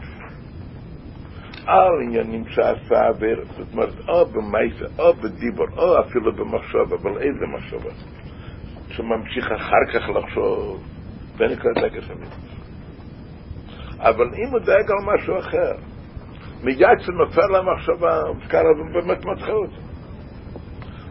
על 1.66 2.02
עניינים 2.02 2.44
שעשה, 2.48 3.12
זאת 3.56 3.72
אומרת, 3.72 4.08
או 4.08 4.26
במייסה, 4.26 4.84
או 4.98 5.14
בדיבור, 5.14 5.66
או 5.76 6.00
אפילו 6.00 6.32
במחשב, 6.32 6.92
אבל 7.00 7.18
איזה 7.22 7.46
מחשבה? 7.46 7.90
שממשיך 8.88 9.52
אחר 9.52 9.92
כך 9.92 10.08
לחשוב, 10.08 10.82
זה 11.36 11.44
נקרא 11.44 11.70
דגש 11.72 12.10
אמיתי. 12.10 12.36
אבל 13.98 14.26
אם 14.34 14.50
הוא 14.52 14.58
דואג 14.58 14.90
על 14.90 15.14
משהו 15.14 15.38
אחר, 15.38 15.72
מיד 16.62 17.00
שנופל 17.00 17.46
למחשבה, 17.58 18.20
כאן 18.48 18.60
הוא 18.60 19.02
באמת 19.02 19.24
מתחיל 19.24 19.54
אותו. 19.54 19.80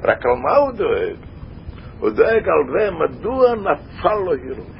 רק 0.03 0.25
על 0.25 0.35
מה 0.43 0.55
הוא 0.57 0.71
דואג? 0.71 1.15
הוא 1.99 2.09
דואג 2.09 2.43
על 2.49 2.63
זה 2.73 2.91
מדוע 2.91 3.55
נפל 3.55 4.15
לו 4.25 4.33
הירור. 4.33 4.74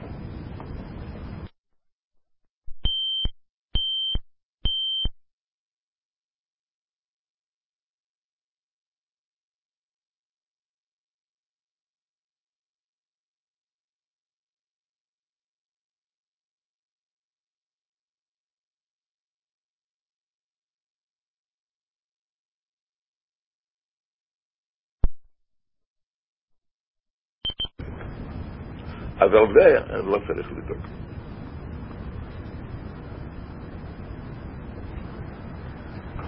אז 29.20 29.30
על 29.34 29.53
זה 29.53 29.93
לא 30.03 30.18
צריך 30.28 30.51
לדאוג. 30.51 30.80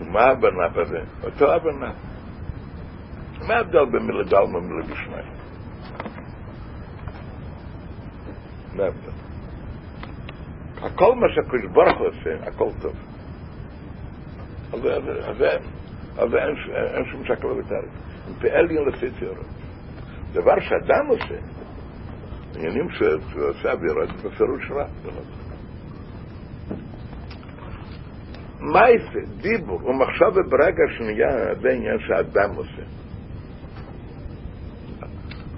מה 0.02 0.24
הבנה 0.24 0.68
בזה? 0.68 1.00
אותו 1.24 1.54
הבנה. 1.54 1.92
מה 3.48 3.54
ההבדל 3.54 3.86
בין 3.92 4.02
מילה 4.08 4.24
דלמה 4.24 4.58
ומילה 4.58 4.86
בשמי? 4.86 5.22
מה 8.76 8.84
ההבדל? 8.84 9.12
הכל 10.82 11.16
מה 11.16 11.28
שהקדוש 11.36 11.72
ברוך 11.74 11.98
הוא 11.98 12.08
עושה, 12.08 12.48
הכל 12.48 12.70
טוב. 12.82 12.96
זה 15.40 16.38
אין 16.96 17.06
שום 17.12 17.24
שקל 17.26 17.48
ותאריך. 17.48 17.92
הם 18.28 18.34
פעלים 18.42 18.88
לפי 18.88 19.12
ציורות. 19.20 19.46
דבר 20.34 20.60
שאדם 20.60 21.08
עושה, 21.08 21.36
עניינים 22.58 22.90
שהוא 22.90 23.44
עושה 23.50 23.72
אווירות 23.72 24.10
בפירוש 24.10 24.72
רע. 24.72 24.86
מייסה, 28.60 29.32
דיבור 29.42 29.86
ומחשבה 29.86 30.42
ברגע 30.50 30.84
שנייה 30.98 31.56
זה 31.62 31.70
עניין 31.70 32.00
שאדם 32.00 32.56
עושה. 32.56 32.84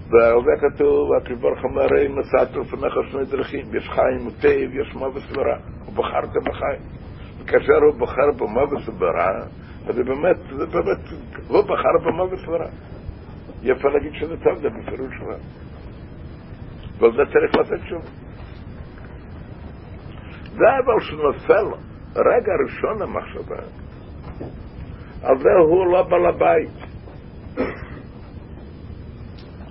זה 0.10 0.52
כתוב, 0.62 1.10
הוא 1.42 1.52
אומר, 1.64 2.06
אם 2.06 2.20
נסעת 2.20 2.56
לפניך 2.56 2.94
שני 3.12 3.26
דרכים, 3.26 3.76
יש 3.76 3.90
חיים 3.90 4.28
וטב, 4.28 4.70
יש 4.74 4.96
מוות 4.96 5.24
ורע, 5.38 5.58
ובחרת 5.88 6.30
בחיים. 6.30 6.82
וכאשר 7.40 7.84
הוא 7.86 8.00
בוחר 8.00 8.32
במוות 8.38 8.90
ורע, 9.00 9.46
אז 9.88 9.96
זה 9.96 10.04
באמת, 10.04 10.38
זה 10.58 10.66
באמת, 10.66 11.00
הוא 11.48 11.62
בחר 11.62 12.06
במוות 12.06 12.40
ורע. 12.48 12.70
יפה 13.64 13.90
להגיד 13.90 14.14
שזה 14.14 14.36
טוב, 14.38 14.58
זה 14.58 14.70
בפירוש 14.70 15.14
רע. 15.22 15.36
ועל 17.00 17.12
זה 17.12 17.24
צריך 17.34 17.56
לתת 17.56 17.88
שוב. 17.90 18.02
זה 20.52 20.66
אבל 20.86 21.00
שנופל, 21.00 21.66
רגע 22.16 22.52
ראשון 22.66 23.02
המחשבה, 23.02 23.62
על 25.24 25.38
זה 25.38 25.50
הוא 25.70 25.92
לא 25.92 26.04
בעל 26.04 26.26
הבית. 26.26 26.90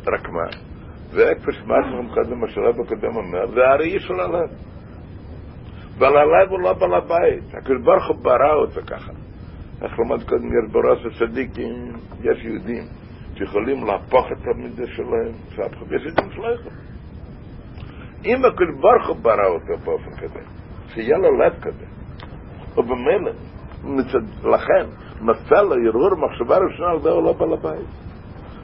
רק 0.07 0.29
מה? 0.29 0.47
זה 1.11 1.33
כפי 1.41 1.53
שאמרנו 1.53 2.15
קודם, 2.15 2.41
מה 2.41 2.49
שרב 2.49 2.81
הקודם 2.81 3.17
אומר, 3.17 3.47
זה 3.47 3.61
הראי 3.69 4.01
של 4.01 4.21
הלב. 4.21 4.51
ועל 5.99 6.17
הלב 6.17 6.51
הוא 6.51 6.61
לא 6.61 6.73
בעל 6.73 6.95
הבית, 6.95 7.55
הקדוש 7.55 7.83
ברוך 7.85 8.09
הוא 8.09 8.17
ברא 8.25 8.55
אותו 8.55 8.81
ככה. 8.87 9.13
איך 9.83 9.99
למד 9.99 10.29
קודם 10.29 10.47
יש 10.47 10.73
בראש 10.73 11.07
הצדיקים, 11.07 11.93
יש 12.21 12.45
יהודים 12.45 12.85
שיכולים 13.35 13.87
להפוך 13.87 14.27
את 14.33 14.47
המידה 14.47 14.87
שלהם, 14.87 15.33
יש 15.91 16.03
יהודים 16.03 16.31
שלא 16.33 16.55
יכולים. 16.55 16.88
אם 18.25 18.45
הקדוש 18.45 18.81
ברוך 18.81 19.09
הוא 19.09 19.17
ברא 19.23 19.47
אותו 19.47 19.85
באופן 19.85 20.11
כזה, 20.11 20.41
שיהיה 20.89 21.19
לו 21.19 21.39
לב 21.39 21.53
כזה, 21.61 21.85
ובמילא, 22.77 23.31
לכן, 24.45 24.87
נפל 25.21 25.63
לו 25.63 25.75
הרהור 25.87 26.15
מחשבה 26.15 26.59
ראשונה 26.59 26.91
על 26.91 27.03
זה 27.03 27.11
הוא 27.11 27.23
לא 27.23 27.33
בעל 27.33 27.53
הבית. 27.53 27.87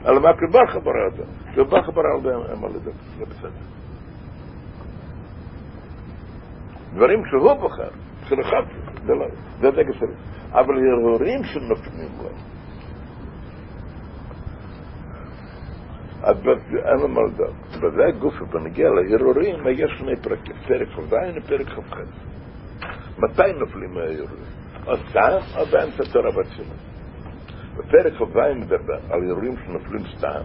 אלא 0.05 0.21
מה 0.21 0.29
הקדוש 0.29 0.51
ברוך 0.51 0.73
הוא 0.73 0.83
ברא 0.83 1.05
אותו. 1.11 1.23
הקדוש 1.49 1.67
ברוך 1.67 1.85
הוא 1.85 1.95
ברא 1.95 2.13
על 2.15 2.21
זה 2.21 2.53
הם 2.53 2.65
על 2.65 2.71
זה, 2.71 2.91
זה 3.17 3.25
בסדר. 3.25 3.49
דברים 6.93 7.23
שהוא 7.25 7.53
בוחר, 7.53 7.89
של 8.25 8.41
אחד, 8.41 8.63
זה 9.05 9.13
לא, 9.13 9.25
זה 9.59 9.71
דגל 9.71 9.93
שלי. 9.93 10.13
אבל 10.51 10.73
הרהורים 10.73 11.43
שנופלים 11.43 12.09
לו, 12.17 12.29
אז 16.14 16.14
אין 16.25 16.99
לו 16.99 17.27
לדעת. 17.27 17.81
בזה 17.81 18.05
הגוף, 18.07 18.33
בנגיע 18.41 18.89
להרהורים, 18.89 19.55
יש 19.71 19.91
שני 19.97 20.15
פרקים, 20.15 20.55
פרק 20.67 20.87
כ"ז 20.87 21.13
ופרק 21.35 21.67
כ"ח. 21.67 21.97
מתי 23.17 23.53
נופלים 23.59 23.93
מההרהורים? 23.93 24.45
או 24.87 24.97
סתם 24.97 25.37
או 25.57 25.65
באמצע 25.65 26.03
תורה 26.13 26.31
בתפילה. 26.31 26.75
בפרק 27.77 28.13
כ"ז 28.13 28.37
מדבר 28.55 28.99
על 29.09 29.23
הרהורים 29.23 29.55
שנופלים 29.65 30.01
סתם, 30.17 30.41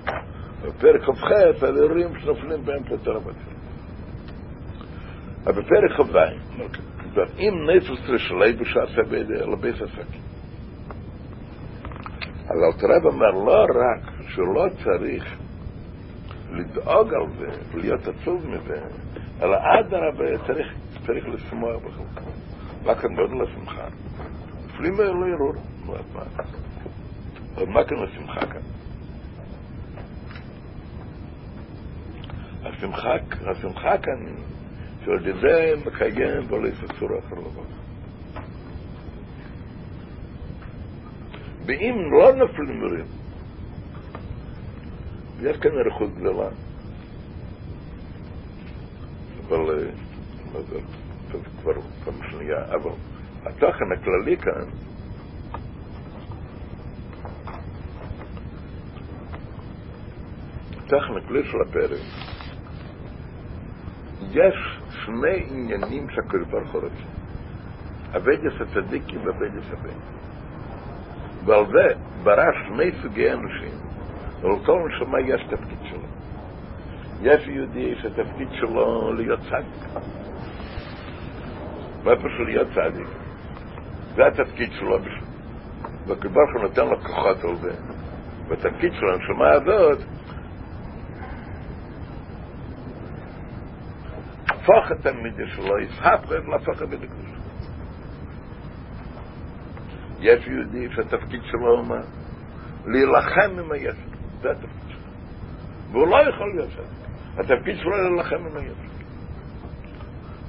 בפרק 0.62 1.02
כ"ח 1.02 1.62
על 1.62 1.76
הרהורים 1.76 2.18
שנופלים 2.18 2.64
באמצע 2.64 2.96
תורה 3.04 3.20
בתפילה. 3.20 3.60
אבל 5.46 5.62
בפרק 5.62 5.90
כ"ז, 5.96 6.16
אם 7.38 7.70
נפש 7.70 8.10
בשעשה 8.60 9.02
בידי 9.10 9.46
לבית 9.52 9.74
עסקים. 9.74 10.20
אז 12.50 12.56
אלתרעב 12.66 13.04
אומר, 13.04 13.30
לא 13.30 13.62
רק 13.62 14.10
שלא 14.28 14.66
צריך 14.84 15.39
לדאוג 16.50 17.14
על 17.14 17.26
זה 17.38 17.48
ולהיות 17.72 18.08
עצוב 18.08 18.46
מזה, 18.46 18.80
אלא 19.42 19.56
אדרבה 19.56 20.46
צריך, 20.46 20.66
צריך 21.06 21.28
לשמוח 21.28 21.76
בכלל. 21.76 22.22
מה 22.84 22.94
כאן 22.94 23.14
מאוד 23.14 23.30
לשמחה? 23.30 23.86
נפלים 24.66 24.94
לא 24.94 25.26
יראו, 25.26 25.52
נו, 25.86 25.96
אז 25.96 26.04
מה? 26.14 26.22
אז 27.56 27.68
מה 27.68 27.84
כאן 27.84 27.96
לשמחה 27.96 28.40
כאן? 28.40 28.60
השמחה, 32.62 33.14
השמחה 33.50 33.98
כאן 33.98 34.26
שעל 35.04 35.26
ידי 35.26 35.72
מקיים 35.86 36.52
ולא 36.52 36.68
יסצור 36.68 37.08
אחר 37.18 37.36
לבוא. 37.36 37.64
ואם 41.66 41.94
לא 42.12 42.32
נפלים 42.32 42.80
מרים, 42.80 43.19
כאן 45.60 45.70
אריכות 45.78 46.14
גדולה. 46.14 46.48
אבל 49.48 49.88
זה 51.32 51.38
כבר 51.60 51.72
פעם 52.04 52.14
שנייה, 52.30 52.64
אבל 52.64 52.90
התוכן 53.44 53.92
הכללי 53.92 54.36
כאן 54.36 54.64
התוכן 60.78 61.16
הכללי 61.16 61.44
של 61.44 61.58
הפרק 61.68 62.00
יש 64.30 64.54
שני 65.04 65.44
עניינים 65.50 66.10
שהקדוש 66.10 66.48
ברוך 66.50 66.72
הוא 66.72 66.82
רוצה. 66.82 67.20
אבדיס 68.16 68.52
הצדיקים 68.60 69.20
ואבדיס 69.26 69.64
הבן. 69.72 69.98
ועל 71.44 71.66
זה 71.66 71.94
ברא 72.22 72.52
שני 72.66 72.90
סוגי 73.02 73.30
אנשים, 73.30 73.69
ולכל 74.42 74.88
נשמה 74.88 75.20
יש 75.20 75.42
תפקיד 75.50 75.78
שלו. 75.90 76.06
יש 77.22 77.46
יהודי 77.46 77.94
שהתפקיד 78.02 78.48
שלו 78.52 79.12
להיות 79.12 79.40
צדיק. 79.40 80.04
מה 82.04 82.16
פשוט 82.16 82.46
להיות 82.46 82.68
צדיק? 82.68 83.08
זה 84.14 84.26
התפקיד 84.26 84.72
שלו. 84.72 84.98
והקדוש 86.06 86.50
הוא 86.54 86.62
נותן 86.62 86.86
לו 86.86 87.00
כוחות 87.00 87.44
על 87.44 87.56
זה. 87.56 87.72
והתפקיד 88.48 88.92
של 88.92 89.06
הנשמה 89.06 89.50
הזאת 89.50 89.98
להפוך 94.70 94.92
את 95.00 95.06
המידה 95.06 95.42
שלו, 95.46 95.78
יסהפך 95.78 96.48
להפוך 96.48 96.82
את 96.82 96.88
הקדוש. 96.92 97.30
יש 100.20 100.46
יהודי 100.46 100.88
שהתפקיד 100.94 101.40
שלו 101.44 101.78
אומר 101.78 102.00
להילחם 102.86 103.58
עם 103.58 103.72
היצר, 103.72 104.09
זה 104.42 104.50
התפקיד 104.50 104.88
שלו. 104.88 105.00
והוא 105.92 106.08
לא 106.08 106.28
יכול 106.28 106.52
להיות 106.54 106.70
שם. 106.70 106.82
התפקיד 107.40 107.76
שלו 107.76 107.90
להילחם 107.90 108.36
עם 108.36 108.56
היצר. 108.56 108.90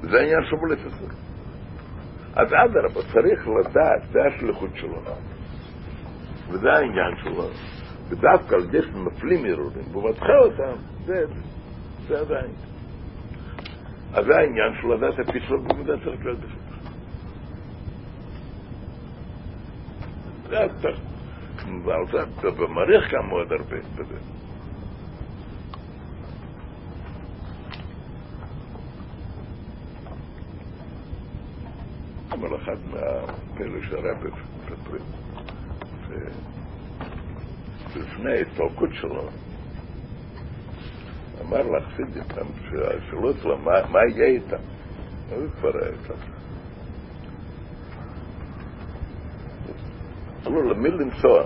זה 0.01 0.17
העניין 0.19 0.43
של 0.49 0.55
בולט 0.55 0.79
הסור. 0.87 1.09
אז 2.35 2.47
אדרבה, 2.47 3.01
צריך 3.13 3.47
לדעת, 3.47 4.11
זה 4.11 4.19
השליחות 4.27 4.69
שלו. 4.75 5.01
וזה 6.49 6.69
העניין 6.73 7.15
שלו. 7.23 7.47
ודווקא 8.09 8.55
על 8.55 8.61
זה 8.71 8.81
שנופלים 8.81 9.45
הרהורים, 9.45 9.83
והוא 9.91 10.09
מתחיל 10.09 10.35
אותם, 10.35 10.81
זה, 11.05 11.25
זה 12.07 12.19
עדיין. 12.19 12.51
אז 14.13 14.25
זה 14.25 14.35
העניין 14.35 14.99
זה 14.99 15.07
התפקיד 15.07 15.41
שלו 15.47 15.63
במידה 15.63 15.93
צריך 16.03 16.25
להיות 16.25 16.39
בסדר. 16.39 16.71
זה 20.49 20.65
אתה, 20.65 21.10
ועל 21.85 22.05
זה 22.11 22.23
אתה 22.23 22.51
במעריך 22.51 23.13
גם 23.13 23.27
מאוד 23.29 23.51
הרבה 23.51 23.77
בזה. 23.95 24.17
אבל 32.31 32.55
אחד 32.55 32.77
מהפלא 32.91 33.81
שהרבי 33.89 34.29
מספרים, 34.29 35.01
שלפני 37.93 38.31
ההתפרקות 38.31 38.89
שלו, 38.93 39.29
אמר 41.41 41.61
לחסידים, 41.61 42.23
שאלו 43.09 43.31
אצלו, 43.31 43.57
מה 43.89 43.99
יהיה 44.09 44.25
איתם? 44.25 44.57
הוא 45.29 45.47
כבר 45.59 45.69
היה 45.81 45.87
איתם. 45.87 46.40
אמרו, 50.47 50.61
למי 50.61 50.89
לנסוע? 50.89 51.43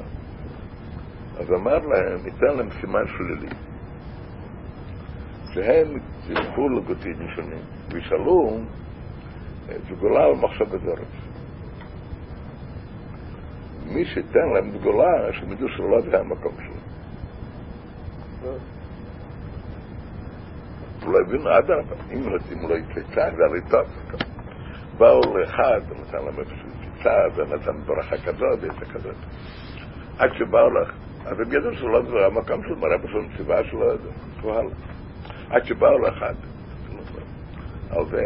אז 1.38 1.52
אמר 1.52 1.78
להם, 1.78 2.24
ניתן 2.24 2.58
להם 2.58 2.70
סימן 2.82 3.08
שלילי. 3.08 3.50
שהם 5.54 5.88
ילכו 6.30 6.70
לגותים 6.70 7.16
שונים, 7.36 7.64
וישאלו 7.92 8.60
סגולה 9.90 10.24
על 10.26 10.36
מחשבת 10.36 10.82
ארץ. 10.88 11.26
מי 13.86 14.06
שייתן 14.06 14.50
להם 14.54 14.72
סגולה, 14.80 15.34
שהם 15.34 15.52
ידעו 15.52 15.68
שלא 15.70 16.02
זה 16.02 16.20
המקום 16.20 16.54
שלו. 16.58 16.76
לא 21.12 21.20
הבינו, 21.28 21.50
אדרבה, 21.58 21.96
אם 22.12 22.24
הוא 22.62 22.70
לא 22.70 22.76
יצא, 22.76 23.30
זה 23.36 23.46
הרי 23.46 23.62
טוב. 23.70 23.88
באו 24.98 25.38
לאחד, 25.38 25.82
נתן 26.02 26.18
להם 26.26 26.40
איזושהי 26.40 26.75
קיצה, 27.06 27.42
ונתן 27.42 27.82
ברכה 27.86 28.18
כזאת, 28.18 28.60
ואיזה 28.62 28.86
כזאת. 28.94 29.16
עד 30.18 30.30
שבאו 30.34 30.70
לך, 30.70 30.94
אז 31.26 31.40
הם 31.40 31.52
ידעו 31.52 31.74
שלא 31.74 32.02
זה 32.02 32.26
המקום 32.26 32.64
של 32.68 32.76
מראה 32.76 32.98
בשביל 32.98 33.38
ציבה 33.38 33.64
שלו, 33.64 33.86
והלאה. 34.42 34.76
עד 35.50 35.66
שבאו 35.66 35.98
לאחד, 36.00 36.34
על 37.90 38.06
זה, 38.06 38.22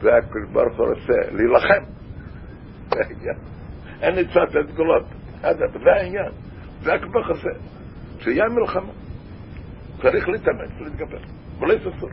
זה 0.00 0.16
הקדוש 0.16 0.48
ברוך 0.52 0.78
הוא 0.78 0.86
רוצה, 0.86 1.32
להילחם. 1.32 1.84
אין 4.02 4.18
עצת 4.18 4.72
סגולות. 4.72 5.04
זה 5.84 5.92
העניין. 5.96 6.32
זה 6.82 6.94
הקדוש 6.94 7.12
ברוך 7.12 7.28
עושה. 7.28 7.48
שיהיה 8.18 8.48
מלחמה. 8.48 8.92
צריך 10.02 10.28
להתאמץ, 10.28 10.70
להתגבר. 10.80 11.18
ולא 11.60 11.72
יססור. 11.72 12.10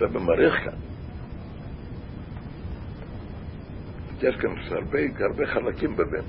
זה 0.00 0.06
במעריך 0.06 0.54
כאן. 0.64 0.78
יש 4.22 4.36
כאן 4.36 4.50
הרבה, 4.70 4.98
הרבה 5.20 5.46
חלקים 5.46 5.96
בבן. 5.96 6.24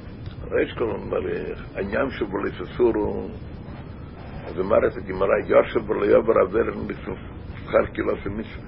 ריש 0.52 0.74
כל 0.74 0.98
מלך, 0.98 1.64
העניין 1.76 2.12
שבו 2.12 2.38
לססורו, 2.38 3.28
אז 4.46 4.60
אומרת 4.60 4.98
הגמרא, 4.98 5.38
יושב 5.48 5.90
ולא 5.90 6.06
יעבר 6.06 6.34
עבר 6.42 6.94
שכר 7.04 7.86
קילו 7.94 8.18
של 8.24 8.30
מצווה. 8.30 8.68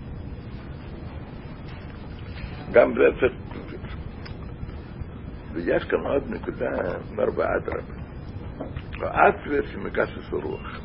גם 2.72 2.94
זה 2.94 3.20
צריך... 3.20 3.34
ויש 5.54 5.84
כאן 5.84 6.00
עוד 6.00 6.24
נקודה, 6.30 6.70
אומר 7.12 7.26
באדרבה. 7.26 7.94
האטווה 9.02 9.58
שמגסס 9.72 10.34
הרוח. 10.34 10.80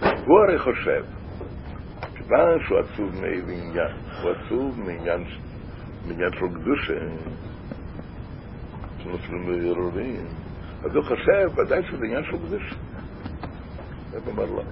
הוא 0.00 0.38
הרי 0.48 0.58
חושב, 0.58 1.04
כיוון 2.32 2.60
שהוא 2.66 2.78
עצוב 2.78 3.20
מעניין, 3.20 3.96
הוא 4.22 4.30
עצוב 4.30 4.80
מעניין 4.80 5.24
מעניין 6.06 6.30
של 6.32 6.48
קדושה, 6.54 7.00
של 8.98 9.08
נופלים 9.10 9.64
ערעורים, 9.64 10.26
אז 10.84 10.96
הוא 10.96 11.04
חושב, 11.04 11.58
ודאי 11.58 11.82
שזה 11.82 12.04
עניין 12.04 12.24
של 12.24 12.38
קדושה. 12.38 12.76
הוא 14.12 14.20
אומר 14.26 14.44
לא. 14.44 14.62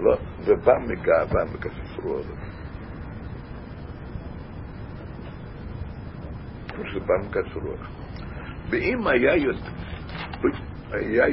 לא, 0.00 0.16
זה 0.40 0.54
בא 0.64 0.72
מגאווה, 0.86 1.44
מכסף 1.44 1.98
רוח. 2.04 2.26
כמו 6.68 6.84
שזה 6.90 7.00
בא 7.00 7.14
מכסף 7.28 7.56
רוח. 7.56 7.90
ואם 8.70 9.06
היה 9.06 9.36
יודע, 9.36 9.70
היה 10.92 11.24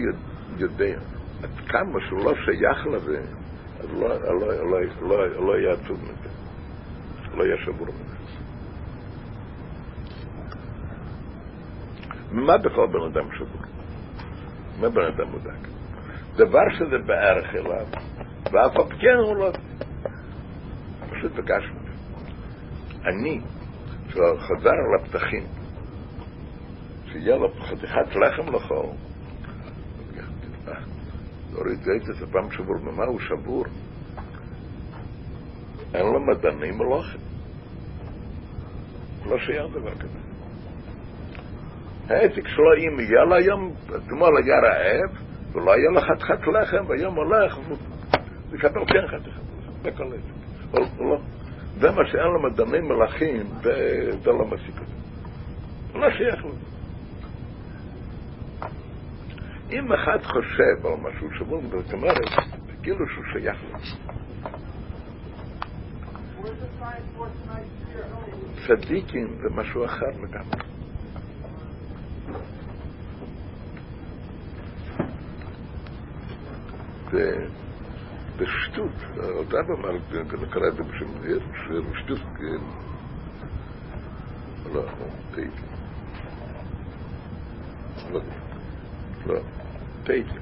יודע 0.58 0.99
עד 1.43 1.68
כמה 1.68 1.99
שהוא 2.08 2.20
לא 2.26 2.34
שייך 2.45 2.88
לזה, 2.88 3.41
לא, 3.90 5.54
היה 5.54 5.72
עצוב 5.74 6.00
מזה. 6.04 6.30
לא 7.38 7.44
היה 7.44 7.56
שבור 7.66 7.88
מזה. 7.88 8.16
מה 12.32 12.58
בכל 12.58 12.88
בן 12.88 13.12
אדם 13.12 13.30
שבור? 13.38 13.62
מה 14.80 14.90
בן 14.90 15.06
אדם 15.06 15.32
מודק? 15.32 15.68
דבר 16.36 16.70
שזה 16.78 16.98
בערך 17.06 17.56
אליו, 17.56 17.86
ואף 18.52 18.78
על 18.78 18.94
כן 19.00 19.18
הוא 19.26 19.36
לא... 19.36 19.52
פשוט 21.12 21.32
בגשמי. 21.32 21.80
אני, 23.06 23.42
שחזר 24.10 24.70
על 24.70 25.02
הפתחים, 25.02 25.44
שיהיה 27.12 27.36
לו 27.36 27.50
חתיכת 27.62 28.16
לחם 28.16 28.52
לאכול, 31.52 31.68
הוריד 31.68 31.80
גייטס, 31.84 32.22
הפעם 32.22 32.52
שבור, 32.52 32.78
במה 32.78 33.06
הוא 33.06 33.20
שבור? 33.20 33.66
אין 35.93 36.06
לו 36.06 36.20
מדענים 36.20 36.78
מלוכים. 36.78 37.20
לא 39.26 39.38
שייך 39.38 39.66
דבר 39.74 39.95
כזה. 39.95 40.20
העסק 42.10 42.47
שלו, 42.47 42.74
אם 42.78 42.99
יהיה 42.99 43.24
לו 43.26 43.36
היום, 43.36 43.74
אתמול 43.95 44.38
היה 44.38 44.56
רעב, 44.60 45.18
ולא 45.54 45.74
היה 45.74 45.89
לו 45.93 46.02
חתיכת 46.02 46.47
לחם, 46.47 46.89
והיום 46.89 47.16
הולך, 47.16 47.58
ויקבל 48.49 48.86
כן 48.86 49.08
חתיכת 49.08 49.28
לחם, 49.28 49.74
בכל 49.82 50.04
עסק. 50.04 50.41
זה 51.80 51.91
מה 51.91 52.06
שאין 52.06 52.28
לו 52.28 52.43
מדענים 52.43 52.86
מלכים, 52.86 53.47
זה 54.24 54.32
לא 54.32 54.45
מסיק 54.45 54.76
אותו. 54.80 55.99
לא 55.99 56.10
שייך 56.10 56.45
לזה. 56.45 56.51
אם 59.72 59.93
אחד 59.93 60.24
חושב 60.24 60.86
על 60.86 60.93
משהו 61.01 61.28
שבור, 61.39 61.61
זאת 61.72 61.93
אומרת, 61.93 62.17
כאילו 62.84 63.05
שהוא 63.07 63.24
שייך. 63.34 63.57
צדיקים 68.67 69.28
זה 69.41 69.49
משהו 69.55 69.86
אחר 69.86 70.11
לגמרי. 70.24 70.61
בשטות, 78.38 78.91
הרב 79.17 79.72
אמר, 79.80 79.97
קרא 80.51 80.67
את 80.67 80.76
זה 80.76 80.84
בשם 80.84 81.07
שטות, 81.95 82.19
לא, 84.74 84.82
טייטל. 85.36 85.51
לא, 89.26 89.41
טייטל. 90.04 90.39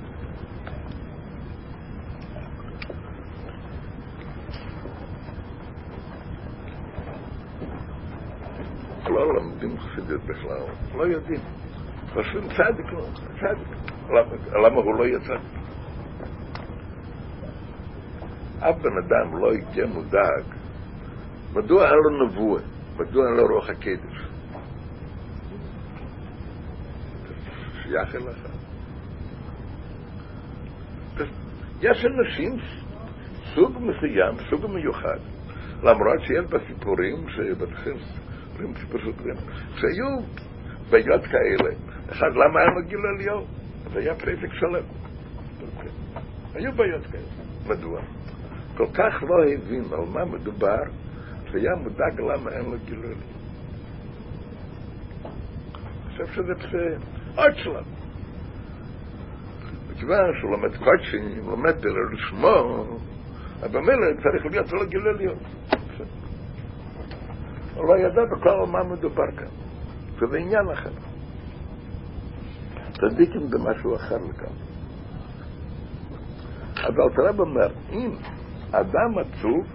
לא 9.07 9.33
לומדים 9.33 9.79
חסידות 9.79 10.23
בכלל, 10.23 10.61
לא 10.95 11.03
יודעים. 11.03 11.39
חושבים 12.13 12.43
צדיק, 12.47 12.85
צדיק. 13.39 13.67
למה 14.53 14.75
הוא 14.75 14.95
לא 14.95 15.05
יצא? 15.05 15.35
אף 18.59 18.75
בן 18.81 18.97
אדם 18.97 19.37
לא 19.37 19.53
יהיה 19.53 19.87
מודאג, 19.87 20.43
מדוע 21.53 21.85
אין 21.85 21.95
לו 21.95 22.25
נבואה? 22.25 22.61
מדוע 22.97 23.27
אין 23.27 23.35
לו 23.37 23.47
רוח 23.47 23.69
הקדש? 23.69 24.29
שייך 27.83 28.15
אליך. 28.15 28.58
יש 31.81 32.05
אנשים, 32.05 32.57
סוג 33.55 33.77
מסוים, 33.81 34.35
סוג 34.49 34.71
מיוחד, 34.71 35.19
למרות 35.83 36.21
שיש 36.21 36.45
בסיפורים 36.45 37.29
שבתחיל 37.29 37.93
סיפורים 37.97 38.73
סיפורים 38.75 39.35
שהיו 39.75 40.39
בעיות 40.89 41.21
כאלה. 41.25 41.75
אחד, 42.11 42.27
למה 42.27 42.61
אין 42.61 42.69
לו 42.75 42.87
גיל 42.87 42.99
עליון? 43.17 43.45
זה 43.93 43.99
היה 43.99 44.15
פסק 44.15 44.53
שלם. 44.53 44.83
היו 46.53 46.71
בעיות 46.71 47.05
כאלה. 47.05 47.23
מדוע? 47.67 48.01
כל 48.77 48.87
כך 48.93 49.23
לא 49.23 49.43
הבין 49.43 49.83
על 49.91 50.05
מה 50.13 50.25
מדובר, 50.25 50.83
שהיה 51.51 51.71
מודאג 51.83 52.19
למה 52.19 52.51
אין 52.51 52.65
לו 52.65 52.77
גילוי. 52.85 53.15
אני 56.19 56.25
חושב 56.25 56.25
שזה 56.25 56.97
עוד 57.35 57.55
שלב. 57.55 57.98
מכיוון 59.99 60.39
שהוא 60.39 60.51
לומד 60.51 60.77
קודשים, 60.77 61.49
לומד 61.49 61.75
לשמו, 62.13 62.85
אז 63.61 63.71
במילא 63.71 64.13
צריך 64.23 64.45
להיות 64.51 64.71
לו 64.71 64.87
גילוי 64.87 65.13
להיות. 65.17 65.37
הוא 67.75 67.85
לא 67.85 67.97
ידע 67.97 68.21
בכלל 68.31 68.51
על 68.51 68.65
מה 68.65 68.83
מדובר 68.83 69.31
כאן. 69.37 69.47
זה 70.29 70.37
עניין 70.37 70.69
אחר. 70.73 70.89
צדיקים 72.93 73.47
זה 73.47 73.57
משהו 73.59 73.95
אחר 73.95 74.17
לכאן. 74.17 74.53
אבל 76.83 77.15
תראה 77.15 77.31
אומר, 77.39 77.67
אם 77.91 78.11
אדם 78.71 79.17
עצוב, 79.17 79.65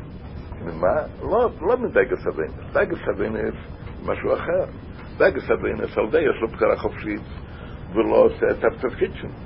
ממה? 0.61 0.97
לא, 1.23 1.51
לא 1.61 1.77
מדגס 1.77 2.27
אבינס. 2.27 2.55
דגס 2.73 3.09
אבינס 3.17 3.55
משהו 4.03 4.35
אחר. 4.35 4.65
דגס 5.17 5.51
אבינס, 5.51 5.99
על 5.99 6.11
זה 6.11 6.19
יש 6.19 6.43
לו 6.43 6.49
בחירה 6.49 6.77
חופשית, 6.77 7.23
ולא 7.95 8.17
עושה 8.17 8.47
את 8.51 8.65
התפקיד 8.65 9.11
שלו. 9.15 9.44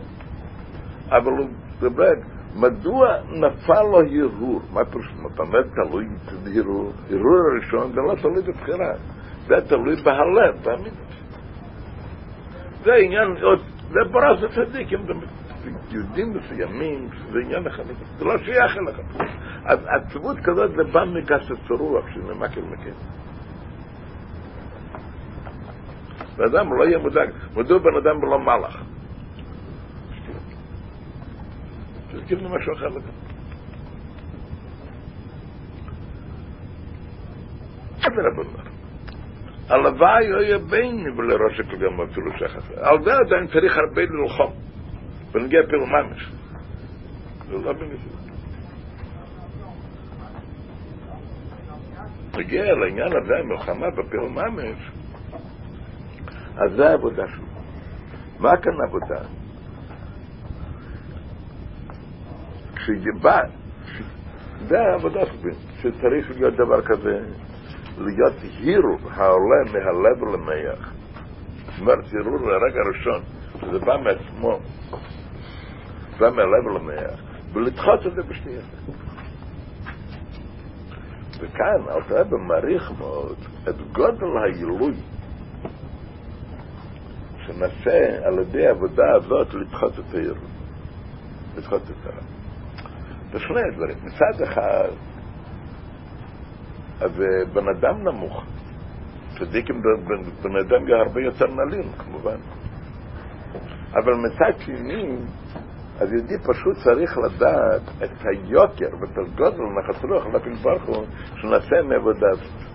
אבל 1.10 1.32
הוא 1.32 1.48
דבר, 1.80 2.12
מדוע 2.56 3.08
נפל 3.28 3.82
לו 3.82 4.00
הרהור? 4.00 4.60
מה 4.72 4.84
פירוש? 4.84 5.06
באמת 5.36 5.66
תלוי 5.74 6.06
בהרהור. 6.44 6.92
הרהור 7.10 7.38
הראשון 7.52 7.92
זה 7.92 8.00
לא 8.00 8.14
תלוי 8.22 8.42
בבחירה, 8.42 8.92
זה 9.46 9.54
תלוי 9.68 9.96
בהלב, 9.96 10.62
באמינות. 10.64 11.08
זה 12.84 12.94
עניין, 12.94 13.36
זה 13.90 13.98
ברס 14.12 14.38
הצדיקים, 14.44 14.98
יהודים 15.90 16.32
מסוימים, 16.36 17.08
זה 17.32 17.38
עניין 17.44 17.66
אחד, 17.66 17.82
זה 18.18 18.24
לא 18.24 18.38
שייך 18.38 18.76
אליך. 18.76 19.00
אז 19.64 19.78
עצבות 19.86 20.36
כזאת 20.38 20.70
זה 20.70 20.84
בא 20.92 21.04
מגסת 21.04 21.70
רוח 21.70 22.04
של 22.14 22.20
מקל. 22.20 22.90
ואדם 26.36 26.72
לא 26.78 26.84
יהיה 26.84 26.98
מודאג, 26.98 27.30
מדוע 27.56 27.78
בן 27.78 27.96
אדם 27.96 28.22
ולא 28.22 28.38
מלאך. 28.38 28.82
תזכיר 32.12 32.38
לי 32.38 32.48
משהו 32.56 32.72
אחר. 32.74 32.88
אדרבה, 38.00 38.62
הלוואי 39.68 40.24
יהיה 40.24 40.58
ביני 40.58 41.10
ולראש 41.16 41.60
הקודם 41.60 42.00
אפילו 42.00 42.32
שכח. 42.38 42.70
על 42.76 43.04
זה 43.04 43.10
עדיין 43.14 43.46
צריך 43.46 43.76
הרבה 43.76 44.02
ללחום. 44.02 44.52
ונגיע 45.32 45.60
אפילו 45.60 45.86
ממש. 45.86 46.32
זה 47.48 47.52
לא 47.52 47.72
בנפרד. 47.72 48.18
מגיע 52.38 52.74
לעניין 52.74 53.12
הזה, 53.22 53.34
מלחמה 53.44 53.86
בפיר 53.90 54.20
ממש, 54.22 54.90
אז 56.56 56.72
זה 56.76 56.88
העבודה 56.88 57.22
שלו. 57.28 57.44
מה 58.38 58.56
כאן 58.56 58.72
עבודה? 58.88 59.37
כשבא, 62.88 63.40
זה 64.68 64.80
העבודה 64.80 65.20
שלי, 65.26 65.52
שצריך 65.80 66.30
להיות 66.30 66.54
דבר 66.54 66.82
כזה, 66.82 67.20
להיות 67.98 68.34
הירו 68.42 68.98
העולה 69.10 69.72
מהלב 69.72 70.24
למח. 70.34 70.92
זאת 71.78 72.12
הירו 72.12 72.38
לרגע 72.38 72.80
הראשון, 72.86 73.22
שזה 73.60 73.78
בא 73.78 73.96
מעצמו, 73.96 74.58
בא 76.18 76.30
מהלב 76.30 76.68
למח, 76.76 77.20
ולדחות 77.52 78.06
את 78.06 78.14
זה 78.14 78.22
בשנייה. 78.22 78.60
וכאן 81.40 81.88
אלתר 81.88 82.36
מעריך 82.36 82.92
מאוד 82.98 83.36
את 83.68 83.74
גודל 83.92 84.36
העילוי 84.42 84.94
שנעשה 87.46 88.26
על 88.26 88.38
ידי 88.38 88.66
העבודה 88.66 89.14
הזאת 89.14 89.54
לדחות 89.54 89.92
את 89.98 90.14
העילוי, 90.14 90.48
לדחות 91.56 91.82
את 91.82 92.06
הרע. 92.06 92.37
זה 93.32 93.38
שני 93.38 93.60
דברים. 93.76 93.96
מצד 94.04 94.42
אחד, 94.42 94.88
אז 97.00 97.10
בן 97.52 97.68
אדם 97.68 98.02
נמוך. 98.08 98.44
צדיקים 99.38 99.82
בן 100.42 100.56
אדם 100.56 100.86
הרבה 101.00 101.20
יותר 101.20 101.46
נעלים, 101.46 101.92
כמובן. 101.98 102.36
אבל 103.92 104.12
מצד 104.14 104.60
שני, 104.64 105.16
אז 106.00 106.12
יהודי 106.12 106.38
פשוט 106.38 106.76
צריך 106.84 107.18
לדעת 107.18 107.82
את 108.04 108.24
היוקר 108.24 108.96
ואת 109.00 109.18
הגודל 109.18 109.62
נחת 109.78 110.04
רוח 110.04 110.26
ברוך 110.62 110.82
הוא 110.82 111.06
שנעשה 111.36 111.82
מעבודה 111.88 112.26
הזאת. 112.30 112.68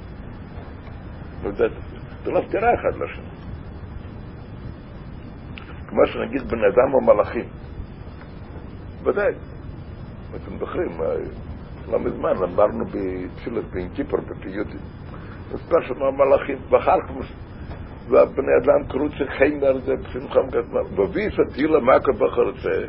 זה 2.24 2.32
לא 2.32 2.42
סתירה 2.48 2.74
אחד 2.74 2.96
לשני. 2.96 3.26
כמו 5.88 6.08
שנגיד 6.08 6.42
בן 6.42 6.58
אדם 6.58 6.94
או 6.94 7.02
מלאכים. 7.02 7.46
ודאי. 9.04 9.34
אתם 10.36 10.58
זוכרים, 10.60 10.90
לא 11.92 12.00
מזמן 12.00 12.34
אמרנו 12.44 12.86
בתפילת 12.86 13.66
בין 13.74 13.90
כיפר 13.96 14.18
בפיוטי. 14.18 14.78
מספר 15.54 15.82
שם 15.88 16.04
המלאכים, 16.04 16.58
ואחר 16.70 17.02
כך 17.02 17.12
והבני 18.10 18.52
אדם 18.64 18.88
קראו 18.90 19.28
חיימר 19.38 19.80
זה 19.80 19.94
בשמחם 19.96 20.48
גדמר. 20.50 21.02
וביס 21.02 21.34
הטילה 21.40 21.80
מה 21.80 22.00
כבחר 22.00 22.42
רוצה, 22.42 22.88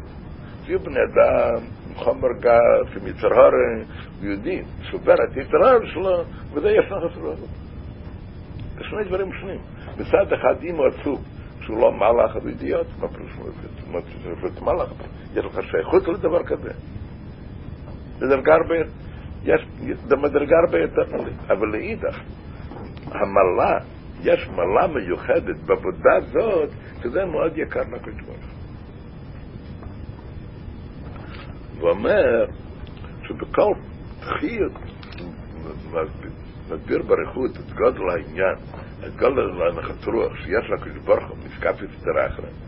שיהיו 0.64 0.80
בני 0.80 1.01
אדם 1.12 1.66
חומר 1.95 2.28
גס, 2.40 3.03
עם 3.03 3.07
יצר 3.07 3.34
הרי, 3.34 3.84
ויודעים, 4.20 4.64
שובר 4.82 5.14
את 5.14 5.36
יצר 5.36 5.68
הרי 5.68 5.88
שלו, 5.88 6.24
וזה 6.53 6.70
יש 6.70 6.92
לך. 6.92 7.12
זה 8.74 8.84
שני 8.84 9.05
דברים 9.05 9.32
שונים. 9.32 9.61
מצד 9.95 10.32
אחד, 10.32 10.55
אם 10.62 10.76
הוא 10.76 10.86
עצוב, 10.86 11.24
שהוא 11.61 11.80
לא 11.80 11.92
מלאך, 11.92 12.36
הוא 12.36 12.49
אידיוט, 12.49 12.86
מה 13.01 13.09
פירוש 13.09 13.32
הוא 14.59 14.72
מלאך? 14.72 14.92
יש 15.34 15.45
לך 15.45 15.62
שייכות 15.62 16.09
לדבר 16.09 16.45
כזה. 16.45 16.70
בדרגה 18.19 18.55
הרבה, 18.55 18.75
יש, 19.45 19.67
במדרגה 20.09 20.57
הרבה 20.65 20.79
יותר 20.79 21.17
נלית. 21.17 21.51
אבל 21.51 21.69
לאידך, 21.69 22.21
המלה, 23.07 23.79
יש 24.21 24.49
מלה 24.49 24.87
מיוחדת 24.87 25.57
בעבודה 25.67 26.21
זאת, 26.33 26.71
שזה 27.03 27.25
מאוד 27.25 27.59
יקר 27.59 27.81
לקדוש 27.81 28.23
ברוך 28.27 28.55
ואומר 31.81 32.47
שבכל 33.23 33.75
תחיות 34.21 34.73
מסביר 36.69 37.03
בריחות 37.03 37.51
את 37.57 37.73
גודל 37.73 38.11
העניין, 38.11 38.57
את 39.07 39.17
גודל 39.17 39.62
הנחת 39.62 40.05
רוח 40.05 40.37
שיש 40.37 40.71
לקדוש 40.71 41.05
ברוך 41.05 41.29
הוא, 41.29 41.39
נזקף 41.39 41.83
יצטרך 41.83 42.39
להם. 42.39 42.64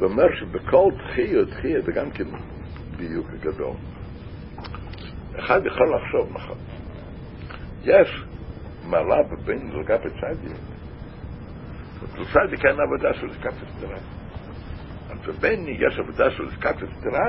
ואומר 0.00 0.34
שבכל 0.34 0.90
תחיה, 0.98 1.46
תחיה 1.46 1.80
זה 1.80 1.92
גם 1.92 2.10
כן 2.10 2.24
דיוק 2.96 3.26
גדול. 3.40 3.74
אחד 5.38 5.60
יכול 5.66 5.96
לחשוב 5.96 6.32
נכון. 6.34 6.56
יש 7.82 8.24
מעלה 8.86 9.16
בבין 9.30 9.70
דרגת 9.70 10.00
הצדיק. 10.06 10.56
בצדיק 12.02 12.64
אין 12.64 12.80
עבודה 12.80 13.14
של 13.14 13.30
זקת 13.30 13.52
הסתרה. 13.62 13.98
אז 15.10 15.18
בבין 15.28 15.66
יש 15.68 15.98
עבודה 15.98 16.30
של 16.30 16.48
זקת 16.48 16.76
הסתרה, 16.82 17.26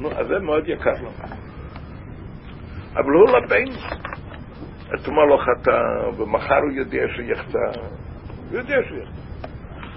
נו, 0.00 0.10
אז 0.10 0.26
זה 0.26 0.38
מאוד 0.38 0.68
יקר 0.68 1.02
לו. 1.02 1.10
אבל 2.94 3.10
הוא 3.12 3.28
לבן. 3.28 3.72
אתמול 4.94 5.28
לא 5.28 5.38
חטא, 5.38 6.20
ומחר 6.20 6.58
הוא 6.58 6.72
יודע 6.72 7.02
שיחטא. 7.16 7.80
הוא 8.50 8.58
יודע 8.58 8.76
שיחטא. 8.88 9.22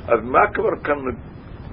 אז 0.08 0.20
מה 0.24 0.40
כבר 0.54 0.84
כאן 0.84 0.96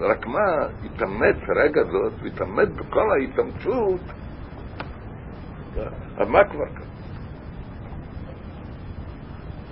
רק 0.03 0.27
מה, 0.27 0.67
התאמץ 0.85 1.37
רגע 1.57 1.83
זאת, 1.85 2.13
והתאמץ 2.23 2.69
בכל 2.69 3.11
ההתאמצות, 3.11 4.01
אז 6.17 6.29
מה 6.29 6.45
כבר 6.45 6.67
כאן? 6.75 6.93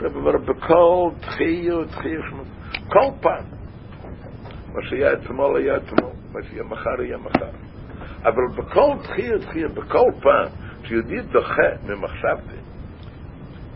אבל 0.06 0.38
בכל 0.38 1.10
תחייה 1.20 1.78
ותחייה 1.78 2.20
שמות, 2.30 2.46
כל 2.88 3.10
פעם, 3.20 3.44
מה 4.74 4.82
שהיה 4.82 5.12
אתמול 5.12 5.56
היה 5.56 5.76
אתמול, 5.76 6.12
מה 6.32 6.42
שיהיה 6.42 6.62
מחר 6.62 7.02
יהיה 7.02 7.18
מחר. 7.18 7.50
אבל 8.22 8.42
בכל 8.56 8.94
תחייה 9.02 9.36
ותחייה, 9.36 9.68
בכל 9.68 10.10
פעם, 10.22 10.48
שיהודי 10.84 11.20
דוחה 11.20 11.68
ממחשבתי, 11.86 12.56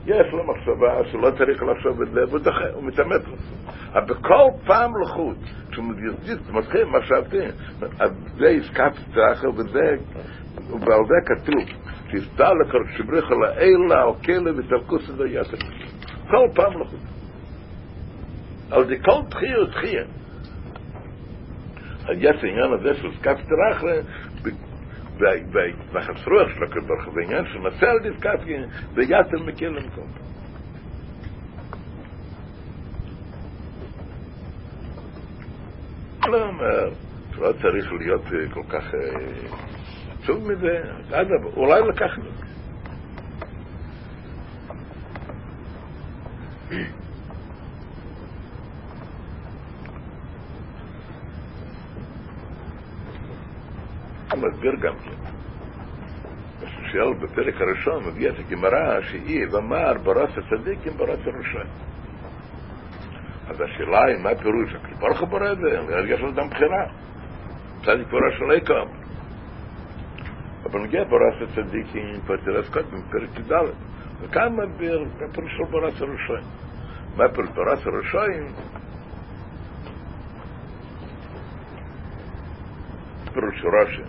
יש 0.06 0.26
לו 0.32 0.44
מחשבה 0.44 1.04
שלא 1.12 1.30
צריך 1.38 1.62
לחשוב 1.62 2.02
את 2.02 2.10
זה, 2.10 2.20
והוא 2.28 2.38
דוחה, 2.38 2.70
הוא 2.74 2.84
מתאמץ 2.84 3.22
לעשות. 3.22 3.74
אבל 3.92 4.04
בכל 4.04 4.48
פעם 4.66 4.92
לחוץ, 5.02 5.38
כשהוא 5.74 6.58
מתחיל 6.58 6.84
מחשבתי, 6.84 7.38
אז 8.00 8.10
זה 8.36 8.46
עסקת 8.48 8.92
צחר 9.10 9.50
וזה, 9.56 9.96
ועל 10.68 11.00
זה 11.08 11.14
כתוב, 11.26 11.64
שיסתר 12.10 12.52
לכל 12.52 12.84
שבריך 12.96 13.24
על 13.30 13.44
האלה, 13.44 14.02
על 14.02 14.14
כלא 14.24 14.50
ותלכוס 14.56 15.10
את 15.10 15.20
היתר. 15.20 15.56
כל 16.30 16.48
פעם 16.54 16.80
לחוץ. 16.80 17.00
על 18.70 18.86
זה 18.86 18.94
כל 19.04 19.20
תחייה 19.30 19.56
הוא 19.56 19.66
תחייה. 19.66 20.04
אז 22.08 22.16
יש 22.18 22.44
העניין 22.44 22.72
הזה 22.72 22.94
של 22.94 23.08
עסקת 23.08 23.36
צחר, 23.36 24.00
והחסרוח 25.92 26.48
של 26.54 26.64
הקדוש 26.64 26.86
ברוך 26.86 27.04
הוא, 27.04 27.14
בעניין 27.14 27.44
של 27.52 27.58
מסע 27.58 27.90
על 27.90 27.98
דיסקפיה, 27.98 28.60
ויתר 28.94 29.44
מקל 29.46 29.66
למקום. 29.66 30.23
לא 36.26 36.48
אומר, 36.48 36.88
לא 37.38 37.52
צריך 37.52 37.92
להיות 37.92 38.22
כל 38.52 38.62
כך 38.68 38.84
עצוב 40.18 40.52
מזה, 40.52 40.82
אגב, 41.10 41.44
אולי 41.56 41.80
לקחנו. 41.88 42.24
מסביר 54.36 54.74
גם 54.80 54.94
כן. 54.98 55.10
שואל 56.92 57.14
בפרק 57.14 57.54
הראשון 57.60 58.04
מביא 58.04 58.28
את 58.28 58.34
הגמרא 58.38 59.00
שהיא 59.00 59.46
ואמר 59.52 59.94
ברס 60.02 60.30
הצדיקים 60.38 60.96
ברס 60.96 61.20
הרשעים. 61.26 61.93
אז 63.48 63.60
השאלה 63.60 64.04
היא 64.04 64.16
מה 64.22 64.30
הפירוש, 64.30 64.72
הוא 65.20 65.28
בורא 65.28 65.52
את 65.52 65.58
זה, 65.58 65.94
יש 66.08 66.20
לאדם 66.20 66.50
בחירה. 66.50 66.86
צדיק 67.84 68.08
בורא 68.08 68.30
שלא 68.38 68.54
יקם. 68.54 69.04
אבל 70.64 70.80
נגיע 70.80 71.04
ברס 71.04 71.48
הצדיקים, 71.48 72.20
פרטרס 72.26 72.68
קודם, 72.68 73.02
פרק 73.10 73.38
י"ד. 73.38 73.52
וכאן 74.20 74.52
מסביר 74.52 75.04
הפירוש 75.30 75.52
של 75.56 75.64
ברס 75.70 76.00
הרשעים. 76.00 76.50
מה 77.16 77.24
הפירוש 77.24 77.50
ברס 77.50 77.86
הרשעים? 77.86 78.46
פירוש 83.32 83.64
רש"י. 83.82 84.02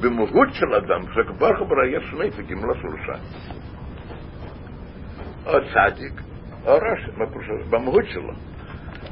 במהות 0.00 0.48
של 0.52 0.74
אדם, 0.74 1.06
כשכבר 1.06 1.56
חברה 1.56 1.86
יש 1.86 2.04
שני 2.10 2.30
תיקים, 2.30 2.64
לא 2.64 2.74
שלושה. 2.74 3.12
או 5.46 5.52
צדיק, 5.52 6.20
או 6.66 6.76
רש"י? 6.76 7.10
במהות 7.70 8.04
שלו. 8.04 8.49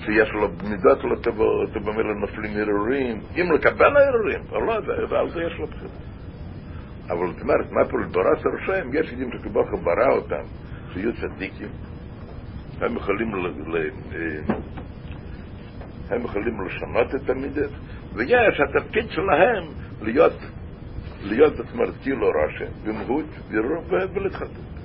שיש 0.09 0.29
לו 0.33 0.49
מידות 0.71 1.05
לא 1.05 1.17
טובות, 1.23 1.77
ובמילה 1.77 2.15
נופלים 2.15 2.57
הרהורים, 2.57 3.21
אם 3.37 3.53
לקבל 3.53 3.97
הרהורים, 3.97 4.41
או 4.53 4.61
לא, 4.61 4.75
ועל 5.11 5.31
זה 5.31 5.43
יש 5.43 5.59
לו 5.59 5.67
בחירה. 5.67 5.91
אבל 7.11 7.33
זאת 7.33 7.43
אומרת, 7.43 7.73
מה 7.73 7.85
פירוש 7.89 8.07
ברס 8.07 8.47
הרשעים? 8.47 8.91
יש 8.95 9.13
יודעים 9.13 9.31
שכבר 9.33 9.63
ברא 9.85 10.13
אותם, 10.13 10.43
שיהיו 10.93 11.13
צדיקים, 11.13 11.69
הם 12.81 12.97
יכולים 12.97 13.33
הם 16.11 16.25
יכולים 16.25 16.61
לשנות 16.67 17.15
את 17.15 17.31
המידות, 17.31 17.71
ויש 18.15 18.61
התפקיד 18.61 19.11
שלהם 19.11 19.65
להיות, 20.03 20.39
להיות, 21.23 21.57
זאת 21.57 21.67
אומרת, 21.73 21.95
כאילו 22.03 22.27
רושם, 22.27 22.73
במהות, 22.85 23.27
ולהתחתן. 24.15 24.78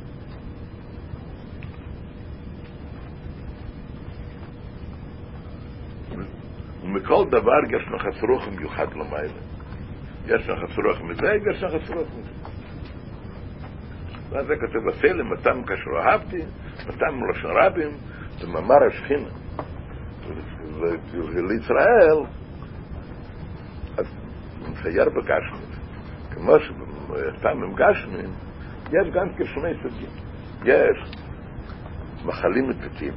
ומכל 6.93 7.25
דבר 7.29 7.59
יש 7.69 7.87
לך 7.91 8.19
צרוך 8.19 8.47
מיוחד 8.57 8.93
למעלה. 8.93 9.39
יש 10.25 10.49
לך 10.49 10.59
צרוך 10.75 11.01
מזה, 11.01 11.27
יש 11.51 11.63
לך 11.63 11.87
צרוך 11.87 12.07
מזה. 12.19 12.31
ואז 14.29 14.45
זה 14.47 14.53
כתוב 14.55 14.89
בסלם, 14.89 15.33
מתם 15.33 15.63
כאשר 15.63 15.91
אהבתי, 15.99 16.41
מתם 16.87 17.15
מלשון 17.15 17.51
רבים, 17.51 17.91
זה 18.39 18.47
מאמר 18.47 18.83
השכינה. 18.87 19.29
ולישראל, 21.13 22.17
אז 23.97 24.05
הוא 24.59 24.69
מצייר 24.69 25.09
בגשמית. 25.09 25.73
כמו 26.31 26.53
שפעם 26.59 27.63
עם 27.63 27.75
גשמין, 27.75 28.31
יש 28.87 29.13
גם 29.13 29.27
כשני 29.37 29.73
סוגים. 29.83 30.09
יש 30.65 31.11
מחלים 32.25 32.69
מתוקים, 32.69 33.13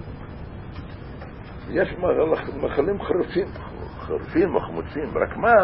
יש 1.71 1.89
מחלים 2.63 3.03
חרופים, 3.03 3.47
חרופים 4.07 4.55
מחמוצים, 4.55 5.19
רק 5.19 5.37
מה, 5.37 5.55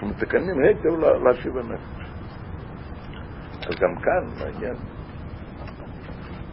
שמתקנים 0.00 0.54
היטב 0.62 0.98
להשיב 1.24 1.56
הנפש. 1.56 2.02
אז 3.66 3.74
גם 3.80 3.96
כאן 4.02 4.44
מעניין. 4.44 4.74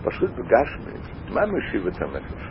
פשוט 0.03 0.31
בגשמי, 0.31 0.99
מה 1.29 1.41
משיב 1.45 1.87
את 1.87 2.01
הנפש? 2.01 2.49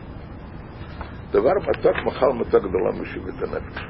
דבר 1.31 1.53
מתוק, 1.69 1.97
מחל 2.07 2.33
מתוק 2.33 2.65
לא 2.65 2.93
משיב 3.03 3.29
את 3.29 3.43
הנפש. 3.43 3.83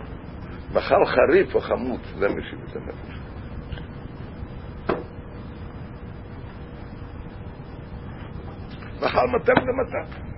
מחל 0.73 1.05
חריף 1.07 1.55
או 1.55 1.61
חמוץ, 1.61 2.01
זה 2.19 2.29
משיב 2.29 2.59
את 2.71 2.77
הנפש. 2.77 3.19
מחל 9.03 9.27
מתוק 9.37 9.55
זה 9.65 9.73
מתוק. 9.83 10.29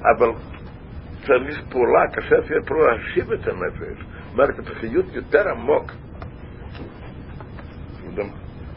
אבל 0.00 0.57
צריך 1.28 1.60
פעולה, 1.70 2.00
כאשר 2.12 2.40
תהיה 2.46 2.60
פעולה 2.66 2.96
להשיב 2.96 3.32
את 3.32 3.48
הנפש, 3.48 4.04
מערכת 4.34 4.70
החיות 4.70 5.06
יותר 5.12 5.48
עמוק. 5.48 5.92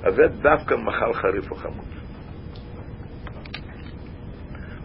אז 0.03 0.15
זה 0.15 0.23
דווקא 0.41 0.75
מחל 0.75 1.13
חריף 1.13 1.51
או 1.51 1.55
חמוץ. 1.55 1.87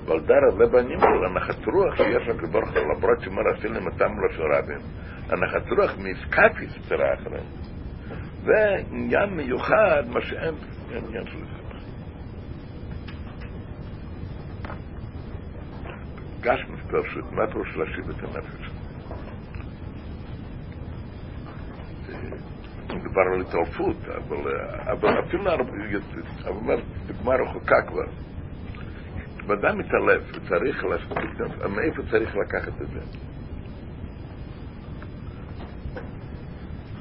אבל 0.07 0.21
דרך 0.21 0.55
זה 0.59 0.67
בנים 0.67 1.01
של 1.01 1.25
הנחת 1.31 1.67
רוח 1.67 1.97
שיש 1.97 2.29
לך 2.29 2.51
ברוך 2.51 2.71
הוא, 2.71 2.79
למרות 2.79 3.21
שמר 3.21 3.43
אפילו 3.59 3.81
מתם 3.81 4.13
לא 4.21 4.37
של 4.37 4.43
רבים, 4.43 4.81
הנחת 5.29 5.71
רוח 5.79 5.97
מסקפיס 5.99 6.89
צרה 6.89 7.15
אחריהם. 7.15 7.47
זה 8.45 8.77
עניין 8.91 9.31
מיוחד, 9.31 10.03
מה 10.09 10.21
שאין 10.21 10.55
עניין 10.91 11.27
של 11.27 11.39
זה. 11.39 11.56
גש 16.47 16.65
פשוט, 16.91 17.33
מה 17.33 17.47
פירוש 17.47 17.77
להשיב 17.77 18.11
את 18.11 18.17
הנפש? 18.23 18.71
מדובר 22.95 23.21
על 23.35 23.41
התעלפות, 23.41 23.97
אבל, 24.09 25.21
אפילו 25.21 25.45
אבל 26.45 26.81
דוגמה 27.07 27.35
רחוקה 27.35 27.83
כבר. 27.89 28.07
כשאדם 29.39 29.79
מתעלף, 29.79 30.23
הוא 30.33 30.49
צריך, 30.49 30.85
מאיפה 31.69 32.03
צריך 32.11 32.37
לקחת 32.37 32.83
את 32.83 32.89
זה? 32.89 33.01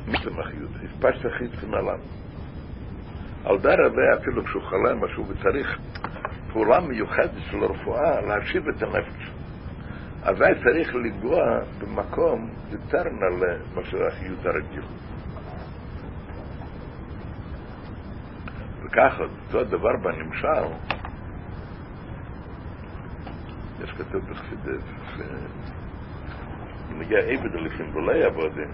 מסמכיות, 0.07 0.71
הספשת 0.83 1.29
חיצון 1.37 1.73
עליו. 1.73 1.99
על 3.43 3.59
דרך 3.59 3.93
זה 3.95 4.21
אפילו 4.21 4.45
כשהוא 4.45 4.63
חולם 4.63 5.03
משהו 5.05 5.27
וצריך 5.27 5.79
פעולה 6.53 6.79
מיוחדת 6.79 7.31
של 7.51 7.63
הרפואה 7.63 8.21
להשיב 8.21 8.67
את 8.67 8.83
הנפש. 8.83 9.34
אבל 10.25 10.53
צריך 10.63 10.95
לנגוע 10.95 11.59
במקום 11.79 12.49
יותר 12.71 13.03
נעלה 13.03 13.57
מאשר 13.75 14.07
החיות 14.07 14.45
הרגיל. 14.45 14.83
וככה, 18.83 19.23
אותו 19.23 19.59
הדבר 19.59 19.97
בנמשל, 20.03 20.73
יש 23.83 23.91
כתוב 23.91 24.21
בחסידס, 24.29 24.83
שנגיע 26.89 27.19
עבד 27.19 27.55
הליכים 27.55 27.95
ולא 27.95 28.11
יעבודים. 28.11 28.71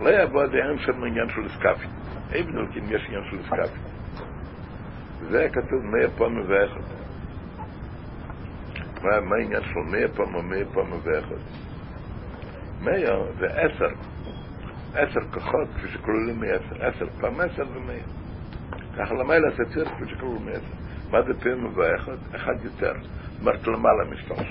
לא 0.00 0.08
יעבוד 0.08 0.54
אין 0.54 0.78
שם 0.78 1.04
עניין 1.04 1.28
של 1.28 1.48
סקאפי. 1.48 1.86
עבד 2.32 2.56
הליכים 2.56 2.84
יש 2.88 3.06
עניין 3.08 3.24
של 3.30 3.42
סקאפי. 3.46 3.78
זה 5.30 5.48
כתוב 5.52 5.84
מאה 5.84 6.10
פעם 6.18 6.42
ואחד. 6.48 6.99
מה, 9.02 9.20
מה 9.20 9.36
העניין 9.36 9.62
של 9.62 9.90
מאה 9.90 10.08
פעם 10.08 10.34
או 10.34 10.42
מאה 10.42 10.64
פעם 10.72 10.92
ואחד? 11.02 11.42
מאה 12.80 13.32
זה 13.38 13.46
עשר. 13.46 13.94
עשר 14.94 15.20
כוחות 15.30 15.68
כפי 15.76 15.88
שכלולים 15.88 16.40
מעשר. 16.40 16.86
עשר 16.86 17.06
פעם 17.20 17.40
עשר 17.40 17.64
ומאה. 17.74 18.00
ככה 18.98 19.14
למעלה 19.14 19.50
זה 19.56 19.74
צריך 19.74 19.88
כפי 19.88 20.10
שכלולים 20.10 20.44
מעשר. 20.44 20.74
מה 21.10 21.22
זה 21.22 21.40
פעם 21.40 21.66
ואחד? 21.74 22.16
אחד 22.36 22.64
יותר. 22.64 22.92
אומרת 23.40 23.66
למעלה 23.66 24.04
שלוש. 24.26 24.48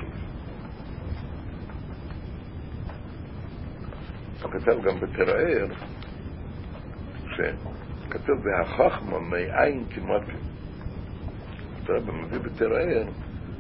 הוא 4.42 4.52
כתב 4.52 4.82
גם 4.84 5.00
בתרער, 5.00 5.68
שכתוב 7.26 8.36
בהחוכמה 8.44 9.20
מעין 9.20 9.84
כמותי. 9.90 10.32
הרב 11.90 12.12
מביא 12.12 12.40
בתרער, 12.40 13.04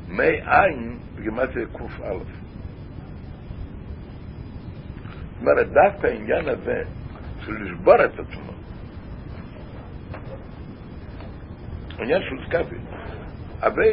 מי 0.09 0.41
עין 0.45 0.97
בגימטריה 1.15 1.65
קא. 1.65 1.83
זאת 5.39 5.41
אומרת, 5.41 5.67
דווקא 5.67 6.07
העניין 6.07 6.49
הזה 6.49 6.83
של 7.45 7.51
לשבור 7.51 8.05
את 8.05 8.19
עצמו, 8.19 8.51
העניין 11.99 12.21
של 12.21 12.45
סקאפי, 12.47 12.75
אבל 13.59 13.83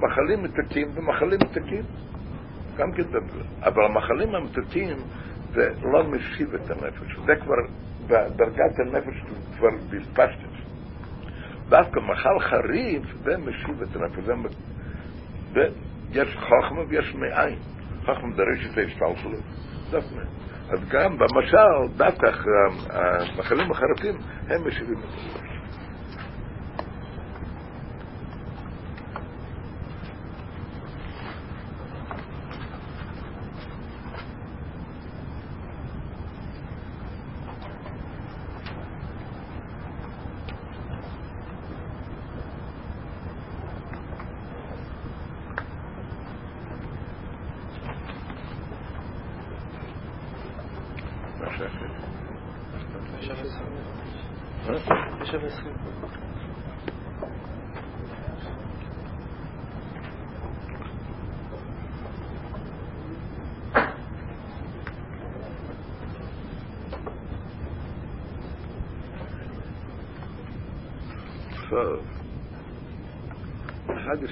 מחלים 0.00 0.42
מתוקים 0.42 0.88
ומחלים 0.94 1.38
מתוקים, 1.50 1.82
גם 2.76 2.92
כן 2.92 3.02
דבר. 3.02 3.42
אבל 3.62 3.84
המחלים 3.84 4.34
המתוקים 4.34 4.96
זה 5.52 5.70
לא 5.82 6.04
משיב 6.04 6.54
את 6.54 6.70
הנפש, 6.70 7.16
זה 7.26 7.32
כבר 7.36 7.56
בדרגת 8.06 8.78
הנפש 8.78 9.22
כבר 9.56 9.68
בספשטס. 9.90 10.56
דווקא 11.68 12.00
מחל 12.00 12.40
חריף, 12.40 13.02
זה 13.24 13.36
משיב 13.38 13.82
את 13.82 13.96
הנפש. 13.96 14.54
יש 16.12 16.36
חוכמה 16.36 16.80
ויש 16.88 17.14
מאין. 17.14 17.58
חוכמה 18.04 18.36
דרש 18.36 18.66
את 18.72 18.78
ההשפל 18.78 19.22
שלו. 19.22 19.38
דווקא. 19.90 20.20
אז 20.70 20.88
גם 20.88 21.18
במשל, 21.18 21.96
דווקא 21.96 22.26
המחלים 22.90 23.70
החרפים, 23.70 24.18
הם 24.48 24.68
משיבים 24.68 24.98
את 24.98 25.04
הנפש. 25.04 25.55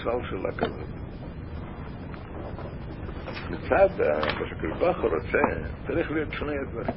ישאל 0.05 0.26
שאלה 0.31 0.52
כזאת. 0.52 0.89
מצד 3.51 3.89
מה 3.98 4.74
ברוך 4.78 4.97
הוא 4.98 5.10
רוצה, 5.10 5.39
צריך 5.86 6.10
להיות 6.10 6.32
שני 6.32 6.52
דברים. 6.70 6.94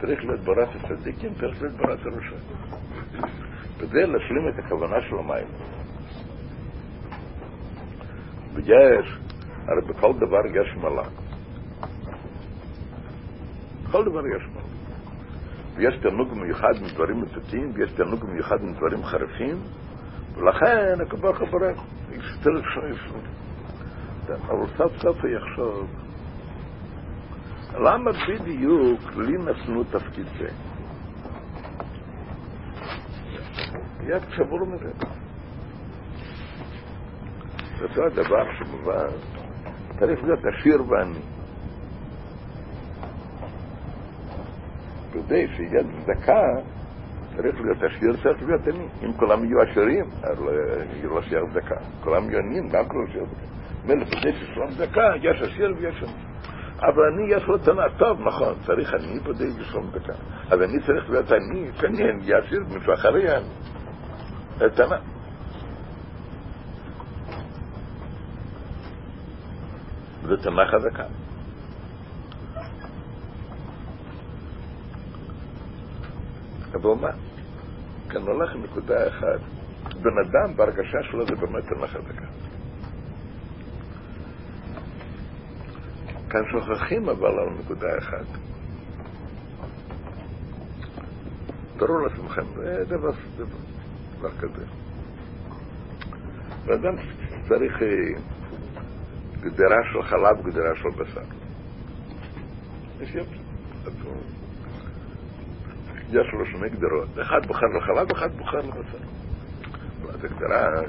צריך 0.00 0.24
להיות 0.24 0.40
בורת 0.40 0.68
הצדיקים, 0.74 1.34
צריך 1.34 1.62
להיות 1.62 1.76
בורת 1.76 1.98
הרשעים. 2.06 2.40
כדי 3.78 4.06
להשלים 4.06 4.48
את 4.48 4.58
הכוונה 4.58 4.96
של 5.00 5.18
המים. 5.18 5.46
ויש, 8.54 9.18
הרי 9.66 9.80
בכל 9.88 10.12
דבר 10.16 10.46
יש 10.46 10.76
מלאק. 10.76 11.12
כל 13.90 14.04
דבר 14.04 14.26
יש 14.26 14.42
מלא. 14.54 14.62
ויש 15.76 15.94
תענוג 16.02 16.34
מיוחד 16.34 16.72
מדברים 16.82 17.20
מתוקים, 17.20 17.72
ויש 17.74 17.92
תענוג 17.92 18.24
מיוחד 18.24 18.64
מדברים 18.64 19.04
חריפים, 19.04 19.56
ולכן 20.34 21.04
בורא, 21.50 21.70
יש 22.12 22.38
צריך 22.42 22.66
שויף. 22.74 23.12
אבל 24.28 24.66
סוף 24.76 24.92
סוף 24.96 25.16
הוא 25.22 25.30
יחשוב, 25.30 25.90
למה 27.74 28.10
בדיוק 28.28 29.00
לי 29.16 29.38
נתנו 29.38 29.84
תפקיד 29.84 30.26
זה? 30.38 30.48
מיד 34.00 34.22
שבור 34.30 34.66
מזה. 34.66 34.90
זה 37.94 38.04
הדבר 38.06 38.44
שמובן, 38.58 39.06
צריך 39.98 40.24
להיות 40.24 40.40
עשיר 40.44 40.82
ועני. 40.88 41.20
כדי 45.12 45.46
שיהיה 45.56 45.82
צדקה, 45.82 46.42
צריך 47.42 47.60
להיות 47.60 47.82
עשיר, 47.82 48.16
צריך 48.22 48.42
להיות 48.46 48.66
עני. 48.66 48.86
אם 49.02 49.12
כולם 49.12 49.44
יהיו 49.44 49.60
עשירים, 49.62 50.04
לא 51.04 51.22
שיהיה 51.22 51.42
צדקה. 51.52 51.74
כולם 52.04 52.30
יהיו 52.30 52.38
עניים, 52.38 52.68
גם 52.68 52.88
כולם 52.88 53.06
שיהיה 53.06 53.24
צדקה. 53.26 53.46
מילא 53.84 54.04
כדי 54.04 54.32
ששלום 54.32 54.70
צדקה, 54.70 55.12
יש 55.22 55.42
עשיר 55.42 55.74
ויש 55.78 56.02
עני. 56.02 56.12
אבל 56.78 57.02
אני 57.12 57.34
יש 57.34 57.42
לו 57.44 57.58
תנא, 57.58 57.88
טוב, 57.98 58.20
נכון, 58.20 58.54
צריך 58.66 58.94
אני 58.94 59.20
כדי 59.24 59.46
לשלום 59.58 59.90
צדקה. 59.90 60.12
אז 60.50 60.62
אני 60.62 60.80
צריך 60.86 61.10
להיות 61.10 61.32
עני, 61.32 61.70
שאני 61.80 62.02
אהיה 62.02 62.38
עשיר, 62.38 62.60
מישהו 62.74 62.94
אחר 62.94 63.16
יהיה 63.16 63.38
עני. 63.38 64.70
תנא. 64.74 64.96
זה 70.22 70.36
תנא 70.36 70.64
חזקה. 70.70 71.04
אבל 76.74 76.90
מה? 77.00 77.31
כאן 78.12 78.22
הולך 78.22 78.56
נקודה 78.56 79.08
אחת. 79.08 79.40
בן 80.02 80.18
אדם 80.18 80.56
בהרגשה 80.56 81.02
שלו 81.02 81.26
זה 81.26 81.34
באמת 81.34 81.64
תנא 81.64 81.86
חזקה. 81.86 82.26
כאן 86.30 86.40
שוכחים 86.50 87.08
אבל 87.08 87.38
על 87.38 87.50
נקודה 87.60 87.98
אחת. 87.98 88.26
תראו 91.76 91.98
לעצמכם, 91.98 92.42
זה 92.54 92.84
דבר, 92.88 93.10
דבר, 93.36 94.30
כזה. 94.40 94.64
בן 96.66 96.72
אדם 96.72 96.94
צריך 97.48 97.82
גדרה 99.40 99.76
של 99.92 100.02
חלב, 100.02 100.46
גדרה 100.46 100.76
של 100.76 100.88
בשר. 100.88 101.20
יש 103.00 103.16
יש 106.12 106.32
לו 106.32 106.46
שני 106.46 106.68
גדרות, 106.68 107.08
אחד 107.22 107.46
בוחר 107.46 107.66
לחלב, 107.66 108.10
אחד 108.10 108.32
בוחר 108.38 108.58
לבשר. 108.58 108.98
אז 110.08 110.24
הגדרה, 110.24 110.82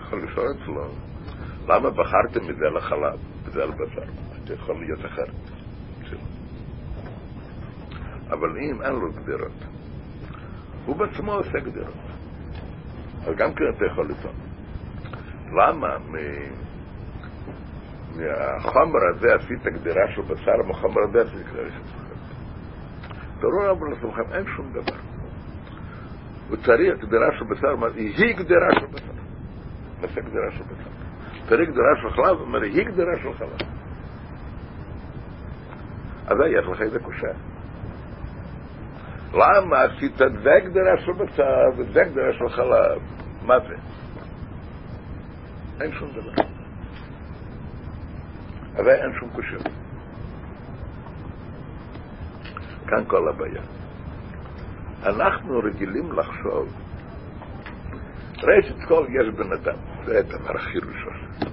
יכול 0.00 0.22
לשאול 0.24 0.46
אצלו, 0.50 0.88
למה 1.68 1.90
בחרתם 1.90 2.40
מזה 2.42 2.66
לחלב 2.76 3.18
וזה 3.44 3.64
לבשר? 3.64 4.12
זה 4.46 4.54
יכול 4.54 4.76
להיות 4.80 5.06
אחרת. 5.06 5.56
אבל 8.30 8.58
אם 8.58 8.82
אין 8.82 8.92
לו 8.92 9.12
גדרות, 9.12 9.64
הוא 10.86 10.96
בעצמו 10.96 11.32
עושה 11.32 11.58
גדרות. 11.58 11.94
אז 13.26 13.34
גם 13.36 13.54
כן 13.54 13.64
אתה 13.76 13.84
יכול 13.92 14.08
לטעון. 14.08 14.34
למה 15.46 15.98
מהחומר 18.16 19.00
הזה 19.14 19.34
עשית 19.34 19.62
גדרה 19.62 20.02
של 20.14 20.22
בשר, 20.22 20.62
מהחומר 20.66 21.02
הזה 21.08 21.22
עשית 21.22 21.46
גדרה 21.46 21.70
של 21.70 21.82
בשר? 21.82 22.05
תראו 23.40 23.70
אבל 23.70 23.88
לעצמכם, 23.90 24.32
אין 24.32 24.44
שום 24.56 24.72
דבר. 24.72 24.96
הוא 26.48 26.56
צריך 26.56 26.98
גדרה 26.98 27.28
של 27.38 27.44
בשר, 27.44 27.86
היא 27.94 28.36
גדרה 28.36 28.68
של 28.80 28.86
בשר. 28.86 29.12
נעשה 30.00 30.20
גדרה 30.20 30.50
של 30.50 30.62
בשר. 30.62 30.90
צריך 31.48 31.70
גדרה 31.70 31.96
של 32.02 32.10
חלב, 32.10 32.40
אומר, 32.40 32.62
היא 32.62 32.84
גדרה 32.84 33.16
של 33.22 33.32
חלב. 33.38 33.68
אז 36.26 36.36
יש 36.50 36.66
לך 36.72 36.82
איזה 36.82 36.98
קושה. 36.98 37.32
למה 39.34 39.82
עשית 39.82 40.16
זה 40.16 40.50
גדרה 40.64 40.98
של 40.98 41.12
בשר 41.12 41.68
וזה 41.76 42.00
גדרה 42.04 42.32
של 42.32 42.48
חלב? 42.48 43.02
מה 43.42 43.54
זה? 43.60 43.74
אין 45.80 45.92
שום 45.92 46.10
דבר. 46.10 46.42
אבל 48.76 48.90
אין 48.90 49.12
שום 49.20 49.28
קושה. 49.30 49.85
כאן 52.86 53.04
כל 53.06 53.28
הבעיה. 53.28 53.62
אנחנו 55.02 55.58
רגילים 55.58 56.12
לחשוב, 56.12 56.68
ראשית 58.42 58.76
כל 58.88 59.06
יש 59.10 59.34
בן 59.34 59.52
אדם, 59.52 59.78
זה 60.04 60.18
הדבר 60.18 60.56
הכי 60.56 60.78
ראשון. 60.78 61.50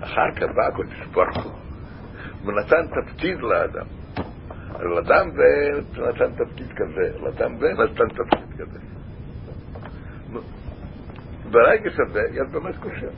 אחר 0.00 0.30
כך 0.36 0.54
בא 0.56 0.66
הקודש 0.72 1.06
ברוך 1.12 1.44
הוא, 1.44 1.52
ונתן 2.44 2.86
תפקיד 2.86 3.38
לאדם. 3.40 3.86
לאדם 4.80 5.30
בן 5.30 6.02
נתן 6.02 6.44
תפקיד 6.44 6.72
כזה, 6.76 7.18
לאדם 7.18 7.58
בן 7.58 7.82
נתן 7.82 8.08
תפקיד 8.08 8.60
כזה. 8.60 8.78
ברגע 11.50 11.90
שזה 11.90 12.20
יש 12.32 12.52
באמת 12.52 12.76
קושיות. 12.76 13.12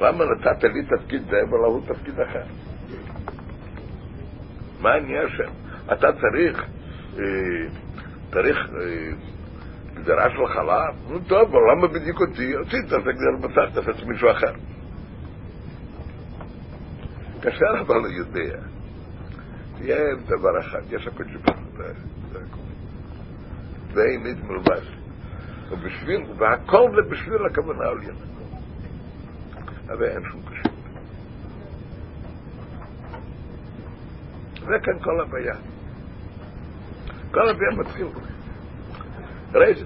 למה 0.00 0.24
נתת 0.24 0.64
לי 0.64 0.82
תפקיד 0.82 1.22
זה 1.22 1.36
ולהוא 1.48 1.80
תפקיד 1.86 2.20
אחר? 2.20 2.44
מה 4.80 4.90
העניין 4.90 5.28
שם? 5.28 5.63
אתה 5.92 6.06
צריך, 6.12 6.64
צריך 8.30 8.58
גדרה 9.94 10.30
של 10.30 10.46
חלב? 10.54 10.94
נו 11.08 11.18
טוב, 11.26 11.48
אבל 11.48 11.72
למה 11.72 11.88
בדיוק 11.88 12.20
אותי? 12.20 12.52
עשית, 12.56 12.84
תעשה 12.88 13.12
גדרה 13.12 13.48
בשר, 13.48 13.70
תעשה 13.80 14.06
מישהו 14.06 14.30
אחר. 14.30 14.52
קשה 17.40 17.66
אבל 17.80 18.10
יודע. 18.16 18.58
תהיה 19.78 19.98
דבר 20.26 20.60
אחד, 20.60 20.80
יש 20.90 21.06
הקודש 21.06 21.34
ברוך 21.34 21.58
זה 22.32 22.38
הכל. 22.38 22.60
זה 23.92 24.02
אמת 24.16 24.44
מלבש. 24.44 24.86
ובשביל, 25.70 26.20
והכל 26.38 26.90
זה 26.96 27.10
בשביל 27.10 27.46
הכוונה 27.46 27.84
עליונה. 27.84 28.24
אבל 29.86 30.04
אין 30.04 30.22
שום 30.32 30.40
קשה. 30.42 30.68
זה 34.60 34.78
כאן 34.82 34.98
כל 35.04 35.20
הבעיה. 35.20 35.73
כל 37.34 37.48
הבעיה 37.48 37.70
מתחיל. 37.76 38.06
ראיתי. 39.54 39.84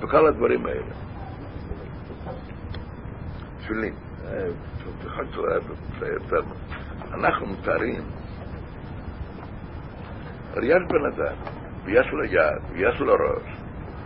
בכל 0.00 0.26
הדברים 0.26 0.66
האלה. 0.66 0.94
תפילין. 3.58 3.94
אנחנו 7.12 7.46
מתארים, 7.46 8.02
יש 10.62 10.82
בן 10.88 11.06
אדם, 11.14 11.36
ויש 11.84 12.06
לו 12.12 12.24
יד, 12.24 12.62
ויש 12.72 13.00
לו 13.00 13.12
ראש, 13.12 13.42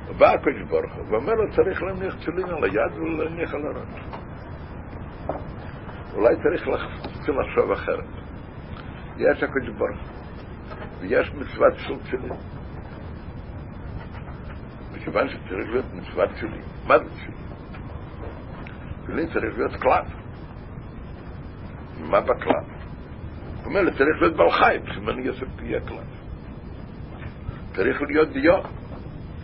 ובא 0.08 0.32
הקדוש 0.32 0.62
ברוך 0.68 0.94
הוא, 0.94 1.04
ואומר 1.10 1.34
לו 1.34 1.52
צריך 1.56 1.82
להניח 1.82 2.14
תפילין 2.14 2.48
על 2.48 2.64
היד 2.64 2.92
ולהניח 2.96 3.54
על 3.54 3.66
הראש. 3.66 4.18
אולי 6.14 6.36
צריך 6.36 6.68
לחשוב 7.28 7.70
אחרת. 7.72 8.27
יש 9.18 9.42
הקדוש 9.42 9.68
ברוך 9.78 10.00
ויש 11.00 11.32
מצוות 11.34 11.74
של 11.76 11.98
תפילין. 11.98 12.32
מכיוון 14.94 15.28
שצריך 15.28 15.70
להיות 15.70 15.86
מצוות 15.94 16.30
תפילין. 16.30 16.62
מה 16.86 16.98
זה 16.98 17.04
תפילין? 17.04 17.38
תפילין 19.02 19.26
צריך 19.26 19.58
להיות 19.58 19.76
קלף. 19.76 20.06
מה 22.00 22.20
בקלף? 22.20 22.66
זאת 23.56 23.66
אומרת, 23.66 23.92
צריך 23.92 24.20
להיות 24.20 24.36
בעל 24.36 24.50
חיים, 24.50 24.82
שמני 24.94 25.22
יוסף 25.22 25.46
תהיה 25.56 25.80
קלף. 25.80 26.18
צריך 27.74 28.02
להיות 28.02 28.28
דיו. 28.28 28.62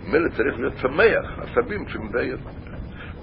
מילא 0.07 0.29
צריך 0.29 0.57
להיות 0.59 0.79
שמח, 0.79 1.39
עשבים 1.39 1.89
שמדי 1.89 2.31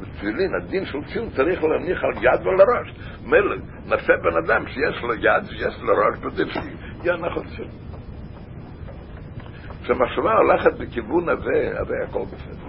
בתפילין, 0.02 0.56
הדין 0.56 0.86
של 0.86 1.02
תפילין 1.02 1.30
צריך 1.30 1.64
להניח 1.64 2.04
על 2.04 2.24
יד 2.24 2.48
ועל 2.48 2.62
הראש. 2.62 2.94
מילא, 3.26 3.56
נעשה 3.86 4.14
בן 4.24 4.38
אדם 4.46 4.68
שיש 4.68 5.04
לו 5.04 5.14
יד 5.14 5.44
ויש 5.50 5.80
לו 5.82 5.94
ראש, 5.94 6.34
בדיוק 6.34 6.50
שיהיה 6.52 7.18
נכון 7.18 7.44
תפילין. 7.48 7.72
כשהמחשבה 9.84 10.34
הולכת 10.34 10.74
בכיוון 10.80 11.30
הזה, 11.30 11.54
היה 11.54 12.04
הכל 12.10 12.26
בסדר. 12.26 12.61